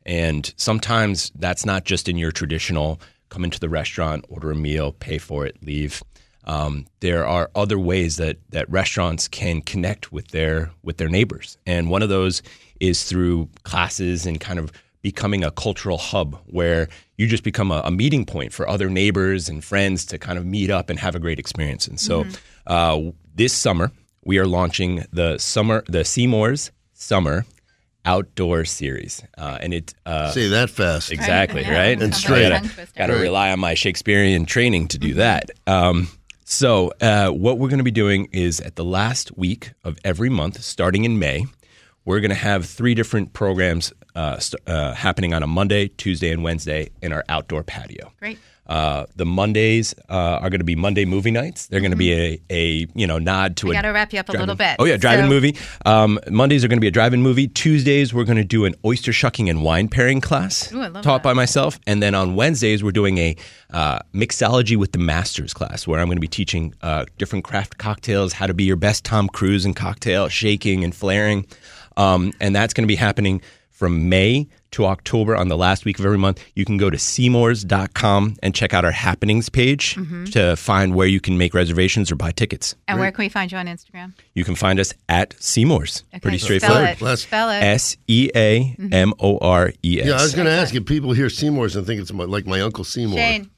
and 0.05 0.53
sometimes 0.57 1.31
that's 1.35 1.65
not 1.65 1.85
just 1.85 2.07
in 2.09 2.17
your 2.17 2.31
traditional 2.31 2.99
come 3.29 3.43
into 3.43 3.59
the 3.59 3.69
restaurant, 3.69 4.25
order 4.29 4.51
a 4.51 4.55
meal, 4.55 4.93
pay 4.93 5.17
for 5.17 5.45
it, 5.45 5.61
leave. 5.61 6.01
Um, 6.45 6.85
there 7.01 7.27
are 7.27 7.51
other 7.55 7.77
ways 7.77 8.15
that 8.17 8.37
that 8.51 8.69
restaurants 8.69 9.27
can 9.27 9.61
connect 9.61 10.11
with 10.11 10.29
their 10.29 10.71
with 10.83 10.97
their 10.97 11.09
neighbors, 11.09 11.57
and 11.65 11.89
one 11.89 12.01
of 12.01 12.09
those 12.09 12.41
is 12.79 13.03
through 13.03 13.49
classes 13.63 14.25
and 14.25 14.39
kind 14.39 14.59
of 14.59 14.71
becoming 15.11 15.43
a 15.43 15.51
cultural 15.51 15.97
hub 15.97 16.29
where 16.57 16.89
you 17.17 17.27
just 17.27 17.43
become 17.43 17.71
a, 17.71 17.81
a 17.85 17.91
meeting 17.91 18.25
point 18.25 18.51
for 18.51 18.67
other 18.67 18.89
neighbors 18.89 19.47
and 19.49 19.63
friends 19.63 20.05
to 20.05 20.17
kind 20.17 20.37
of 20.37 20.45
meet 20.45 20.69
up 20.69 20.89
and 20.89 20.99
have 20.99 21.15
a 21.15 21.19
great 21.19 21.39
experience. 21.39 21.87
And 21.87 21.97
so, 21.99 22.25
uh, 22.75 22.99
this 23.35 23.53
summer 23.53 23.91
we 24.25 24.37
are 24.39 24.45
launching 24.45 25.05
the 25.13 25.37
summer 25.37 25.83
the 25.87 26.03
Seamore's 26.03 26.71
Summer 26.93 27.45
Outdoor 28.03 28.65
Series, 28.65 29.23
uh, 29.37 29.57
and 29.61 29.73
it 29.73 29.93
uh, 30.05 30.31
Say 30.31 30.47
that 30.49 30.69
fast. 30.69 31.11
Exactly, 31.11 31.61
Yeah. 31.61 31.77
right? 31.79 32.01
And 32.01 32.13
straight. 32.15 32.49
Got 32.97 33.07
to 33.07 33.13
rely 33.15 33.51
on 33.51 33.59
my 33.59 33.73
Shakespearean 33.75 34.45
training 34.45 34.87
to 34.89 34.97
do 34.97 35.13
that. 35.15 35.51
Um, 35.67 36.07
so, 36.45 36.91
uh, 37.01 37.29
what 37.29 37.59
we're 37.59 37.67
going 37.69 37.79
to 37.85 37.91
be 37.93 37.99
doing 38.05 38.27
is 38.31 38.61
at 38.61 38.75
the 38.75 38.83
last 38.85 39.37
week 39.37 39.71
of 39.83 39.97
every 40.03 40.29
month, 40.29 40.61
starting 40.61 41.03
in 41.05 41.19
May, 41.19 41.45
we're 42.07 42.21
going 42.21 42.29
to 42.29 42.35
have 42.35 42.65
three 42.65 42.95
different 42.95 43.33
programs 43.33 43.91
uh, 44.15 44.39
st- 44.39 44.61
uh, 44.65 44.93
happening 44.93 45.33
on 45.33 45.43
a 45.43 45.47
Monday, 45.47 45.89
Tuesday, 45.89 46.31
and 46.31 46.41
Wednesday 46.41 46.89
in 47.01 47.11
our 47.11 47.23
outdoor 47.27 47.63
patio. 47.63 48.13
Great. 48.19 48.39
Uh, 48.65 49.05
the 49.15 49.25
Mondays 49.25 49.93
uh, 50.09 50.13
are 50.41 50.49
going 50.49 50.59
to 50.59 50.65
be 50.65 50.75
Monday 50.75 51.05
movie 51.05 51.31
nights. 51.31 51.67
They're 51.67 51.79
going 51.79 51.91
to 51.91 51.97
be 51.97 52.11
a, 52.13 52.41
a 52.49 52.87
you 52.95 53.07
know 53.07 53.17
nod 53.17 53.55
to 53.57 53.67
We 53.67 53.73
got 53.73 53.81
to 53.83 53.89
wrap 53.89 54.11
you 54.13 54.19
up 54.19 54.27
a 54.29 54.33
little 54.33 54.55
bit. 54.55 54.75
Oh 54.79 54.85
yeah, 54.85 54.97
drive-in 54.97 55.25
So- 55.25 55.29
movie. 55.29 55.55
Um, 55.85 56.19
Mondays 56.29 56.63
are 56.65 56.67
going 56.69 56.77
to 56.77 56.81
be 56.81 56.87
a 56.87 56.91
drive-in 56.91 57.21
movie. 57.21 57.47
Tuesdays 57.47 58.13
we're 58.13 58.25
going 58.25 58.37
to 58.37 58.43
do 58.43 58.65
an 58.65 58.75
oyster 58.85 59.13
shucking 59.13 59.49
and 59.49 59.63
wine 59.63 59.87
pairing 59.89 60.19
class 60.21 60.71
Ooh, 60.73 60.81
taught 60.91 61.03
that. 61.03 61.23
by 61.23 61.33
myself, 61.33 61.79
and 61.87 62.01
then 62.03 62.13
on 62.15 62.35
Wednesdays 62.35 62.83
we're 62.83 62.91
doing 62.91 63.17
a 63.19 63.35
uh, 63.71 63.99
mixology 64.13 64.75
with 64.77 64.91
the 64.93 64.99
masters 64.99 65.53
class 65.53 65.87
where 65.87 65.99
I'm 66.01 66.07
going 66.07 66.17
to 66.17 66.21
be 66.21 66.27
teaching 66.27 66.73
uh, 66.81 67.05
different 67.17 67.45
craft 67.45 67.77
cocktails, 67.77 68.33
how 68.33 68.47
to 68.47 68.53
be 68.53 68.63
your 68.65 68.75
best 68.77 69.03
Tom 69.05 69.27
Cruise 69.29 69.65
in 69.65 69.73
cocktail, 69.75 70.27
shaking 70.27 70.83
and 70.83 70.93
flaring, 70.93 71.45
um, 71.97 72.31
and 72.39 72.55
that's 72.55 72.73
going 72.73 72.83
to 72.83 72.87
be 72.87 72.95
happening 72.95 73.41
from 73.69 74.09
May 74.09 74.47
to 74.71 74.85
October 74.85 75.35
on 75.35 75.49
the 75.49 75.57
last 75.57 75.85
week 75.85 75.99
of 75.99 76.05
every 76.05 76.17
month. 76.17 76.43
You 76.55 76.65
can 76.65 76.77
go 76.77 76.89
to 76.89 76.97
seamores.com 76.97 78.37
and 78.41 78.55
check 78.55 78.73
out 78.73 78.83
our 78.85 78.91
happenings 78.91 79.49
page 79.49 79.95
Mm-hmm. 79.95 80.25
to 80.25 80.55
find 80.55 80.95
where 80.95 81.07
you 81.07 81.19
can 81.19 81.37
make 81.37 81.53
reservations 81.53 82.11
or 82.11 82.15
buy 82.15 82.31
tickets. 82.31 82.75
And 82.87 82.99
where 82.99 83.11
can 83.11 83.23
we 83.23 83.29
find 83.29 83.51
you 83.51 83.57
on 83.57 83.67
Instagram? 83.67 84.13
You 84.33 84.43
can 84.43 84.55
find 84.55 84.79
us 84.79 84.93
at 85.09 85.35
Seamore's. 85.39 86.03
Okay, 86.13 86.19
Pretty 86.19 86.37
spell 86.39 86.45
straightforward. 86.59 86.89
it. 86.89 87.01
Let's- 87.01 87.21
Spell 87.23 87.49
it. 87.49 87.63
S 87.63 87.97
E 88.07 88.29
A 88.35 88.75
M 88.91 89.13
O 89.19 89.37
R 89.39 89.73
E 89.83 89.99
S. 90.01 90.07
Yeah, 90.07 90.13
I 90.17 90.21
was 90.23 90.33
going 90.33 90.45
to 90.47 90.51
ask 90.51 90.73
if 90.75 90.85
people 90.85 91.13
hear 91.13 91.29
Seymour's 91.29 91.75
and 91.75 91.85
think 91.85 92.01
it's 92.01 92.11
my, 92.13 92.23
like 92.25 92.45
my 92.47 92.61
Uncle 92.61 92.83
Seymour. 92.83 93.17
Shane, 93.17 93.49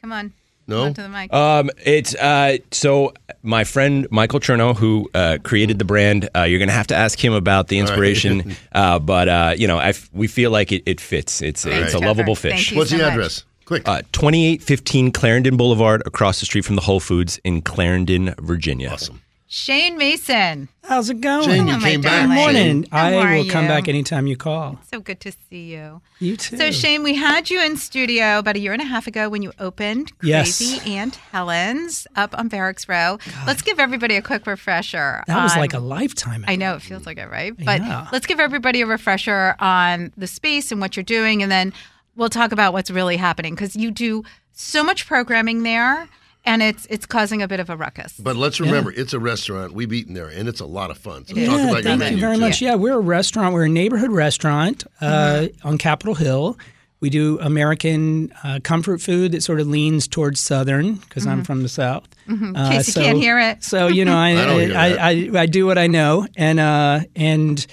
come 0.00 0.12
on. 0.12 0.32
No? 0.68 0.92
To 0.92 1.02
the 1.02 1.08
mic. 1.08 1.32
Um, 1.32 1.70
it's 1.84 2.14
uh, 2.14 2.58
so 2.70 3.14
my 3.42 3.64
friend 3.64 4.06
Michael 4.10 4.38
Chernow, 4.38 4.76
who 4.76 5.10
uh, 5.14 5.38
created 5.42 5.78
the 5.78 5.84
brand. 5.84 6.28
Uh, 6.36 6.42
you're 6.42 6.58
going 6.58 6.68
to 6.68 6.74
have 6.74 6.88
to 6.88 6.94
ask 6.94 7.18
him 7.22 7.32
about 7.32 7.68
the 7.68 7.78
inspiration, 7.78 8.54
uh, 8.72 8.98
but 8.98 9.28
uh, 9.28 9.54
you 9.56 9.66
know, 9.66 9.78
I 9.78 9.88
f- 9.88 10.10
we 10.12 10.28
feel 10.28 10.50
like 10.50 10.70
it, 10.70 10.82
it 10.86 11.00
fits. 11.00 11.40
It's 11.42 11.64
it's 11.66 11.74
a 11.94 11.98
Trevor. 11.98 12.06
lovable 12.06 12.34
Thank 12.36 12.56
fish. 12.56 12.72
you. 12.72 12.78
What's 12.78 12.90
so 12.90 12.98
the 12.98 13.02
much. 13.04 13.12
address? 13.12 13.44
Quick. 13.64 13.88
Uh, 13.88 14.02
2815 14.12 15.10
Clarendon 15.12 15.56
Boulevard, 15.56 16.02
across 16.06 16.40
the 16.40 16.46
street 16.46 16.64
from 16.64 16.76
the 16.76 16.82
Whole 16.82 17.00
Foods 17.00 17.38
in 17.44 17.60
Clarendon, 17.62 18.34
Virginia. 18.40 18.90
awesome. 18.90 19.20
Shane 19.50 19.96
Mason. 19.96 20.68
How's 20.84 21.08
it 21.08 21.22
going? 21.22 21.44
Jane, 21.48 21.66
you 21.68 21.72
oh 21.72 21.76
Hello, 21.78 21.84
came 21.86 22.00
back. 22.02 22.28
Good 22.28 22.34
morning. 22.34 22.86
How 22.92 23.06
I 23.06 23.14
are 23.14 23.34
will 23.38 23.48
come 23.48 23.64
you? 23.64 23.68
back 23.70 23.88
anytime 23.88 24.26
you 24.26 24.36
call. 24.36 24.78
So 24.92 25.00
good 25.00 25.20
to 25.20 25.32
see 25.48 25.72
you. 25.72 26.02
You 26.18 26.36
too. 26.36 26.58
So, 26.58 26.70
Shane, 26.70 27.02
we 27.02 27.14
had 27.14 27.48
you 27.48 27.62
in 27.62 27.78
studio 27.78 28.38
about 28.40 28.56
a 28.56 28.58
year 28.58 28.74
and 28.74 28.82
a 28.82 28.84
half 28.84 29.06
ago 29.06 29.30
when 29.30 29.40
you 29.40 29.52
opened 29.58 30.12
Yes. 30.22 30.58
Crazy 30.58 30.90
Aunt 30.94 31.16
Helen's 31.32 32.06
up 32.14 32.38
on 32.38 32.48
Barracks 32.48 32.86
Row. 32.90 33.18
Let's 33.46 33.62
give 33.62 33.80
everybody 33.80 34.16
a 34.16 34.22
quick 34.22 34.46
refresher. 34.46 35.24
that 35.26 35.42
was 35.42 35.52
on- 35.54 35.58
like 35.60 35.72
a 35.72 35.78
lifetime. 35.78 36.44
I 36.46 36.56
know 36.56 36.74
it 36.74 36.82
feels 36.82 37.06
like 37.06 37.16
it, 37.16 37.30
right? 37.30 37.54
But 37.56 37.80
Yeah. 37.80 38.06
let's 38.12 38.26
give 38.26 38.40
everybody 38.40 38.82
a 38.82 38.86
refresher 38.86 39.56
on 39.60 40.12
the 40.18 40.26
space 40.26 40.70
and 40.70 40.78
what 40.78 40.94
you're 40.94 41.04
doing, 41.04 41.42
and 41.42 41.50
then 41.50 41.72
we'll 42.16 42.28
talk 42.28 42.52
about 42.52 42.74
what's 42.74 42.90
really 42.90 43.16
happening 43.16 43.54
because 43.54 43.74
you 43.76 43.90
do 43.92 44.24
so 44.52 44.84
much 44.84 45.06
programming 45.06 45.62
there. 45.62 46.06
And 46.48 46.62
it's 46.62 46.86
it's 46.90 47.06
causing 47.06 47.42
a 47.42 47.48
bit 47.48 47.60
of 47.60 47.70
a 47.70 47.76
ruckus. 47.76 48.14
But 48.18 48.36
let's 48.36 48.58
remember, 48.60 48.90
it's 48.92 49.12
a 49.12 49.20
restaurant. 49.20 49.72
We've 49.74 49.92
eaten 49.92 50.14
there, 50.14 50.28
and 50.28 50.48
it's 50.48 50.60
a 50.60 50.66
lot 50.66 50.90
of 50.90 50.98
fun. 50.98 51.26
So 51.26 51.32
It 51.36 51.42
is. 51.42 51.48
talk 51.48 51.58
Yeah, 51.58 51.64
about 51.64 51.74
your 51.74 51.82
thank 51.82 51.98
menu. 52.00 52.14
you 52.16 52.20
very 52.20 52.34
too. 52.36 52.40
much. 52.40 52.60
Yeah, 52.62 52.74
we're 52.74 52.94
a 52.94 53.00
restaurant. 53.00 53.54
We're 53.54 53.64
a 53.66 53.68
neighborhood 53.68 54.10
restaurant 54.12 54.84
uh, 55.00 55.46
on 55.62 55.78
Capitol 55.78 56.14
Hill. 56.14 56.58
We 57.00 57.10
do 57.10 57.38
American 57.40 58.32
uh, 58.42 58.58
comfort 58.64 59.00
food 59.00 59.30
that 59.32 59.42
sort 59.44 59.60
of 59.60 59.68
leans 59.68 60.08
towards 60.08 60.40
Southern 60.40 60.94
because 60.96 61.26
I'm 61.28 61.44
from 61.44 61.62
the 61.62 61.68
South. 61.68 62.08
In 62.26 62.56
Uh, 62.56 62.70
case 62.70 62.88
you 62.96 63.02
can't 63.02 63.18
hear 63.18 63.38
it. 63.38 63.62
So 63.62 63.86
you 63.86 64.04
know, 64.04 64.16
I 64.26 64.30
I 64.30 64.44
don't 64.46 64.72
I. 64.76 64.96
I, 64.96 65.30
I, 65.42 65.46
do 65.46 65.64
what 65.66 65.78
I 65.78 65.86
know, 65.86 66.26
and 66.36 66.58
uh, 66.58 67.00
and 67.14 67.64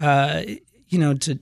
uh, 0.00 0.42
you 0.88 0.98
know 0.98 1.12
to 1.14 1.38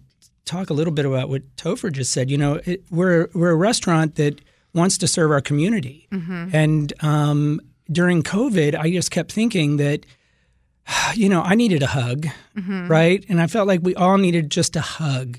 talk 0.47 0.71
a 0.71 0.75
little 0.75 0.93
bit 0.93 1.05
about 1.07 1.29
what 1.29 1.43
Topher 1.57 1.93
just 1.93 2.11
said. 2.13 2.29
You 2.31 2.39
know, 2.39 2.61
it, 2.65 2.83
we're 2.91 3.29
we're 3.35 3.51
a 3.51 3.57
restaurant 3.57 4.17
that 4.17 4.41
wants 4.75 4.99
to 4.99 5.07
serve 5.09 5.31
our 5.31 5.41
community, 5.41 6.07
and 6.53 6.93
um, 7.03 7.61
during 7.91 8.23
COVID, 8.23 8.75
I 8.79 8.91
just 8.91 9.11
kept 9.11 9.33
thinking 9.33 9.77
that 9.79 10.05
you 11.15 11.29
know 11.29 11.43
I 11.43 11.55
needed 11.55 11.83
a 11.83 11.87
hug, 11.89 12.27
right, 12.89 13.25
and 13.29 13.41
I 13.41 13.47
felt 13.47 13.67
like 13.69 13.81
we 13.83 13.95
all 13.95 14.19
needed 14.19 14.51
just 14.51 14.77
a 14.77 14.81
hug. 14.81 15.39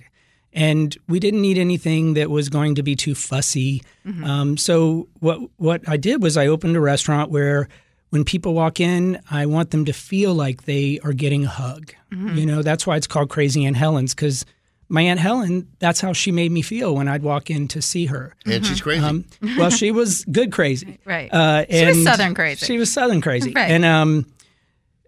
And 0.52 0.98
we 1.08 1.20
didn't 1.20 1.44
need 1.44 1.60
anything 1.60 2.16
that 2.16 2.32
was 2.32 2.50
going 2.50 2.74
to 2.76 2.82
be 2.84 2.96
too 2.96 3.14
fussy. 3.14 3.84
Um, 4.24 4.58
so 4.58 5.08
what 5.20 5.40
what 5.58 5.88
I 5.88 5.96
did 5.96 6.24
was 6.24 6.38
I 6.38 6.48
opened 6.48 6.76
a 6.76 6.80
restaurant 6.82 7.30
where 7.30 7.70
when 8.10 8.24
people 8.24 8.56
walk 8.56 8.80
in, 8.80 9.20
I 9.30 9.46
want 9.46 9.70
them 9.70 9.86
to 9.86 9.94
feel 9.94 10.34
like 10.34 10.64
they 10.66 11.00
are 11.04 11.14
getting 11.14 11.46
a 11.46 11.50
hug. 11.50 11.94
You 12.36 12.48
know, 12.48 12.64
that's 12.64 12.88
why 12.88 12.96
it's 12.98 13.06
called 13.06 13.30
Crazy 13.30 13.64
Aunt 13.64 13.78
Helen's 13.78 14.16
because 14.16 14.44
my 14.90 15.04
Aunt 15.04 15.20
Helen, 15.20 15.68
that's 15.80 16.02
how 16.02 16.14
she 16.14 16.32
made 16.32 16.52
me 16.52 16.62
feel 16.64 16.96
when 16.96 17.08
I'd 17.08 17.22
walk 17.24 17.50
in 17.52 17.68
to 17.70 17.82
see 17.82 18.08
her. 18.08 18.36
And 18.46 18.66
she's 18.66 18.82
crazy. 18.82 19.04
Um, 19.04 19.24
well, 19.58 19.70
she 19.70 19.92
was 19.92 20.26
good 20.26 20.52
crazy. 20.52 20.98
Right. 21.06 21.32
Uh, 21.32 21.66
She 21.70 21.86
was 21.86 22.04
Southern 22.04 22.34
crazy. 22.34 22.66
She 22.66 22.78
was 22.78 22.92
Southern 22.92 23.22
crazy. 23.22 23.54
Right. 23.54 23.70
And 23.72 23.86
um, 23.86 24.26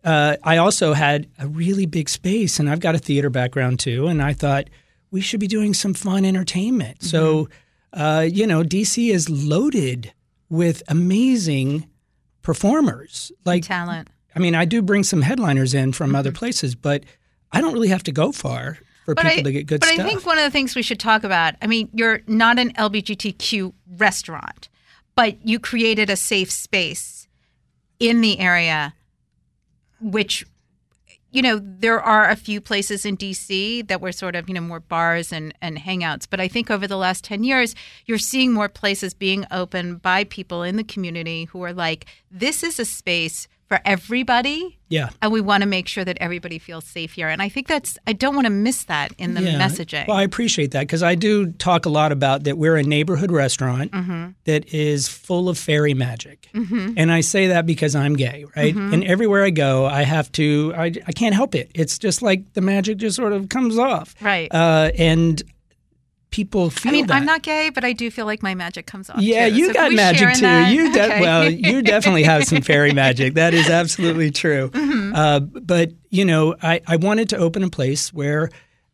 uh, 0.03 0.37
I 0.43 0.57
also 0.57 0.93
had 0.93 1.27
a 1.39 1.47
really 1.47 1.85
big 1.87 2.09
space, 2.09 2.59
and 2.59 2.69
I've 2.69 2.79
got 2.79 2.95
a 2.95 2.99
theater 2.99 3.29
background 3.29 3.79
too. 3.79 4.07
And 4.07 4.21
I 4.21 4.33
thought 4.33 4.65
we 5.09 5.19
should 5.21 5.39
be 5.39 5.47
doing 5.47 5.73
some 5.73 5.93
fun 5.93 6.25
entertainment. 6.25 7.03
So, 7.03 7.49
Mm-hmm. 7.93 8.01
uh, 8.01 8.21
you 8.21 8.47
know, 8.47 8.63
DC 8.63 9.11
is 9.11 9.29
loaded 9.29 10.13
with 10.49 10.81
amazing 10.87 11.87
performers. 12.41 13.31
Like, 13.45 13.63
Talent. 13.63 14.09
I 14.35 14.39
mean, 14.39 14.55
I 14.55 14.65
do 14.65 14.81
bring 14.81 15.03
some 15.03 15.21
headliners 15.21 15.73
in 15.73 15.91
from 15.93 16.15
other 16.15 16.31
places, 16.31 16.75
but 16.75 17.03
I 17.51 17.59
don't 17.61 17.73
really 17.73 17.89
have 17.89 18.03
to 18.03 18.11
go 18.11 18.31
far 18.31 18.77
for 19.11 19.23
But 19.23 19.25
people 19.25 19.39
I, 19.39 19.43
to 19.43 19.51
get 19.51 19.67
good 19.67 19.79
but 19.79 19.89
stuff. 19.89 20.05
I 20.05 20.09
think 20.09 20.25
one 20.25 20.37
of 20.37 20.43
the 20.43 20.51
things 20.51 20.75
we 20.75 20.81
should 20.81 20.99
talk 20.99 21.23
about. 21.23 21.55
I 21.61 21.67
mean, 21.67 21.89
you're 21.93 22.21
not 22.27 22.59
an 22.59 22.73
LGBTQ 22.73 23.73
restaurant, 23.97 24.69
but 25.15 25.45
you 25.45 25.59
created 25.59 26.09
a 26.09 26.15
safe 26.15 26.51
space 26.51 27.27
in 27.99 28.21
the 28.21 28.39
area, 28.39 28.93
which, 29.99 30.45
you 31.29 31.41
know, 31.41 31.59
there 31.61 32.01
are 32.01 32.29
a 32.29 32.35
few 32.35 32.59
places 32.59 33.05
in 33.05 33.15
DC 33.15 33.87
that 33.87 34.01
were 34.01 34.11
sort 34.11 34.35
of, 34.35 34.47
you 34.47 34.55
know, 34.55 34.61
more 34.61 34.79
bars 34.79 35.31
and, 35.31 35.53
and 35.61 35.77
hangouts. 35.77 36.27
But 36.29 36.39
I 36.39 36.47
think 36.47 36.71
over 36.71 36.87
the 36.87 36.97
last 36.97 37.23
10 37.23 37.43
years, 37.43 37.75
you're 38.05 38.17
seeing 38.17 38.53
more 38.53 38.69
places 38.69 39.13
being 39.13 39.45
opened 39.51 40.01
by 40.01 40.23
people 40.23 40.63
in 40.63 40.77
the 40.77 40.83
community 40.83 41.45
who 41.45 41.61
are 41.63 41.73
like, 41.73 42.05
this 42.31 42.63
is 42.63 42.79
a 42.79 42.85
space 42.85 43.47
for 43.71 43.79
everybody 43.85 44.77
yeah. 44.89 45.07
and 45.21 45.31
we 45.31 45.39
want 45.39 45.63
to 45.63 45.65
make 45.69 45.87
sure 45.87 46.03
that 46.03 46.17
everybody 46.19 46.59
feels 46.59 46.83
safe 46.83 47.13
here. 47.13 47.29
And 47.29 47.41
I 47.41 47.47
think 47.47 47.67
that's 47.69 47.97
I 48.05 48.11
don't 48.11 48.35
want 48.35 48.45
to 48.45 48.51
miss 48.51 48.83
that 48.83 49.13
in 49.17 49.33
the 49.33 49.41
Yeah. 49.41 49.57
messaging. 49.65 50.05
Well, 50.09 50.17
I 50.17 50.23
appreciate 50.23 50.71
that 50.71 50.81
because 50.81 51.01
I 51.01 51.15
do 51.15 51.53
talk 51.53 51.85
a 51.85 51.89
lot 51.89 52.11
about 52.11 52.43
that 52.43 52.57
we're 52.57 52.75
a 52.75 52.83
neighborhood 52.83 53.31
restaurant 53.31 53.91
Mm-hmm. 53.93 54.31
that 54.43 54.73
is 54.73 55.07
full 55.07 55.47
of 55.47 55.57
fairy 55.57 55.93
magic. 55.93 56.49
And 56.53 57.09
I 57.13 57.21
say 57.21 57.47
that 57.47 57.65
because 57.65 57.95
I'm 57.95 58.17
gay, 58.17 58.43
right? 58.57 58.75
Mm-hmm. 58.75 58.93
And 58.93 59.03
everywhere 59.05 59.45
I 59.45 59.51
go, 59.51 59.85
I 59.85 60.03
have 60.03 60.29
to, 60.33 60.73
I, 60.75 60.87
I 61.07 61.13
can't 61.13 61.33
help 61.33 61.55
it. 61.55 61.71
It's 61.73 61.97
just 61.97 62.21
like 62.21 62.51
the 62.51 62.61
magic 62.61 62.97
just 62.97 63.15
sort 63.15 63.31
of 63.31 63.47
comes 63.47 63.77
off. 63.77 64.15
Right. 64.19 64.53
Uh, 64.53 64.91
and 64.97 65.41
people 66.31 66.69
feel 66.69 66.89
I 66.89 66.93
mean, 66.93 67.07
that. 67.07 67.13
I'm 67.15 67.25
not 67.25 67.43
gay, 67.43 67.69
but 67.69 67.83
I 67.83 67.93
do 67.93 68.09
feel 68.09 68.25
like 68.25 68.41
my 68.41 68.55
magic 68.55 68.85
comes 68.87 69.09
off. 69.09 69.19
Yeah, 69.21 69.47
too. 69.49 69.55
you 69.55 69.65
So 69.67 69.73
got 69.73 69.91
magic 69.93 70.33
too. 70.35 70.41
that? 70.41 70.71
You 70.73 70.91
de- 70.93 71.03
Okay. 71.05 71.21
well, 71.21 71.49
you 71.49 71.81
definitely 71.81 72.23
have 72.23 72.45
some 72.45 72.61
fairy 72.61 72.93
magic. 73.05 73.33
That 73.35 73.53
is 73.53 73.69
absolutely 73.69 74.31
true. 74.31 74.71
Mm-hmm. 74.81 75.15
Uh, 75.15 75.39
but 75.41 75.91
you 76.09 76.23
know, 76.25 76.55
I, 76.61 76.81
I 76.87 76.95
wanted 76.95 77.27
to 77.29 77.37
open 77.37 77.63
a 77.63 77.69
place 77.69 78.13
where 78.13 78.49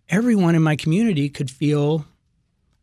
everyone 0.10 0.56
in 0.56 0.64
my 0.64 0.76
community 0.76 1.30
could 1.30 1.50
feel 1.52 2.06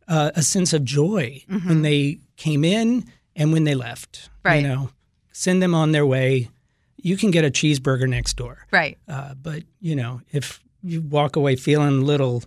uh, 0.09 0.31
a 0.35 0.43
sense 0.43 0.73
of 0.73 0.85
joy 0.85 1.43
Mm-hmm. 1.51 1.69
when 1.69 1.83
they 1.83 2.21
came 2.37 2.65
in 2.65 3.05
and 3.37 3.53
when 3.53 3.65
they 3.65 3.75
left. 3.75 4.31
Right. 4.45 4.63
You 4.63 4.69
know, 4.69 4.91
send 5.33 5.61
them 5.63 5.75
on 5.75 5.91
their 5.93 6.07
way. 6.07 6.49
You 6.97 7.17
can 7.17 7.31
get 7.33 7.45
a 7.45 7.51
cheeseburger 7.51 8.09
next 8.09 8.37
door, 8.37 8.67
right. 8.71 8.97
uh, 9.09 9.35
but 9.35 9.65
you 9.81 9.97
know, 9.97 10.21
if 10.33 10.61
you 10.83 11.01
walk 11.03 11.35
away 11.37 11.57
feeling 11.57 11.89
a 11.89 12.05
little 12.05 12.43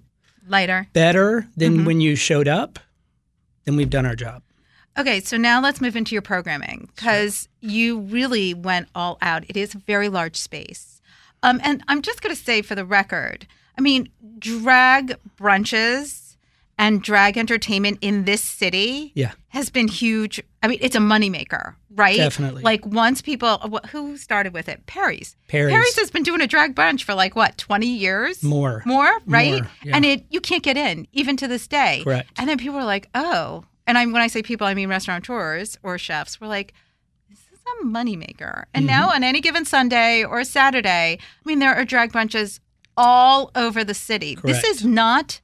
Lighter. 0.47 0.87
better 0.93 1.47
than 1.55 1.77
Mm-hmm. 1.77 1.85
when 1.85 2.01
you 2.01 2.15
showed 2.15 2.47
up, 2.47 2.79
then 3.65 3.75
we've 3.75 3.89
done 3.89 4.05
our 4.05 4.15
job. 4.15 4.43
Okay, 4.97 5.19
so 5.19 5.37
now 5.37 5.61
let's 5.61 5.79
move 5.81 5.95
into 5.95 6.15
your 6.15 6.21
programming 6.23 6.89
because 6.95 7.47
you 7.61 7.99
really 7.99 8.53
went 8.55 8.87
all 8.95 9.17
out. 9.21 9.43
It 9.47 9.55
is 9.55 9.75
a 9.75 9.77
very 9.79 10.09
large 10.09 10.35
space. 10.35 11.01
Um, 11.43 11.59
and 11.63 11.83
I'm 11.87 12.01
just 12.01 12.21
going 12.23 12.35
to 12.35 12.41
say 12.41 12.63
for 12.63 12.73
the 12.73 12.83
record, 12.85 13.45
I 13.77 13.81
mean, 13.81 14.09
drag 14.39 15.17
brunches 15.39 16.26
and 16.77 17.01
drag 17.01 17.37
entertainment 17.37 17.97
in 18.01 18.25
this 18.25 18.41
city 18.41 19.11
Yeah. 19.15 19.31
has 19.49 19.69
been 19.69 19.87
huge. 19.87 20.41
I 20.61 20.67
mean, 20.67 20.77
it's 20.81 20.95
a 20.95 20.99
moneymaker, 20.99 21.75
right? 21.95 22.17
Definitely. 22.17 22.61
Like 22.63 22.85
once 22.85 23.21
people, 23.21 23.57
who 23.91 24.15
started 24.17 24.53
with 24.53 24.69
it? 24.69 24.85
Perry's. 24.85 25.35
Perry's. 25.47 25.73
Perry's 25.73 25.95
has 25.99 26.11
been 26.11 26.23
doing 26.23 26.41
a 26.41 26.47
drag 26.47 26.75
brunch 26.75 27.03
for 27.03 27.13
like 27.15 27.35
what, 27.35 27.57
20 27.57 27.87
years? 27.87 28.43
More. 28.43 28.83
More, 28.85 29.19
right? 29.25 29.63
More, 29.63 29.71
yeah. 29.83 29.95
And 29.95 30.05
it 30.05 30.25
you 30.29 30.39
can't 30.41 30.61
get 30.63 30.77
in 30.77 31.07
even 31.13 31.35
to 31.37 31.47
this 31.47 31.67
day. 31.67 32.01
Correct. 32.03 32.29
And 32.37 32.47
then 32.49 32.57
people 32.57 32.77
are 32.77 32.85
like, 32.85 33.09
"Oh." 33.15 33.63
And 33.87 33.97
I 33.97 34.05
when 34.05 34.21
I 34.21 34.27
say 34.27 34.43
people, 34.43 34.67
I 34.67 34.73
mean 34.73 34.89
restaurateurs 34.89 35.77
or 35.81 35.97
chefs. 35.97 36.39
We're 36.41 36.47
like, 36.47 36.73
"This 37.29 37.39
is 37.51 37.59
a 37.81 37.85
moneymaker." 37.85 38.65
And 38.73 38.83
Mm-hmm. 38.83 38.99
now 38.99 39.09
on 39.11 39.23
any 39.23 39.39
given 39.41 39.65
Sunday 39.65 40.23
or 40.23 40.43
Saturday, 40.43 41.17
I 41.21 41.43
mean 41.47 41.59
there 41.59 41.73
are 41.73 41.85
drag 41.85 42.11
brunches 42.11 42.59
all 42.95 43.49
over 43.55 43.83
the 43.83 43.93
city. 43.93 44.37
This 44.43 44.63
is 44.63 44.83
not 44.85 45.39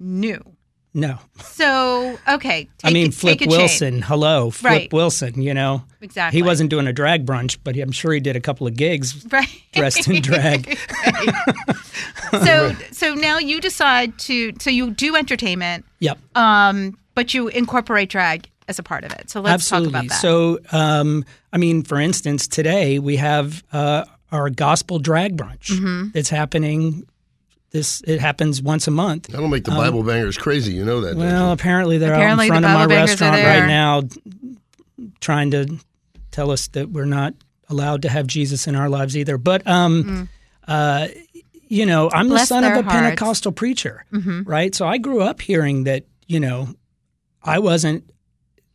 new. 0.00 0.51
No. 0.94 1.18
So, 1.42 2.18
okay, 2.28 2.64
take, 2.64 2.70
I 2.84 2.90
mean, 2.92 3.12
Flip. 3.12 3.40
Wilson. 3.46 4.02
Hello, 4.02 4.50
Flip 4.50 4.70
Right. 4.70 4.92
Wilson. 4.92 5.40
You 5.40 5.54
know, 5.54 5.84
Exactly. 6.02 6.38
he 6.38 6.42
wasn't 6.42 6.68
doing 6.70 6.86
a 6.86 6.92
drag 6.92 7.24
brunch, 7.24 7.56
but 7.64 7.76
I'm 7.76 7.92
sure 7.92 8.12
he 8.12 8.20
did 8.20 8.36
a 8.36 8.40
couple 8.40 8.66
of 8.66 8.76
gigs 8.76 9.24
right. 9.32 9.48
dressed 9.72 10.06
in 10.08 10.20
drag. 10.20 10.78
so 12.30 12.74
so 12.92 13.14
now 13.14 13.38
you 13.38 13.60
decide 13.60 14.18
to 14.18 14.52
so 14.60 14.70
you 14.70 14.90
do 14.90 15.16
entertainment 15.16 15.84
yep, 16.00 16.18
um 16.36 16.96
but 17.14 17.34
you 17.34 17.48
incorporate 17.48 18.08
drag 18.08 18.48
as 18.68 18.78
a 18.78 18.82
part 18.82 19.04
of 19.04 19.12
it 19.12 19.28
so 19.28 19.40
let's 19.40 19.54
absolutely. 19.54 19.92
talk 19.92 20.04
about 20.04 20.08
that 20.10 20.20
So, 20.20 20.58
um, 20.72 21.24
I 21.52 21.58
mean, 21.58 21.82
for 21.82 22.00
instance, 22.00 22.46
today 22.48 22.98
we 22.98 23.16
have 23.16 23.62
uh, 23.72 24.04
our 24.30 24.48
gospel 24.48 24.98
drag 24.98 25.36
brunch. 25.36 25.70
Mm-hmm. 25.70 26.16
It's 26.16 26.30
happening. 26.30 27.06
This 27.72 28.02
it 28.06 28.20
happens 28.20 28.60
once 28.60 28.86
a 28.86 28.90
month. 28.90 29.28
That'll 29.28 29.48
make 29.48 29.64
the 29.64 29.70
Bible 29.70 30.02
bangers 30.02 30.36
crazy. 30.36 30.72
You 30.74 30.84
know 30.84 31.00
that. 31.00 31.12
Um, 31.12 31.18
Well, 31.18 31.46
you? 31.48 31.52
apparently 31.52 31.98
they're 31.98 32.12
Apparently 32.12 32.50
out 32.50 32.56
in 32.56 32.62
front 32.62 32.64
of 32.66 32.70
my 32.72 32.76
Bible 32.86 32.88
bangers 32.90 33.22
are 33.22 33.30
restaurant 33.30 33.60
right 33.60 33.66
now, 33.66 34.02
trying 35.20 35.50
to 35.52 35.78
tell 36.30 36.50
us 36.50 36.68
that 36.68 36.90
we're 36.90 37.04
not 37.06 37.34
allowed 37.68 38.02
to 38.02 38.08
have 38.08 38.26
Jesus 38.26 38.66
in 38.66 38.74
our 38.74 38.88
lives 38.90 39.16
either. 39.16 39.38
But 39.38 39.66
um, 39.66 40.28
uh, 40.68 41.08
you 41.68 41.86
know, 41.86 42.10
I'm 42.12 42.26
Mm. 42.26 42.30
Bless 42.30 42.42
the 42.42 42.46
son 42.46 42.64
of 42.64 42.70
a 42.70 42.74
hearts. 42.74 42.88
Mm-hmm. 42.88 42.98
Pentecostal 43.04 43.52
preacher, 43.52 44.04
right? 44.44 44.74
So 44.74 44.86
I 44.86 44.98
grew 44.98 45.22
up 45.22 45.40
hearing 45.40 45.84
that 45.84 46.04
you 46.26 46.40
know, 46.40 46.68
I 47.42 47.58
wasn't 47.58 48.08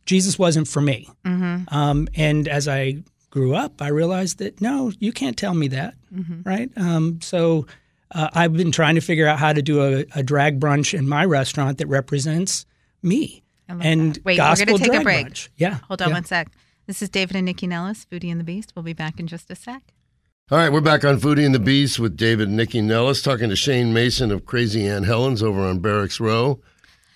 Jesus 0.06 0.38
wasn't 0.38 0.66
for 0.68 0.80
me. 0.80 1.08
Mm-hmm. 1.24 1.72
Um, 1.74 2.08
and 2.14 2.48
as 2.48 2.66
I 2.66 3.02
grew 3.30 3.54
up, 3.54 3.80
I 3.80 3.88
realized 3.88 4.38
that 4.38 4.60
no, 4.60 4.90
you 4.98 5.12
can't 5.12 5.36
tell 5.36 5.54
me 5.54 5.68
that, 5.68 5.94
Mm-hmm. 6.12 6.40
right? 6.48 6.70
Um, 6.76 7.20
so 7.22 7.66
uh, 8.12 8.28
I've 8.32 8.54
been 8.54 8.72
trying 8.72 8.94
to 8.94 9.00
figure 9.00 9.26
out 9.26 9.38
how 9.38 9.52
to 9.52 9.62
do 9.62 9.82
a, 9.82 10.04
a 10.14 10.22
drag 10.22 10.60
brunch 10.60 10.96
in 10.96 11.08
my 11.08 11.24
restaurant 11.24 11.78
that 11.78 11.86
represents 11.86 12.66
me 13.02 13.42
and 13.68 14.14
that. 14.14 14.24
Wait, 14.24 14.34
we're 14.34 14.36
gospel 14.36 14.66
gonna 14.66 14.78
take 14.78 14.88
a 14.88 14.92
drag 14.92 15.04
break. 15.04 15.26
brunch. 15.26 15.48
Yeah, 15.56 15.78
hold 15.88 16.02
on 16.02 16.08
yeah. 16.08 16.14
one 16.14 16.24
sec 16.24 16.48
this 16.86 17.02
is 17.02 17.10
david 17.10 17.36
and 17.36 17.46
nycci 17.46 17.68
nellis 17.68 18.06
foodie 18.10 18.30
and 18.30 18.40
the 18.40 18.44
beast 18.44 18.72
we'll 18.74 18.82
be 18.82 18.94
back 18.94 19.20
in 19.20 19.26
just 19.26 19.50
a 19.50 19.54
sec 19.54 19.92
All 20.50 20.56
right, 20.56 20.72
we're 20.72 20.80
back 20.80 21.04
on 21.04 21.20
Foodie 21.20 21.44
and 21.44 21.54
the 21.54 21.58
Beast 21.58 21.98
with 21.98 22.16
David 22.16 22.48
and 22.48 22.58
Nycci 22.58 22.82
Nellis 22.82 23.20
talking 23.20 23.50
to 23.50 23.56
Shane 23.56 23.92
Mason 23.92 24.32
of 24.32 24.46
Crazy 24.46 24.88
Aunt 24.88 25.04
Helen's 25.04 25.42
over 25.42 25.60
on 25.60 25.80
Barracks 25.80 26.20
Row. 26.20 26.58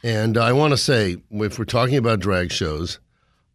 And 0.03 0.37
I 0.37 0.53
want 0.53 0.73
to 0.73 0.77
say, 0.77 1.17
if 1.31 1.59
we're 1.59 1.65
talking 1.65 1.97
about 1.97 2.21
drag 2.21 2.53
shows, 2.53 2.99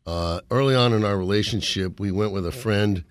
uh, 0.07 0.39
early 0.49 0.73
on 0.73 0.93
in 0.93 1.03
our 1.03 1.15
relationship, 1.15 1.99
we 1.99 2.11
went 2.11 2.31
with 2.31 2.47
a 2.47 2.51
friend 2.51 3.03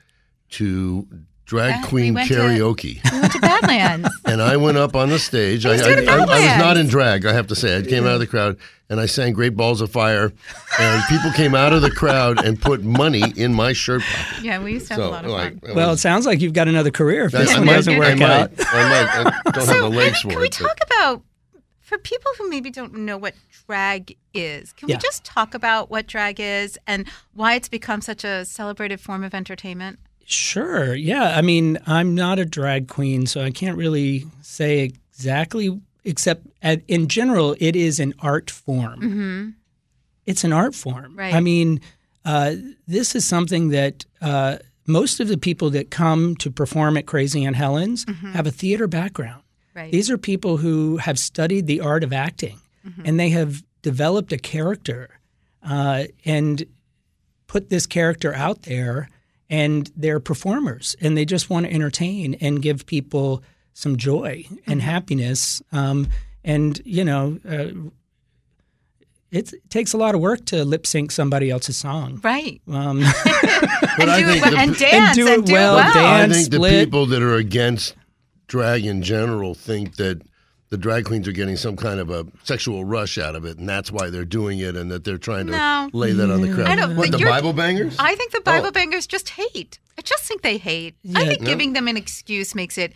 to 0.50 1.06
drag 1.46 1.70
Yeah, 1.76 1.80
we 1.82 1.88
queen 1.88 2.14
to- 2.14 2.20
karaoke. 2.22 3.00
We 3.12 3.20
went 3.20 3.32
to 3.32 3.38
Badlands. 3.40 4.08
and 4.24 4.42
I 4.42 4.56
went 4.56 4.76
up 4.76 4.94
on 4.94 5.08
the 5.08 5.18
stage. 5.18 5.64
I, 5.64 5.72
He's 5.74 5.82
I, 5.82 5.90
I- 5.92 6.16
I 6.16 6.20
was 6.26 6.58
not 6.58 6.76
in 6.76 6.86
drag, 6.88 7.24
I 7.24 7.32
have 7.32 7.46
to 7.48 7.54
say. 7.56 7.78
I 7.78 7.82
came 7.82 8.04
out 8.04 8.14
of 8.14 8.20
the 8.20 8.26
crowd 8.26 8.58
and 8.90 9.00
I 9.00 9.06
sang 9.06 9.32
Great 9.32 9.56
Balls 9.56 9.80
of 9.80 9.90
Fire. 9.90 10.32
And 10.78 11.02
people 11.08 11.32
came 11.32 11.54
out 11.54 11.72
of 11.72 11.82
the 11.82 11.90
crowd 11.90 12.44
and 12.44 12.60
put 12.60 12.82
money 12.82 13.22
in 13.36 13.54
my 13.54 13.72
shirt 13.72 14.02
pocket. 14.02 14.44
yeah, 14.44 14.62
we 14.62 14.72
used 14.74 14.88
to 14.88 14.94
have 14.94 15.02
So, 15.02 15.08
a 15.08 15.10
lot 15.10 15.24
of 15.24 15.30
like, 15.30 15.60
fun. 15.60 15.70
it 15.70 15.76
Well, 15.76 15.92
it 15.92 15.96
sounds 15.98 16.26
like 16.26 16.40
you've 16.40 16.52
got 16.52 16.68
another 16.68 16.90
career 16.90 17.24
if 17.24 17.34
I- 17.34 17.38
this 17.38 17.50
I 17.54 17.58
one 17.58 17.66
might- 17.66 17.74
doesn't 17.76 17.94
I 17.94 17.98
work 17.98 18.18
might, 18.18 18.30
out. 18.30 18.50
I 18.58 18.88
might. 18.88 19.32
I 19.46 19.50
don't 19.52 19.66
have 19.66 19.80
the 19.82 19.88
legs 19.88 20.20
for 20.20 20.28
it. 20.28 20.32
can 20.32 20.40
we 20.40 20.46
it. 20.48 20.58
but- 20.60 20.66
talk 20.66 20.78
about 20.86 21.22
for 21.80 21.98
people 21.98 22.30
who 22.38 22.50
maybe 22.50 22.68
don't 22.70 22.92
know 22.94 23.16
what 23.16 23.34
drag 23.66 24.16
is? 24.34 24.72
Can 24.72 24.88
Yeah. 24.88 24.96
we 24.96 25.00
just 25.00 25.24
talk 25.24 25.54
about 25.54 25.88
what 25.88 26.08
drag 26.08 26.40
is 26.40 26.76
and 26.86 27.06
why 27.32 27.54
it's 27.54 27.68
become 27.68 28.00
such 28.00 28.24
a 28.24 28.44
celebrated 28.44 29.00
form 29.00 29.22
of 29.22 29.34
entertainment? 29.34 30.00
Sure. 30.26 30.94
Yeah. 30.94 31.36
I 31.36 31.40
mean, 31.40 31.78
I'm 31.86 32.14
not 32.14 32.38
a 32.38 32.44
drag 32.44 32.88
queen, 32.88 33.26
so 33.26 33.42
I 33.42 33.50
can't 33.50 33.76
really 33.76 34.26
say 34.42 34.80
exactly, 34.80 35.80
except 36.04 36.46
at, 36.62 36.82
in 36.88 37.08
general, 37.08 37.56
it 37.60 37.76
is 37.76 38.00
an 38.00 38.12
art 38.18 38.50
form. 38.50 39.00
Mm-hmm. 39.00 39.48
It's 40.26 40.42
an 40.42 40.52
art 40.52 40.74
form. 40.74 41.16
Right. 41.16 41.32
I 41.32 41.40
mean, 41.40 41.80
uh, 42.24 42.56
this 42.88 43.14
is 43.14 43.24
something 43.24 43.68
that 43.68 44.04
uh, 44.20 44.58
most 44.86 45.20
of 45.20 45.28
the 45.28 45.38
people 45.38 45.70
that 45.70 45.90
come 45.90 46.34
to 46.36 46.50
perform 46.50 46.96
at 46.96 47.06
Crazy 47.06 47.44
Aunt 47.44 47.54
Helen's 47.54 48.04
have 48.32 48.46
a 48.46 48.50
theater 48.50 48.88
background. 48.88 49.42
Right. 49.74 49.92
These 49.92 50.10
are 50.10 50.18
people 50.18 50.56
who 50.56 50.96
have 50.96 51.18
studied 51.18 51.66
the 51.66 51.80
art 51.80 52.02
of 52.02 52.12
acting 52.12 52.60
and 53.04 53.18
they 53.18 53.30
have 53.30 53.62
developed 53.82 54.32
a 54.32 54.38
character 54.38 55.10
uh, 55.62 56.04
and 56.24 56.64
put 57.46 57.68
this 57.68 57.86
character 57.86 58.34
out 58.34 58.62
there 58.62 59.08
and 59.48 59.90
they're 59.96 60.20
performers 60.20 60.96
and 61.00 61.16
they 61.16 61.24
just 61.24 61.48
want 61.50 61.66
to 61.66 61.72
entertain 61.72 62.34
and 62.34 62.60
give 62.62 62.86
people 62.86 63.42
some 63.74 63.96
joy 63.96 64.44
and 64.66 64.80
happiness. 64.82 65.62
Um, 65.72 66.08
and, 66.44 66.80
you 66.84 67.04
know, 67.04 67.38
uh, 67.48 67.68
it 69.30 69.52
takes 69.70 69.92
a 69.92 69.96
lot 69.96 70.14
of 70.14 70.20
work 70.20 70.44
to 70.46 70.64
lip 70.64 70.86
sync 70.86 71.10
somebody 71.10 71.50
else's 71.50 71.76
song. 71.76 72.20
right. 72.22 72.60
Um, 72.68 72.98
and 73.02 73.04
do 73.04 74.28
it 74.30 74.50
the- 74.50 74.54
and 74.58 74.76
dance 74.76 75.16
do 75.16 75.26
it 75.26 75.50
well, 75.50 75.76
I 75.78 75.92
dance. 75.92 76.34
think 76.36 76.50
the 76.50 76.56
split. 76.56 76.84
people 76.86 77.06
that 77.06 77.22
are 77.22 77.34
against 77.34 77.94
drag 78.46 78.86
in 78.86 79.02
general 79.02 79.54
think 79.54 79.96
that 79.96 80.22
the 80.70 80.76
drag 80.76 81.04
queens 81.04 81.28
are 81.28 81.32
getting 81.32 81.56
some 81.56 81.76
kind 81.76 82.00
of 82.00 82.10
a 82.10 82.26
sexual 82.42 82.84
rush 82.84 83.18
out 83.18 83.36
of 83.36 83.44
it, 83.44 83.58
and 83.58 83.68
that's 83.68 83.92
why 83.92 84.10
they're 84.10 84.24
doing 84.24 84.58
it, 84.58 84.76
and 84.76 84.90
that 84.90 85.04
they're 85.04 85.18
trying 85.18 85.46
to 85.46 85.52
No. 85.52 85.88
lay 85.92 86.12
that 86.12 86.30
on 86.30 86.40
the 86.42 86.52
crowd. 86.52 86.66
I 86.66 86.74
don't 86.76 86.96
what 86.96 87.12
the 87.12 87.18
Bible 87.18 87.52
bangers? 87.52 87.96
I 87.98 88.14
think 88.16 88.32
the 88.32 88.40
Bible 88.40 88.68
Oh. 88.68 88.72
bangers 88.72 89.06
just 89.06 89.28
hate. 89.30 89.78
I 89.98 90.02
just 90.02 90.24
think 90.24 90.42
they 90.42 90.58
hate. 90.58 90.96
Yeah. 91.02 91.20
I 91.20 91.26
think 91.26 91.40
No. 91.42 91.46
giving 91.46 91.72
them 91.72 91.86
an 91.88 91.96
excuse 91.96 92.54
makes 92.54 92.76
it 92.78 92.92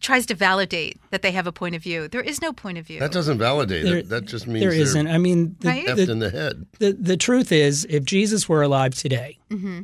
tries 0.00 0.26
to 0.26 0.34
validate 0.34 0.98
that 1.10 1.22
they 1.22 1.30
have 1.30 1.46
a 1.46 1.52
point 1.52 1.76
of 1.76 1.82
view. 1.82 2.08
There 2.08 2.20
is 2.20 2.42
no 2.42 2.52
point 2.52 2.76
of 2.76 2.84
view. 2.84 2.98
that 2.98 3.12
doesn't 3.12 3.38
validate 3.38 3.84
There- 3.84 3.98
it. 3.98 4.08
That 4.08 4.24
just 4.24 4.48
means 4.48 4.60
there 4.60 4.72
they're 4.72 4.80
isn't. 4.80 5.06
I 5.06 5.18
mean, 5.18 5.54
the, 5.60 5.68
Right? 5.68 5.86
effed 5.86 6.06
the, 6.06 6.10
in 6.12 6.18
the 6.18 6.30
head. 6.30 6.66
the, 6.80 6.92
the 6.92 7.16
truth 7.16 7.52
is, 7.52 7.86
if 7.88 8.02
Jesus 8.04 8.48
were 8.48 8.62
alive 8.62 8.96
today, 8.96 9.38
Mm-hmm. 9.48 9.82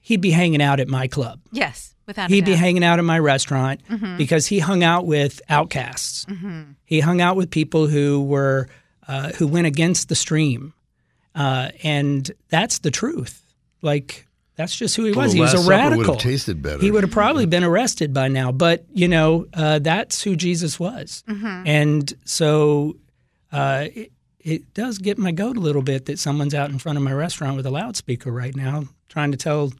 he'd 0.00 0.20
be 0.20 0.30
hanging 0.30 0.62
out 0.62 0.78
at 0.78 0.86
my 0.86 1.08
club. 1.08 1.40
yes, 1.50 1.95
without 2.06 2.30
He'd 2.30 2.44
be 2.44 2.54
hanging 2.54 2.84
out 2.84 2.98
at 2.98 3.04
my 3.04 3.18
restaurant 3.18 3.80
Mm-hmm. 3.90 4.16
because 4.16 4.46
he 4.46 4.58
hung 4.58 4.82
out 4.84 5.06
with 5.06 5.40
outcasts. 5.48 6.26
He 6.84 7.00
hung 7.00 7.20
out 7.20 7.36
with 7.36 7.50
people 7.50 7.86
who 7.86 8.22
were 8.22 8.68
uh, 9.08 9.30
who 9.32 9.46
went 9.46 9.66
against 9.66 10.08
the 10.08 10.14
stream, 10.14 10.72
uh, 11.34 11.70
and 11.82 12.30
that's 12.48 12.78
the 12.80 12.90
truth. 12.90 13.42
Like 13.82 14.26
that's 14.56 14.74
just 14.74 14.96
who 14.96 15.04
he 15.04 15.12
was. 15.12 15.32
He 15.32 15.40
was 15.40 15.54
a 15.54 15.68
radical. 15.68 15.98
would 15.98 16.06
have 16.06 16.18
tasted 16.18 16.62
better. 16.62 16.78
He 16.80 16.90
would 16.90 17.02
have 17.04 17.12
probably 17.12 17.46
been 17.46 17.62
arrested 17.64 18.12
by 18.14 18.28
now, 18.28 18.52
but 18.52 18.84
you 18.92 19.06
know 19.08 19.46
uh, 19.54 19.78
that's 19.80 20.22
who 20.22 20.34
Jesus 20.36 20.78
was, 20.80 21.22
and 21.26 22.12
so 22.24 22.96
uh, 23.52 23.86
it, 23.94 24.12
it 24.40 24.74
does 24.74 24.98
get 24.98 25.18
my 25.18 25.30
goat 25.32 25.56
a 25.56 25.60
little 25.60 25.82
bit 25.82 26.06
that 26.06 26.18
someone's 26.18 26.54
out 26.54 26.70
in 26.70 26.78
front 26.78 26.96
of 26.98 27.04
my 27.04 27.12
restaurant 27.12 27.56
with 27.56 27.66
a 27.66 27.70
loudspeaker 27.70 28.30
right 28.32 28.54
now, 28.56 28.84
trying 29.08 29.30
to 29.32 29.36
tell 29.36 29.72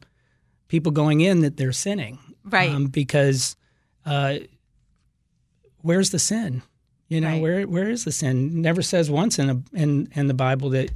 people 0.67 0.91
going 0.91 1.21
in 1.21 1.41
that 1.41 1.57
they're 1.57 1.71
sinning, 1.73 2.19
Right. 2.45 2.71
Um, 2.71 2.87
because 2.87 3.55
uh, 4.05 4.35
where's 5.81 6.11
the 6.11 6.19
sin? 6.19 6.61
You 7.09 7.21
know, 7.21 7.29
Right. 7.31 7.41
where 7.41 7.67
where 7.67 7.89
is 7.89 8.03
the 8.03 8.11
sin? 8.11 8.61
Never 8.61 8.81
says 8.81 9.09
once 9.09 9.39
in 9.39 9.49
a, 9.49 9.61
in 9.73 10.09
in 10.13 10.27
the 10.27 10.33
Bible 10.33 10.69
that 10.71 10.91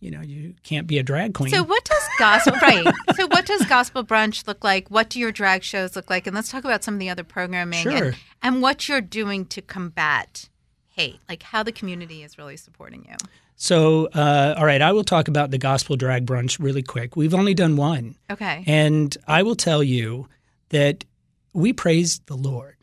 you 0.00 0.10
know 0.10 0.20
you 0.20 0.54
can't 0.62 0.86
be 0.86 0.98
a 0.98 1.02
drag 1.02 1.34
queen. 1.34 1.50
So 1.50 1.62
what 1.64 1.84
does 1.84 2.02
gospel 2.18 2.52
right? 2.62 2.86
So 3.16 3.26
what 3.26 3.46
does 3.46 3.64
gospel 3.66 4.04
brunch 4.04 4.46
look 4.46 4.62
like? 4.62 4.88
What 4.90 5.08
do 5.10 5.18
your 5.18 5.32
drag 5.32 5.62
shows 5.64 5.96
look 5.96 6.08
like? 6.10 6.26
And 6.26 6.36
let's 6.36 6.50
talk 6.50 6.64
about 6.64 6.84
some 6.84 6.94
of 6.94 7.00
the 7.00 7.10
other 7.10 7.24
programming 7.24 7.80
Sure. 7.82 7.92
and, 8.04 8.16
and 8.42 8.62
what 8.62 8.88
you're 8.88 9.00
doing 9.00 9.44
to 9.46 9.60
combat 9.62 10.48
hate, 10.88 11.18
like 11.28 11.42
how 11.42 11.62
the 11.62 11.72
community 11.72 12.22
is 12.22 12.38
really 12.38 12.56
supporting 12.56 13.04
you. 13.08 13.16
So, 13.58 14.06
uh, 14.14 14.54
all 14.58 14.66
right, 14.66 14.82
I 14.82 14.92
will 14.92 15.04
talk 15.04 15.28
about 15.28 15.50
the 15.50 15.58
gospel 15.58 15.96
drag 15.96 16.26
brunch 16.26 16.58
really 16.62 16.82
quick. 16.82 17.16
We've 17.16 17.32
only 17.34 17.54
done 17.54 17.76
one, 17.76 18.16
Okay. 18.30 18.62
and 18.66 19.16
I 19.26 19.42
will 19.42 19.56
tell 19.56 19.82
you 19.82 20.28
that 20.68 21.04
we 21.54 21.72
praise 21.72 22.18
the 22.26 22.36
Lord. 22.36 22.74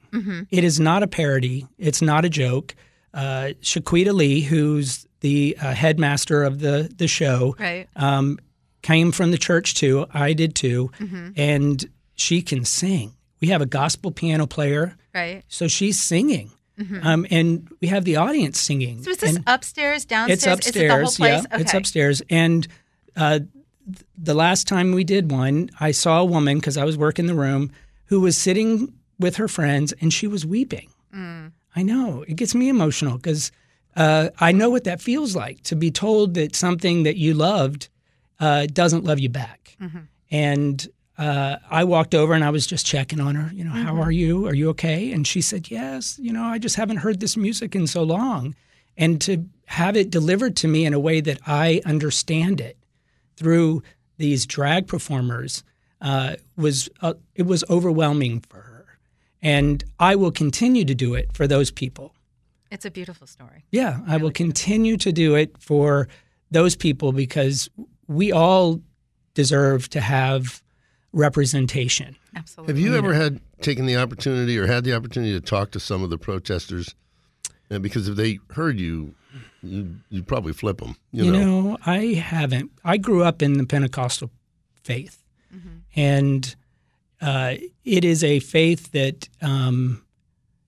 It 0.51 0.63
is 0.63 0.79
not 0.79 1.01
a 1.01 1.07
parody. 1.07 1.65
It's 1.79 1.99
not 2.01 2.23
a 2.23 2.29
joke. 2.29 2.75
Uh, 3.15 3.53
Shaquita 3.61 4.13
Lee, 4.13 4.41
who's 4.41 5.07
the 5.21 5.57
uh, 5.59 5.73
headmaster 5.73 6.43
of 6.43 6.59
the 6.59 6.87
the 6.95 7.07
show, 7.07 7.55
right. 7.59 7.87
um, 7.95 8.37
came 8.83 9.11
from 9.11 9.31
the 9.31 9.39
church 9.39 9.73
too. 9.73 10.05
I 10.13 10.33
did 10.33 10.53
too, 10.53 10.91
and 11.35 11.83
she 12.13 12.43
can 12.43 12.63
sing. 12.63 13.15
We 13.41 13.47
have 13.47 13.61
a 13.61 13.65
gospel 13.65 14.11
piano 14.11 14.45
player, 14.45 14.95
Right. 15.15 15.43
so 15.47 15.67
she's 15.67 15.99
singing, 15.99 16.51
um, 17.03 17.25
and 17.29 17.67
we 17.81 17.87
have 17.87 18.05
the 18.05 18.17
audience 18.17 18.59
singing. 18.59 19.03
So 19.03 19.11
is 19.11 19.17
this 19.17 19.35
And- 19.35 19.43
upstairs, 19.47 20.05
downstairs? 20.05 20.37
it's 20.37 20.47
upstairs. 20.47 20.75
It 20.75 20.87
the 20.87 20.93
whole 20.93 21.11
place? 21.11 21.45
Yeah, 21.51 21.59
it's 21.59 21.73
upstairs. 21.73 22.21
And 22.29 22.67
uh, 23.15 23.39
th- 23.39 23.47
the 24.17 24.33
last 24.33 24.67
time 24.67 24.91
we 24.93 25.03
did 25.03 25.31
one, 25.31 25.69
I 25.79 25.91
saw 25.91 26.21
a 26.21 26.25
woman 26.25 26.57
because 26.59 26.77
I 26.77 26.83
was 26.83 26.97
working 26.97 27.25
the 27.27 27.35
room 27.35 27.71
who 28.05 28.19
was 28.19 28.37
sitting 28.37 28.93
with 29.19 29.35
her 29.37 29.47
friends 29.47 29.93
and 30.01 30.11
she 30.13 30.27
was 30.27 30.45
weeping. 30.45 30.89
Mm. 31.15 31.51
I 31.75 31.81
know 31.83 32.23
it 32.27 32.35
gets 32.35 32.53
me 32.55 32.69
emotional 32.69 33.17
because 33.17 33.51
uh, 33.95 34.29
I 34.39 34.51
know 34.51 34.69
what 34.69 34.83
that 34.85 35.01
feels 35.01 35.35
like 35.35 35.61
to 35.63 35.75
be 35.75 35.91
told 35.91 36.33
that 36.33 36.55
something 36.55 37.03
that 37.03 37.15
you 37.17 37.33
loved 37.33 37.89
uh, 38.39 38.65
doesn't 38.65 39.03
love 39.03 39.19
you 39.19 39.29
back. 39.29 39.77
Mm-hmm. 39.81 39.99
And 40.31 40.87
uh, 41.17 41.57
I 41.69 41.83
walked 41.83 42.15
over 42.15 42.33
and 42.33 42.43
I 42.43 42.49
was 42.49 42.65
just 42.65 42.85
checking 42.85 43.19
on 43.19 43.35
her. 43.35 43.53
You 43.53 43.63
know, 43.65 43.71
Mm-hmm. 43.71 43.83
how 43.85 44.01
are 44.01 44.11
you? 44.11 44.47
Are 44.47 44.55
you 44.55 44.69
okay? 44.69 45.11
And 45.11 45.27
she 45.27 45.41
said, 45.41 45.69
Yes. 45.69 46.17
You 46.21 46.33
know, 46.33 46.43
I 46.43 46.57
just 46.57 46.75
haven't 46.75 46.97
heard 46.97 47.19
this 47.19 47.37
music 47.37 47.75
in 47.75 47.87
so 47.87 48.03
long. 48.03 48.55
And 48.97 49.19
to 49.21 49.45
have 49.65 49.95
it 49.97 50.09
delivered 50.09 50.55
to 50.57 50.67
me 50.67 50.85
in 50.85 50.93
a 50.93 50.99
way 50.99 51.21
that 51.21 51.39
I 51.47 51.81
understand 51.85 52.61
it 52.61 52.77
through 53.37 53.83
these 54.17 54.45
drag 54.45 54.87
performers 54.87 55.63
uh, 56.01 56.35
was 56.57 56.89
uh, 57.01 57.13
it 57.35 57.43
was 57.43 57.63
overwhelming 57.69 58.41
for 58.49 58.57
her. 58.57 58.85
And 59.41 59.83
I 59.99 60.15
will 60.15 60.31
continue 60.31 60.85
to 60.85 60.95
do 60.95 61.13
it 61.15 61.33
for 61.33 61.47
those 61.47 61.69
people. 61.71 62.13
It's 62.71 62.85
a 62.85 62.91
beautiful 62.91 63.27
story. 63.27 63.65
Yeah, 63.71 63.99
I 64.07 64.17
will 64.17 64.31
continue 64.31 64.97
to 64.97 65.11
do 65.11 65.35
it 65.35 65.55
for 65.59 66.07
those 66.49 66.75
people 66.75 67.11
because 67.11 67.69
we 68.07 68.31
all 68.31 68.81
deserve 69.35 69.89
to 69.89 69.99
have 70.01 70.62
representation. 71.13 72.15
Absolutely. 72.35 72.73
Have 72.73 72.79
you 72.83 72.95
ever 72.97 73.13
had 73.13 73.39
taken 73.61 73.85
the 73.85 73.95
opportunity 73.97 74.57
or 74.57 74.67
had 74.67 74.83
the 74.83 74.93
opportunity 74.93 75.31
to 75.33 75.41
talk 75.41 75.71
to 75.71 75.79
some 75.79 76.03
of 76.03 76.09
the 76.09 76.17
protesters? 76.17 76.93
And 77.69 77.81
because 77.81 78.07
if 78.07 78.15
they 78.17 78.39
heard 78.51 78.79
you, 78.79 79.15
you 79.61 79.95
you'd 80.09 80.27
probably 80.27 80.53
flip 80.53 80.79
them. 80.79 80.95
You, 81.11 81.25
You, 81.25 81.31
know. 81.31 81.39
know. 81.61 81.77
I 81.85 81.97
haven't. 82.07 82.71
I 82.83 82.97
grew 82.97 83.23
up 83.23 83.41
in 83.41 83.53
the 83.57 83.65
Pentecostal 83.65 84.29
faith, 84.83 85.23
and 85.95 86.55
uh, 87.21 87.55
it 87.85 88.03
is 88.03 88.23
a 88.23 88.39
faith 88.39 88.91
that, 88.91 89.29
um, 89.41 90.03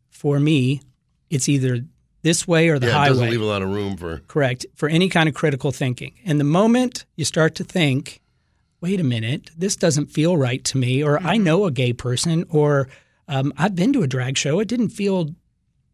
for 0.09 0.39
me, 0.39 0.81
it's 1.29 1.49
either 1.49 1.81
this 2.21 2.47
way 2.47 2.69
or 2.69 2.79
the 2.79 2.87
yeah, 2.87 2.91
it 2.93 2.95
highway. 2.95 3.09
doesn't 3.09 3.29
leave 3.31 3.41
a 3.41 3.45
lot 3.45 3.61
of 3.61 3.69
room 3.69 3.97
for. 3.97 4.19
Correct. 4.27 4.65
For 4.75 4.87
any 4.89 5.09
kind 5.09 5.27
of 5.29 5.35
critical 5.35 5.71
thinking. 5.71 6.13
And 6.25 6.39
the 6.39 6.43
moment 6.45 7.05
you 7.17 7.25
start 7.25 7.55
to 7.55 7.63
think, 7.63 8.21
wait 8.81 8.99
a 8.99 9.03
minute, 9.03 9.49
this 9.57 9.75
doesn't 9.75 10.07
feel 10.11 10.37
right 10.37 10.63
to 10.65 10.77
me, 10.77 11.03
or 11.03 11.19
I 11.19 11.37
know 11.37 11.65
a 11.65 11.71
gay 11.71 11.93
person, 11.93 12.45
or 12.49 12.87
um, 13.27 13.51
I've 13.57 13.75
been 13.75 13.93
to 13.93 14.03
a 14.03 14.07
drag 14.07 14.37
show, 14.37 14.59
it 14.59 14.67
didn't 14.67 14.89
feel 14.89 15.33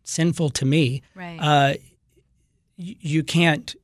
sinful 0.04 0.50
to 0.52 0.66
me, 0.66 1.02
Right. 1.16 1.38
uh, 1.40 1.74
y- 2.78 2.96
you 3.00 3.24
can't 3.24 3.76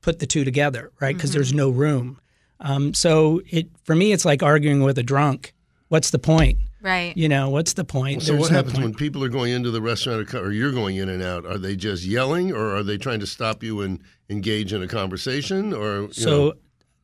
put 0.00 0.18
the 0.18 0.26
two 0.26 0.44
together, 0.44 0.90
right? 1.00 1.14
Because 1.14 1.32
there's 1.32 1.52
no 1.52 1.70
room. 1.70 2.18
Um, 2.60 2.94
so 2.94 3.40
it 3.48 3.68
for 3.84 3.94
me, 3.94 4.12
it's 4.12 4.24
like 4.24 4.42
arguing 4.42 4.82
with 4.82 4.98
a 4.98 5.02
drunk. 5.02 5.54
What's 5.88 6.10
the 6.10 6.18
point? 6.18 6.58
right. 6.80 7.16
You 7.16 7.28
know, 7.28 7.50
what's 7.50 7.72
the 7.74 7.84
point? 7.84 8.22
So 8.22 8.32
There's 8.32 8.42
what 8.42 8.50
no 8.52 8.56
happens 8.56 8.74
point. 8.74 8.84
when 8.84 8.94
people 8.94 9.22
are 9.24 9.28
going 9.28 9.52
into 9.52 9.70
the 9.70 9.82
restaurant 9.82 10.32
or, 10.34 10.38
or 10.46 10.52
you're 10.52 10.70
going 10.72 10.96
in 10.96 11.08
and 11.08 11.22
out? 11.22 11.44
Are 11.44 11.58
they 11.58 11.74
just 11.76 12.04
yelling, 12.04 12.52
or 12.52 12.74
are 12.76 12.82
they 12.84 12.96
trying 12.98 13.20
to 13.20 13.26
stop 13.26 13.62
you 13.64 13.80
and 13.82 14.00
engage 14.30 14.72
in 14.72 14.82
a 14.82 14.88
conversation? 14.88 15.72
Or 15.72 16.02
you 16.02 16.12
So 16.12 16.30
know, 16.30 16.52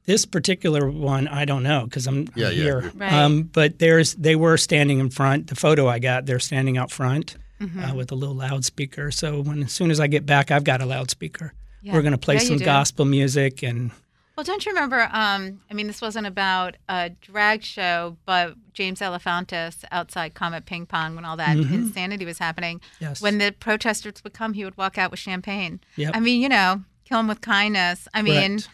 this 0.07 0.25
particular 0.27 0.91
one, 0.91 1.29
I 1.29 1.45
don't 1.45 1.63
know 1.63 1.85
because 1.85 2.07
I'm, 2.07 2.29
Yeah, 2.35 2.49
I'm 2.49 2.53
yeah. 2.55 2.63
here. 2.63 2.93
Right. 2.95 3.13
Um, 3.13 3.43
but 3.45 3.79
there's 3.79 4.15
they 4.15 4.37
were 4.37 4.57
standing 4.57 4.99
in 5.01 5.11
front. 5.11 5.47
The 5.49 5.57
photo 5.57 5.89
I 5.89 5.99
got, 5.99 6.27
they're 6.27 6.39
standing 6.41 6.77
out 6.79 6.91
front 6.91 7.37
Mm-hmm. 7.61 7.85
uh, 7.85 7.95
with 7.95 8.11
a 8.11 8.17
little 8.17 8.35
loudspeaker. 8.35 9.13
So 9.13 9.41
when 9.41 9.63
as 9.63 9.73
soon 9.73 9.91
as 9.93 10.01
I 10.01 10.09
get 10.09 10.27
back, 10.27 10.51
I've 10.51 10.65
got 10.65 10.83
a 10.83 10.87
loudspeaker. 10.87 11.55
Yeah. 11.83 11.93
We're 11.93 12.03
going 12.03 12.13
to 12.13 12.19
play 12.19 12.35
Yeah, 12.35 12.41
some 12.41 12.59
gospel 12.59 13.05
music 13.05 13.63
and 13.63 13.93
Well, 14.37 14.43
don't 14.45 14.67
you 14.67 14.73
remember? 14.73 15.09
Um, 15.13 15.61
I 15.71 15.75
mean, 15.75 15.87
this 15.87 16.03
wasn't 16.03 16.27
about 16.27 16.75
a 16.89 17.11
drag 17.23 17.63
show, 17.63 18.17
but 18.27 18.55
James 18.75 18.99
Alefantis 19.01 19.85
outside 19.93 20.35
Comet 20.35 20.67
Ping 20.67 20.85
Pong 20.85 21.15
when 21.15 21.25
all 21.25 21.37
that 21.37 21.57
insanity 21.57 22.25
was 22.25 22.39
happening. 22.39 22.79
Mm-hmm. 22.81 23.05
Yes. 23.05 23.23
When 23.23 23.39
the 23.39 23.53
protesters 23.53 24.15
would 24.25 24.35
come, 24.35 24.55
he 24.55 24.65
would 24.65 24.77
walk 24.77 24.99
out 24.99 25.13
with 25.13 25.21
champagne. 25.21 25.81
Yep. 25.97 26.11
I 26.17 26.21
mean, 26.21 26.43
you 26.43 26.49
know, 26.49 26.83
kill 27.05 27.21
him 27.21 27.29
with 27.29 27.41
kindness. 27.41 28.09
I 28.13 28.23
mean, 28.23 28.59
Correct. 28.59 28.69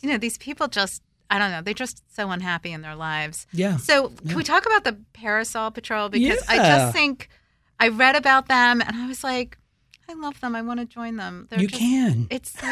You 0.00 0.08
know, 0.10 0.18
these 0.18 0.38
people 0.38 0.68
just, 0.68 1.02
I 1.30 1.38
don't 1.38 1.50
know, 1.50 1.62
they're 1.62 1.74
just 1.74 2.02
so 2.14 2.30
unhappy 2.30 2.72
in 2.72 2.82
their 2.82 2.94
lives. 2.94 3.46
Yeah. 3.52 3.76
So, 3.78 4.08
can 4.26 4.36
we 4.36 4.42
talk 4.44 4.66
about 4.66 4.84
the 4.84 4.96
Parasol 5.12 5.70
Patrol? 5.70 6.08
Because 6.08 6.42
I 6.48 6.56
just 6.58 6.92
think 6.94 7.28
I 7.80 7.88
read 7.88 8.16
about 8.16 8.48
them 8.48 8.80
and 8.80 8.96
I 8.96 9.06
was 9.06 9.24
like, 9.24 9.58
I 10.08 10.14
love 10.14 10.40
them. 10.40 10.54
I 10.54 10.62
want 10.62 10.78
to 10.80 10.86
join 10.86 11.16
them. 11.16 11.46
They're 11.50 11.60
you 11.60 11.66
just, 11.68 11.80
can. 11.80 12.26
It's 12.30 12.50
so, 12.60 12.66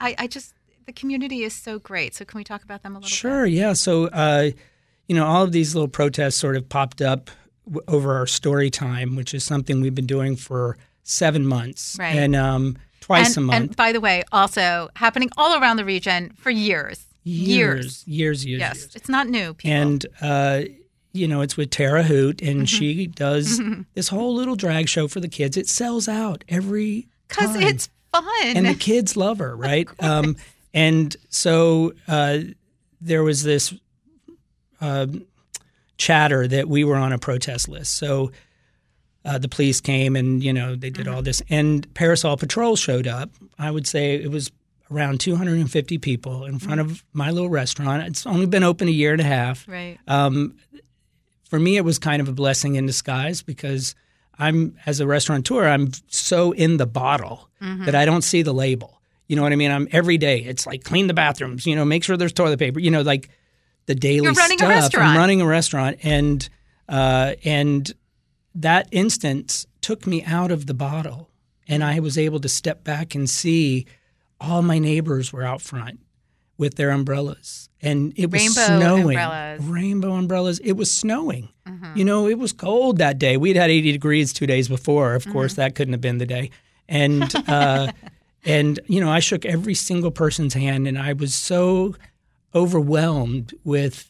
I, 0.00 0.14
I 0.18 0.26
just, 0.28 0.54
the 0.86 0.92
community 0.92 1.42
is 1.42 1.54
so 1.54 1.78
great. 1.78 2.14
So, 2.14 2.24
can 2.24 2.38
we 2.38 2.44
talk 2.44 2.62
about 2.62 2.82
them 2.82 2.92
a 2.92 2.98
little 2.98 3.06
bit? 3.08 3.14
Sure, 3.14 3.44
yeah. 3.46 3.72
So, 3.72 4.06
uh, 4.08 4.50
you 5.08 5.14
know, 5.16 5.26
all 5.26 5.42
of 5.42 5.52
these 5.52 5.74
little 5.74 5.88
protests 5.88 6.36
sort 6.36 6.56
of 6.56 6.68
popped 6.68 7.02
up 7.02 7.30
w- 7.66 7.82
over 7.88 8.14
our 8.16 8.26
story 8.26 8.70
time, 8.70 9.16
which 9.16 9.34
is 9.34 9.42
something 9.44 9.80
we've 9.80 9.94
been 9.94 10.06
doing 10.06 10.36
for 10.36 10.78
seven 11.02 11.44
months, 11.46 11.96
Right. 11.98 12.14
and 12.16 12.34
um, 12.36 12.76
twice 13.04 13.36
and, 13.36 13.44
a 13.44 13.46
month. 13.46 13.56
And 13.68 13.76
by 13.76 13.92
the 13.92 14.00
way, 14.00 14.22
also 14.32 14.88
happening 14.96 15.30
all 15.36 15.60
around 15.60 15.76
the 15.76 15.84
region 15.84 16.32
for 16.36 16.50
years. 16.50 17.04
years, 17.22 18.06
years, 18.06 18.44
years, 18.44 18.60
Yes, 18.60 18.76
years. 18.80 18.96
it's 18.96 19.08
not 19.08 19.28
new. 19.28 19.54
People. 19.54 19.76
And 19.76 20.06
uh, 20.20 20.62
you 21.12 21.28
know, 21.28 21.42
it's 21.42 21.56
with 21.56 21.70
Tara 21.70 22.02
Hoot, 22.02 22.42
and 22.42 22.60
Mm-hmm. 22.62 22.64
she 22.64 23.06
does 23.06 23.60
this 23.94 24.08
whole 24.08 24.34
little 24.34 24.56
drag 24.56 24.88
show 24.88 25.06
for 25.08 25.20
the 25.20 25.28
kids. 25.28 25.56
It 25.56 25.68
sells 25.68 26.08
out 26.08 26.42
every 26.48 27.06
because 27.28 27.54
it's 27.56 27.88
fun. 28.12 28.24
and 28.42 28.66
the 28.66 28.74
kids 28.74 29.16
love 29.16 29.38
her, 29.38 29.54
right? 29.70 29.88
um, 30.02 30.36
and 30.72 31.16
so 31.28 31.92
uh, 32.08 32.38
there 33.00 33.22
was 33.22 33.42
this 33.44 33.72
um 34.80 35.24
chatter 35.96 36.48
that 36.48 36.68
we 36.68 36.82
were 36.84 36.96
on 36.96 37.12
a 37.12 37.18
protest 37.18 37.68
list. 37.68 37.94
So 37.96 38.32
uh, 39.24 39.38
the 39.38 39.48
police 39.48 39.80
came 39.80 40.16
and 40.16 40.42
you 40.42 40.52
know 40.52 40.74
they 40.76 40.90
did 40.90 41.08
all 41.08 41.22
this, 41.22 41.42
and 41.48 41.92
Parasol 41.94 42.36
Patrol 42.36 42.76
showed 42.76 43.06
up. 43.06 43.30
I 43.58 43.70
would 43.70 43.86
say 43.86 44.14
it 44.14 44.30
was 44.30 44.50
around 44.90 45.18
250 45.20 45.98
people 45.98 46.44
in 46.44 46.58
front 46.58 46.80
of 46.80 47.02
my 47.12 47.30
little 47.30 47.48
restaurant. 47.48 48.06
It's 48.06 48.26
only 48.26 48.46
been 48.46 48.62
open 48.62 48.86
a 48.86 48.90
year 48.92 49.12
and 49.12 49.20
a 49.20 49.24
half 49.24 49.66
right. 49.66 49.98
um, 50.06 50.54
for 51.48 51.58
me, 51.58 51.76
it 51.76 51.84
was 51.84 51.98
kind 51.98 52.20
of 52.20 52.28
a 52.28 52.32
blessing 52.32 52.74
in 52.74 52.84
disguise 52.86 53.40
because 53.42 53.94
I'm, 54.38 54.76
as 54.86 55.00
a 55.00 55.06
restaurateur, 55.06 55.66
I'm 55.68 55.92
so 56.08 56.52
in 56.52 56.76
the 56.76 56.86
bottle 56.86 57.48
Mm-hmm. 57.62 57.86
that 57.86 57.94
I 57.94 58.04
don't 58.04 58.20
see 58.22 58.42
the 58.42 58.52
label. 58.52 59.00
You 59.26 59.36
know 59.36 59.42
what 59.42 59.52
I 59.52 59.56
mean? 59.56 59.70
I'm 59.70 59.88
every 59.90 60.18
day. 60.18 60.40
It's 60.40 60.66
like 60.66 60.84
clean 60.84 61.06
the 61.06 61.14
bathrooms. 61.14 61.66
You 61.66 61.74
know, 61.76 61.84
make 61.86 62.04
sure 62.04 62.14
there's 62.18 62.32
toilet 62.34 62.58
paper. 62.58 62.78
You 62.78 62.90
know, 62.90 63.00
like 63.00 63.30
the 63.86 63.94
daily 63.94 64.24
You're 64.24 64.34
running 64.34 64.56
a 64.56 64.64
stuff. 64.66 64.68
restaurant. 64.68 65.08
I'm 65.08 65.16
running 65.16 65.40
a 65.40 65.46
restaurant, 65.46 65.96
and 66.02 66.46
uh, 66.90 67.34
and 67.42 67.90
that 68.54 68.88
instance 68.92 69.66
took 69.80 70.06
me 70.06 70.22
out 70.24 70.50
of 70.50 70.66
the 70.66 70.74
bottle, 70.74 71.30
and 71.68 71.82
I 71.84 72.00
was 72.00 72.16
able 72.18 72.40
to 72.40 72.48
step 72.48 72.84
back 72.84 73.14
and 73.14 73.28
see 73.28 73.86
all 74.40 74.62
my 74.62 74.78
neighbors 74.78 75.32
were 75.32 75.42
out 75.44 75.60
front 75.62 76.00
with 76.56 76.76
their 76.76 76.90
umbrellas, 76.90 77.68
and 77.82 78.12
it 78.16 78.30
was 78.30 78.40
Rainbow 78.40 78.78
snowing. 78.78 79.02
umbrellas. 79.16 79.62
Rainbow 79.64 80.12
umbrellas. 80.12 80.58
It 80.60 80.72
was 80.74 80.90
snowing. 80.90 81.48
Mm-hmm. 81.66 81.98
You 81.98 82.04
know, 82.04 82.28
it 82.28 82.38
was 82.38 82.52
cold 82.52 82.98
that 82.98 83.18
day. 83.18 83.36
We'd 83.36 83.56
had 83.56 83.70
80 83.70 83.90
degrees 83.92 84.32
two 84.32 84.46
days 84.46 84.68
before. 84.68 85.14
Of 85.14 85.26
course, 85.30 85.52
Mm-hmm. 85.52 85.60
that 85.62 85.74
couldn't 85.74 85.94
have 85.94 86.00
been 86.00 86.18
the 86.18 86.26
day. 86.26 86.50
And 86.88 87.32
uh, 87.48 87.90
and 88.44 88.78
you 88.86 89.00
know, 89.00 89.10
I 89.10 89.18
shook 89.20 89.44
every 89.44 89.74
single 89.74 90.10
person's 90.12 90.54
hand, 90.54 90.86
and 90.86 90.96
I 90.98 91.14
was 91.14 91.34
so 91.34 91.96
overwhelmed 92.54 93.52
with 93.64 94.08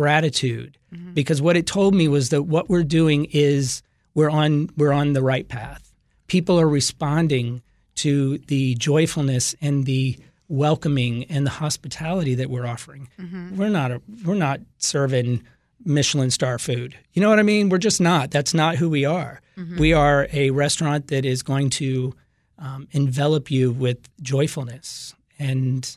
gratitude 0.00 0.76
Mm-hmm. 0.92 1.12
because 1.14 1.40
what 1.40 1.56
it 1.56 1.66
told 1.68 1.94
me 1.94 2.08
was 2.08 2.30
that 2.30 2.42
what 2.54 2.68
we're 2.68 2.82
doing 3.00 3.20
is 3.30 3.80
we're 4.16 4.28
on 4.42 4.68
we're 4.76 4.90
on 5.02 5.12
the 5.12 5.22
right 5.22 5.46
path. 5.46 5.82
People 6.26 6.58
are 6.60 6.68
responding 6.68 7.62
to 8.04 8.38
the 8.52 8.74
joyfulness 8.74 9.54
and 9.60 9.84
the 9.86 10.16
welcoming 10.48 11.24
and 11.34 11.46
the 11.46 11.50
hospitality 11.64 12.34
that 12.34 12.50
we're 12.50 12.66
offering. 12.66 13.08
We're 13.56 13.68
not 13.80 13.90
a, 13.92 14.02
we're 14.26 14.34
not 14.48 14.58
serving 14.78 15.44
Michelin 15.84 16.30
star 16.32 16.58
food. 16.58 16.96
You 17.12 17.22
know 17.22 17.28
what 17.30 17.38
I 17.38 17.42
mean? 17.44 17.68
We're 17.68 17.78
just 17.90 18.00
not. 18.00 18.32
That's 18.32 18.52
not 18.52 18.74
who 18.80 18.88
we 18.90 19.04
are. 19.04 19.40
We 19.78 19.92
are 19.92 20.26
a 20.32 20.50
restaurant 20.50 21.06
that 21.08 21.24
is 21.24 21.42
going 21.44 21.70
to 21.82 22.14
um, 22.58 22.88
envelop 22.90 23.48
you 23.50 23.70
with 23.70 23.98
joyfulness 24.22 25.14
and 25.38 25.96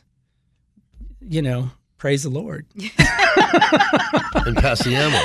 you 1.20 1.42
know, 1.42 1.70
praise 2.04 2.22
the 2.22 2.28
Lord. 2.28 2.66
and 2.76 4.56
pass 4.58 4.84
the 4.84 4.94
ammo. 4.94 5.16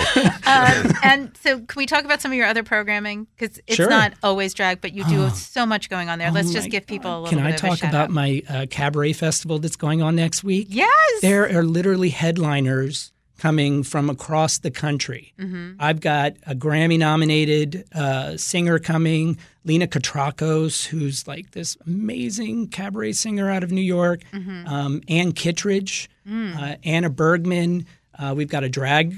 Um, 0.47 0.93
and 1.03 1.38
so, 1.43 1.59
can 1.59 1.77
we 1.77 1.86
talk 1.86 2.05
about 2.05 2.21
some 2.21 2.32
of 2.32 2.38
your 2.38 2.47
other 2.47 2.63
programming? 2.63 3.27
Because 3.38 3.59
it's 3.67 3.75
Sure. 3.75 3.89
not 3.89 4.13
always 4.23 4.53
drag, 4.53 4.80
but 4.80 4.93
you 4.93 5.03
do 5.03 5.30
so 5.32 5.65
much 5.65 5.89
going 5.89 6.07
on 6.07 6.19
there. 6.19 6.32
Let's 6.32 6.51
Oh 6.51 6.53
just 6.53 6.67
my 6.67 6.69
give 6.69 6.88
people 6.88 7.11
a 7.11 7.19
little 7.23 7.38
Can 7.38 7.39
bit 7.39 7.45
I 7.45 7.49
of 7.49 7.55
a 7.55 7.57
talk 7.57 7.77
shout 7.80 7.89
about 7.89 8.03
out. 8.05 8.11
my 8.11 8.41
uh, 8.47 8.65
cabaret 8.69 9.11
festival 9.11 9.59
that's 9.59 9.75
going 9.75 10.01
on 10.01 10.15
next 10.15 10.41
week? 10.41 10.67
Yes. 10.69 11.21
There 11.21 11.53
are 11.53 11.63
literally 11.63 12.11
headliners 12.11 13.11
coming 13.40 13.84
from 13.84 14.10
across 14.10 14.60
the 14.60 14.70
country. 14.72 15.34
Mm-hmm. 15.40 15.74
I've 15.80 16.00
got 16.02 16.34
a 16.46 16.54
Grammy 16.54 17.00
nominated 17.00 17.86
uh, 17.96 18.38
singer 18.38 18.78
coming, 18.80 19.38
Lina 19.66 19.88
Koutrakos, 19.88 20.86
who's 20.86 21.28
like 21.28 21.52
this 21.52 21.76
amazing 21.88 22.68
cabaret 22.68 23.14
singer 23.14 23.50
out 23.50 23.64
of 23.64 23.72
New 23.72 23.82
York, 23.82 24.22
Mm-hmm. 24.34 24.68
um, 24.68 25.02
Ann 25.08 25.32
Kittredge, 25.32 26.10
Mm. 26.30 26.56
uh, 26.62 26.76
Anna 26.84 27.10
Bergman. 27.10 27.88
Uh, 28.18 28.34
we've 28.38 28.50
got 28.50 28.64
a 28.64 28.70
drag 28.70 29.16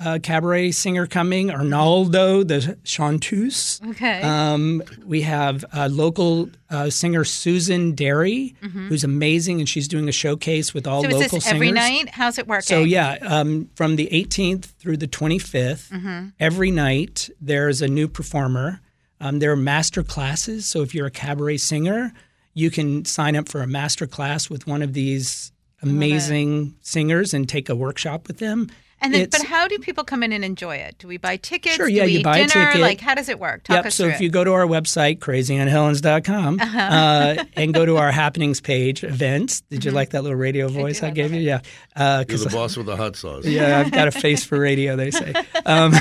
uh, 0.00 0.18
cabaret 0.22 0.70
singer 0.70 1.06
coming, 1.06 1.50
Arnaldo, 1.50 2.44
the 2.44 2.78
chanteuse. 2.84 3.80
Okay. 3.90 4.20
Um, 4.22 4.82
we 5.04 5.22
have 5.22 5.64
a 5.72 5.88
local 5.88 6.50
uh, 6.70 6.88
singer 6.90 7.24
Susan 7.24 7.94
Derry, 7.96 8.54
who's 8.88 9.02
amazing, 9.02 9.58
and 9.58 9.68
she's 9.68 9.88
doing 9.88 10.08
a 10.08 10.12
showcase 10.12 10.72
with 10.72 10.86
all 10.86 11.02
Mm-hmm. 11.02 11.10
so, 11.12 11.16
is 11.18 11.22
local 11.24 11.38
this 11.38 11.48
every 11.48 11.66
singers. 11.68 11.82
night? 11.90 12.08
How's 12.10 12.38
it 12.38 12.46
working? 12.46 12.62
So 12.66 12.80
yeah, 12.84 13.18
um, 13.22 13.68
from 13.74 13.96
the 13.96 14.08
18th 14.12 14.66
through 14.78 14.98
the 14.98 15.08
25th, 15.08 15.88
Mm-hmm. 15.90 16.28
every 16.38 16.70
night 16.70 17.28
there's 17.40 17.82
a 17.82 17.88
new 17.88 18.06
performer. 18.08 18.80
Um, 19.20 19.40
there 19.40 19.50
are 19.50 19.56
master 19.56 20.04
classes. 20.04 20.64
So 20.66 20.82
if 20.82 20.94
you're 20.94 21.06
a 21.06 21.10
cabaret 21.10 21.56
singer, 21.56 22.12
you 22.54 22.70
can 22.70 23.04
sign 23.04 23.34
up 23.34 23.48
for 23.48 23.62
a 23.62 23.66
master 23.66 24.06
class 24.06 24.48
with 24.48 24.66
one 24.66 24.82
of 24.82 24.92
these 24.92 25.50
amazing 25.82 26.74
singers 26.82 27.34
and 27.34 27.48
take 27.48 27.68
a 27.68 27.74
workshop 27.74 28.28
with 28.28 28.38
them. 28.38 28.68
And 29.00 29.14
then, 29.14 29.28
but 29.30 29.42
how 29.44 29.68
do 29.68 29.78
people 29.78 30.02
come 30.04 30.22
in 30.24 30.32
and 30.32 30.44
enjoy 30.44 30.76
it? 30.76 30.96
Do 30.98 31.06
we 31.06 31.18
buy 31.18 31.36
tickets? 31.36 31.76
Sure, 31.76 31.86
Do 31.86 31.92
yeah, 31.92 32.04
we 32.04 32.12
you 32.14 32.18
eat 32.18 32.24
buy 32.24 32.38
a 32.38 32.46
dinner? 32.48 32.66
ticket. 32.66 32.80
Like, 32.80 33.00
how 33.00 33.14
does 33.14 33.28
it 33.28 33.38
work? 33.38 33.62
Talk 33.62 33.76
yep. 33.76 33.86
us 33.86 33.94
So 33.94 34.04
through 34.04 34.08
if 34.10 34.14
it. 34.14 34.16
Uh-huh. 34.16 34.24
you 34.24 34.30
go 34.30 34.44
to 34.44 34.52
our 34.52 34.66
website, 34.66 35.18
crazyaunthelens.com, 35.20 36.58
uh, 36.60 37.44
and 37.54 37.72
go 37.74 37.86
to 37.86 37.96
our 37.96 38.10
happenings 38.10 38.60
page, 38.60 39.04
events. 39.04 39.60
Did 39.62 39.80
Mm-hmm. 39.80 39.88
you 39.88 39.94
like 39.94 40.10
that 40.10 40.22
little 40.22 40.36
radio 40.36 40.68
voice 40.68 41.02
I, 41.02 41.10
gave 41.10 41.32
you? 41.32 41.40
Yeah. 41.40 41.60
Uh, 41.94 42.24
You're 42.28 42.38
'cause- 42.38 42.44
the 42.44 42.50
boss 42.50 42.76
with 42.76 42.86
the 42.86 42.96
hot 42.96 43.14
sauce. 43.16 43.44
yeah, 43.46 43.78
I've 43.80 43.92
got 43.92 44.08
a 44.08 44.10
face 44.10 44.44
for 44.44 44.58
radio, 44.58 44.96
they 44.96 45.10
say. 45.10 45.32
Um, 45.66 45.92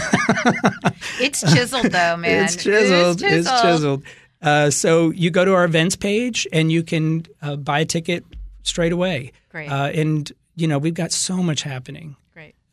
it's 1.19 1.41
chiseled, 1.41 1.91
though, 1.91 2.17
man. 2.17 2.45
It's 2.45 2.55
chiseled. 2.55 3.21
It 3.21 3.31
is 3.31 3.45
It's 3.47 3.61
chiseled. 3.61 4.03
Uh, 4.41 4.69
so 4.69 5.09
you 5.11 5.29
go 5.31 5.43
to 5.43 5.53
our 5.53 5.65
events 5.65 5.95
page 5.95 6.47
and 6.53 6.71
you 6.71 6.83
can 6.83 7.25
uh, 7.41 7.55
buy 7.55 7.79
a 7.81 7.85
ticket 7.85 8.23
straight 8.63 8.91
away. 8.93 9.31
Great. 9.49 9.67
Uh, 9.69 9.87
and 9.93 10.31
you 10.55 10.67
know 10.67 10.77
we've 10.77 10.93
got 10.93 11.11
so 11.11 11.37
much 11.37 11.63
happening, 11.63 12.15
Great. 12.26 12.26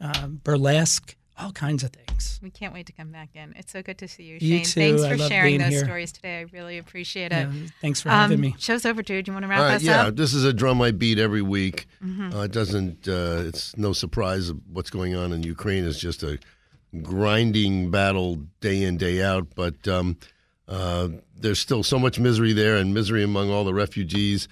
Um, 0.05 0.40
burlesque, 0.44 1.16
all 1.38 1.50
kinds 1.50 1.82
of 1.82 1.90
things. 1.92 2.38
We 2.42 2.50
can't 2.50 2.72
wait 2.72 2.86
to 2.86 2.92
come 2.92 3.11
back 3.11 3.30
in. 3.34 3.55
It's 3.57 3.72
so 3.72 3.82
good 3.82 3.98
to 3.98 4.07
see 4.09 4.22
you, 4.22 4.34
You 4.40 4.59
Shane. 4.59 4.64
too. 4.64 4.80
Thanks 4.80 5.02
I 5.02 5.11
for 5.11 5.16
love 5.16 5.28
sharing 5.28 5.50
being 5.59 5.61
those 5.62 5.72
here. 5.72 5.84
stories 5.84 6.12
today. 6.12 6.40
I 6.40 6.46
really 6.52 6.78
appreciate 6.78 7.32
Yeah, 7.32 7.50
it. 7.50 7.70
thanks 7.80 8.00
for 8.00 8.11
Um, 8.11 8.14
having 8.20 8.40
me. 8.40 8.55
Show's 8.59 8.84
over, 8.86 9.02
dude. 9.02 9.26
You 9.26 9.32
want 9.32 9.42
to 9.44 9.48
wrap 9.48 9.59
All 9.61 9.64
right, 9.66 9.74
us 9.76 9.82
yeah, 9.82 10.07
up? 10.09 10.16
this 10.16 10.32
is 10.34 10.44
a 10.44 10.52
drum 10.52 10.80
I 10.82 10.90
beat 10.92 11.18
every 11.18 11.42
week. 11.42 11.86
Mm-hmm. 12.05 12.34
Uh, 12.36 12.42
it 12.44 12.52
doesn't. 12.52 13.09
Uh, 13.09 13.42
it's 13.46 13.76
no 13.76 13.92
surprise 13.92 14.52
what's 14.72 14.90
going 14.90 15.16
on 15.16 15.32
in 15.32 15.42
Ukraine. 15.42 15.84
It's 15.84 15.98
just 15.98 16.22
a 16.22 16.38
grinding 17.02 17.90
battle 17.90 18.36
day 18.61 18.82
in 18.82 18.96
day 18.96 19.22
out. 19.22 19.48
But 19.55 19.86
um, 19.88 20.16
uh, 20.68 21.09
there's 21.36 21.59
still 21.59 21.82
so 21.82 21.98
much 21.98 22.18
misery 22.20 22.52
there, 22.52 22.76
and 22.76 22.94
misery 22.94 23.22
among 23.24 23.50
all 23.50 23.64
the 23.64 23.74
refugees. 23.74 24.48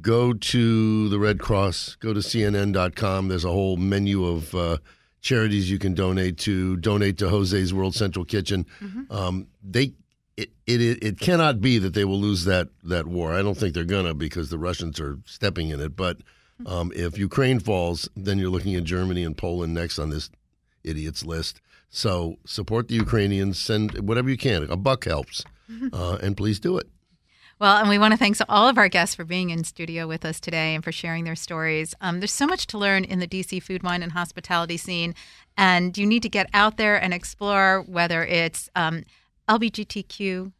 Go 0.00 0.32
to 0.32 1.08
the 1.08 1.18
Red 1.18 1.38
Cross. 1.40 1.96
Go 2.00 2.12
to 2.14 2.20
CNN.com. 2.20 3.28
There's 3.28 3.44
a 3.44 3.50
whole 3.50 3.76
menu 3.76 4.24
of 4.24 4.54
uh, 4.54 4.78
charities 5.20 5.70
you 5.70 5.78
can 5.78 5.94
donate 5.94 6.38
to. 6.38 6.76
Donate 6.76 7.18
to 7.18 7.28
Jose's 7.28 7.74
World 7.74 7.94
Central 7.94 8.24
Kitchen. 8.24 8.66
Um, 9.10 9.48
they 9.62 9.92
it, 10.36 10.50
it 10.66 11.02
it 11.02 11.20
cannot 11.20 11.60
be 11.60 11.78
that 11.78 11.92
they 11.94 12.04
will 12.04 12.20
lose 12.20 12.44
that 12.44 12.68
that 12.84 13.06
war. 13.06 13.32
I 13.34 13.42
don't 13.42 13.56
think 13.56 13.74
they're 13.74 13.84
gonna 13.84 14.14
because 14.14 14.48
the 14.48 14.58
Russians 14.58 14.98
are 15.00 15.18
stepping 15.26 15.70
in 15.70 15.80
it. 15.80 15.96
But 15.96 16.18
Um, 16.66 16.92
if 16.94 17.16
Ukraine 17.18 17.58
falls, 17.58 18.06
then 18.14 18.38
you're 18.38 18.50
looking 18.50 18.76
at 18.76 18.84
Germany 18.84 19.24
and 19.24 19.34
Poland 19.34 19.72
next 19.72 19.98
on 19.98 20.10
this 20.10 20.28
idiots 20.84 21.24
list. 21.24 21.60
So 21.88 22.36
support 22.44 22.88
the 22.88 22.94
Ukrainians. 22.96 23.58
Send 23.58 23.98
whatever 24.06 24.28
you 24.28 24.36
can. 24.36 24.64
A 24.70 24.76
buck 24.76 25.04
helps, 25.06 25.42
uh, 25.92 26.18
and 26.22 26.36
please 26.36 26.60
do 26.60 26.76
it. 26.76 26.86
Well, 27.60 27.76
and 27.76 27.90
we 27.90 27.98
want 27.98 28.12
to 28.12 28.16
thank 28.16 28.38
all 28.48 28.68
of 28.68 28.78
our 28.78 28.88
guests 28.88 29.14
for 29.14 29.24
being 29.26 29.50
in 29.50 29.64
studio 29.64 30.06
with 30.06 30.24
us 30.24 30.40
today 30.40 30.74
and 30.74 30.82
for 30.82 30.92
sharing 30.92 31.24
their 31.24 31.36
stories. 31.36 31.94
Um, 32.00 32.18
there's 32.18 32.32
so 32.32 32.46
much 32.46 32.66
to 32.68 32.78
learn 32.78 33.04
in 33.04 33.18
the 33.18 33.26
DC 33.28 33.62
food, 33.62 33.82
wine, 33.82 34.02
and 34.02 34.12
hospitality 34.12 34.78
scene, 34.78 35.14
and 35.58 35.98
you 35.98 36.06
need 36.06 36.22
to 36.22 36.30
get 36.30 36.48
out 36.54 36.78
there 36.78 36.96
and 36.96 37.12
explore 37.12 37.82
whether 37.86 38.24
it's 38.24 38.70
um, 38.74 39.04
LGBTQ, 39.46 40.52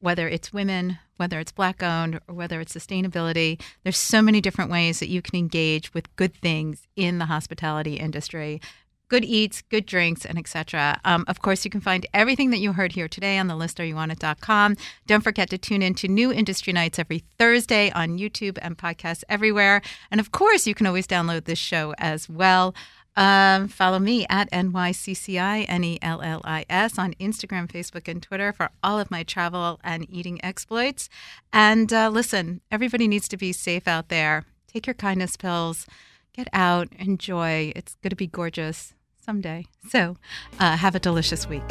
whether 0.00 0.26
it's 0.26 0.50
women, 0.50 0.98
whether 1.18 1.38
it's 1.38 1.52
black 1.52 1.82
owned, 1.82 2.18
or 2.26 2.34
whether 2.34 2.62
it's 2.62 2.74
sustainability. 2.74 3.60
There's 3.82 3.98
so 3.98 4.22
many 4.22 4.40
different 4.40 4.70
ways 4.70 5.00
that 5.00 5.10
you 5.10 5.20
can 5.20 5.38
engage 5.38 5.92
with 5.92 6.16
good 6.16 6.34
things 6.34 6.88
in 6.96 7.18
the 7.18 7.26
hospitality 7.26 7.96
industry 7.96 8.62
good 9.08 9.24
eats, 9.24 9.62
good 9.62 9.86
drinks, 9.86 10.24
and 10.24 10.38
etc. 10.38 11.00
Um, 11.04 11.24
of 11.28 11.40
course, 11.40 11.64
you 11.64 11.70
can 11.70 11.80
find 11.80 12.06
everything 12.14 12.50
that 12.50 12.58
you 12.58 12.72
heard 12.72 12.92
here 12.92 13.08
today 13.08 13.38
on 13.38 13.46
the 13.46 13.54
listareyouwantit.com. 13.54 14.76
Don't 15.06 15.24
forget 15.24 15.50
to 15.50 15.58
tune 15.58 15.82
in 15.82 15.94
to 15.94 16.08
new 16.08 16.32
industry 16.32 16.72
nights 16.72 16.98
every 16.98 17.24
Thursday 17.38 17.90
on 17.92 18.18
YouTube 18.18 18.58
and 18.62 18.76
podcasts 18.76 19.24
everywhere. 19.28 19.82
And 20.10 20.20
of 20.20 20.32
course, 20.32 20.66
you 20.66 20.74
can 20.74 20.86
always 20.86 21.06
download 21.06 21.44
this 21.44 21.58
show 21.58 21.94
as 21.98 22.28
well. 22.28 22.74
Um, 23.16 23.66
follow 23.66 23.98
me 23.98 24.26
at 24.30 24.48
NYCCI, 24.52 25.64
N 25.68 25.82
E 25.82 25.98
L 26.02 26.22
L 26.22 26.40
I 26.44 26.64
S, 26.70 27.00
on 27.00 27.14
Instagram, 27.14 27.66
Facebook, 27.68 28.06
and 28.06 28.22
Twitter 28.22 28.52
for 28.52 28.70
all 28.80 29.00
of 29.00 29.10
my 29.10 29.24
travel 29.24 29.80
and 29.82 30.06
eating 30.08 30.42
exploits. 30.44 31.08
And 31.52 31.92
uh, 31.92 32.10
listen, 32.10 32.60
everybody 32.70 33.08
needs 33.08 33.26
to 33.28 33.36
be 33.36 33.52
safe 33.52 33.88
out 33.88 34.08
there. 34.08 34.44
Take 34.68 34.86
your 34.86 34.94
kindness 34.94 35.36
pills, 35.36 35.84
get 36.32 36.46
out, 36.52 36.88
enjoy. 36.96 37.72
It's 37.74 37.96
going 38.02 38.10
to 38.10 38.16
be 38.16 38.28
gorgeous 38.28 38.94
someday. 39.28 39.66
So 39.90 40.16
uh, 40.58 40.78
have 40.78 40.94
a 40.94 40.98
delicious 40.98 41.46
week. 41.46 41.62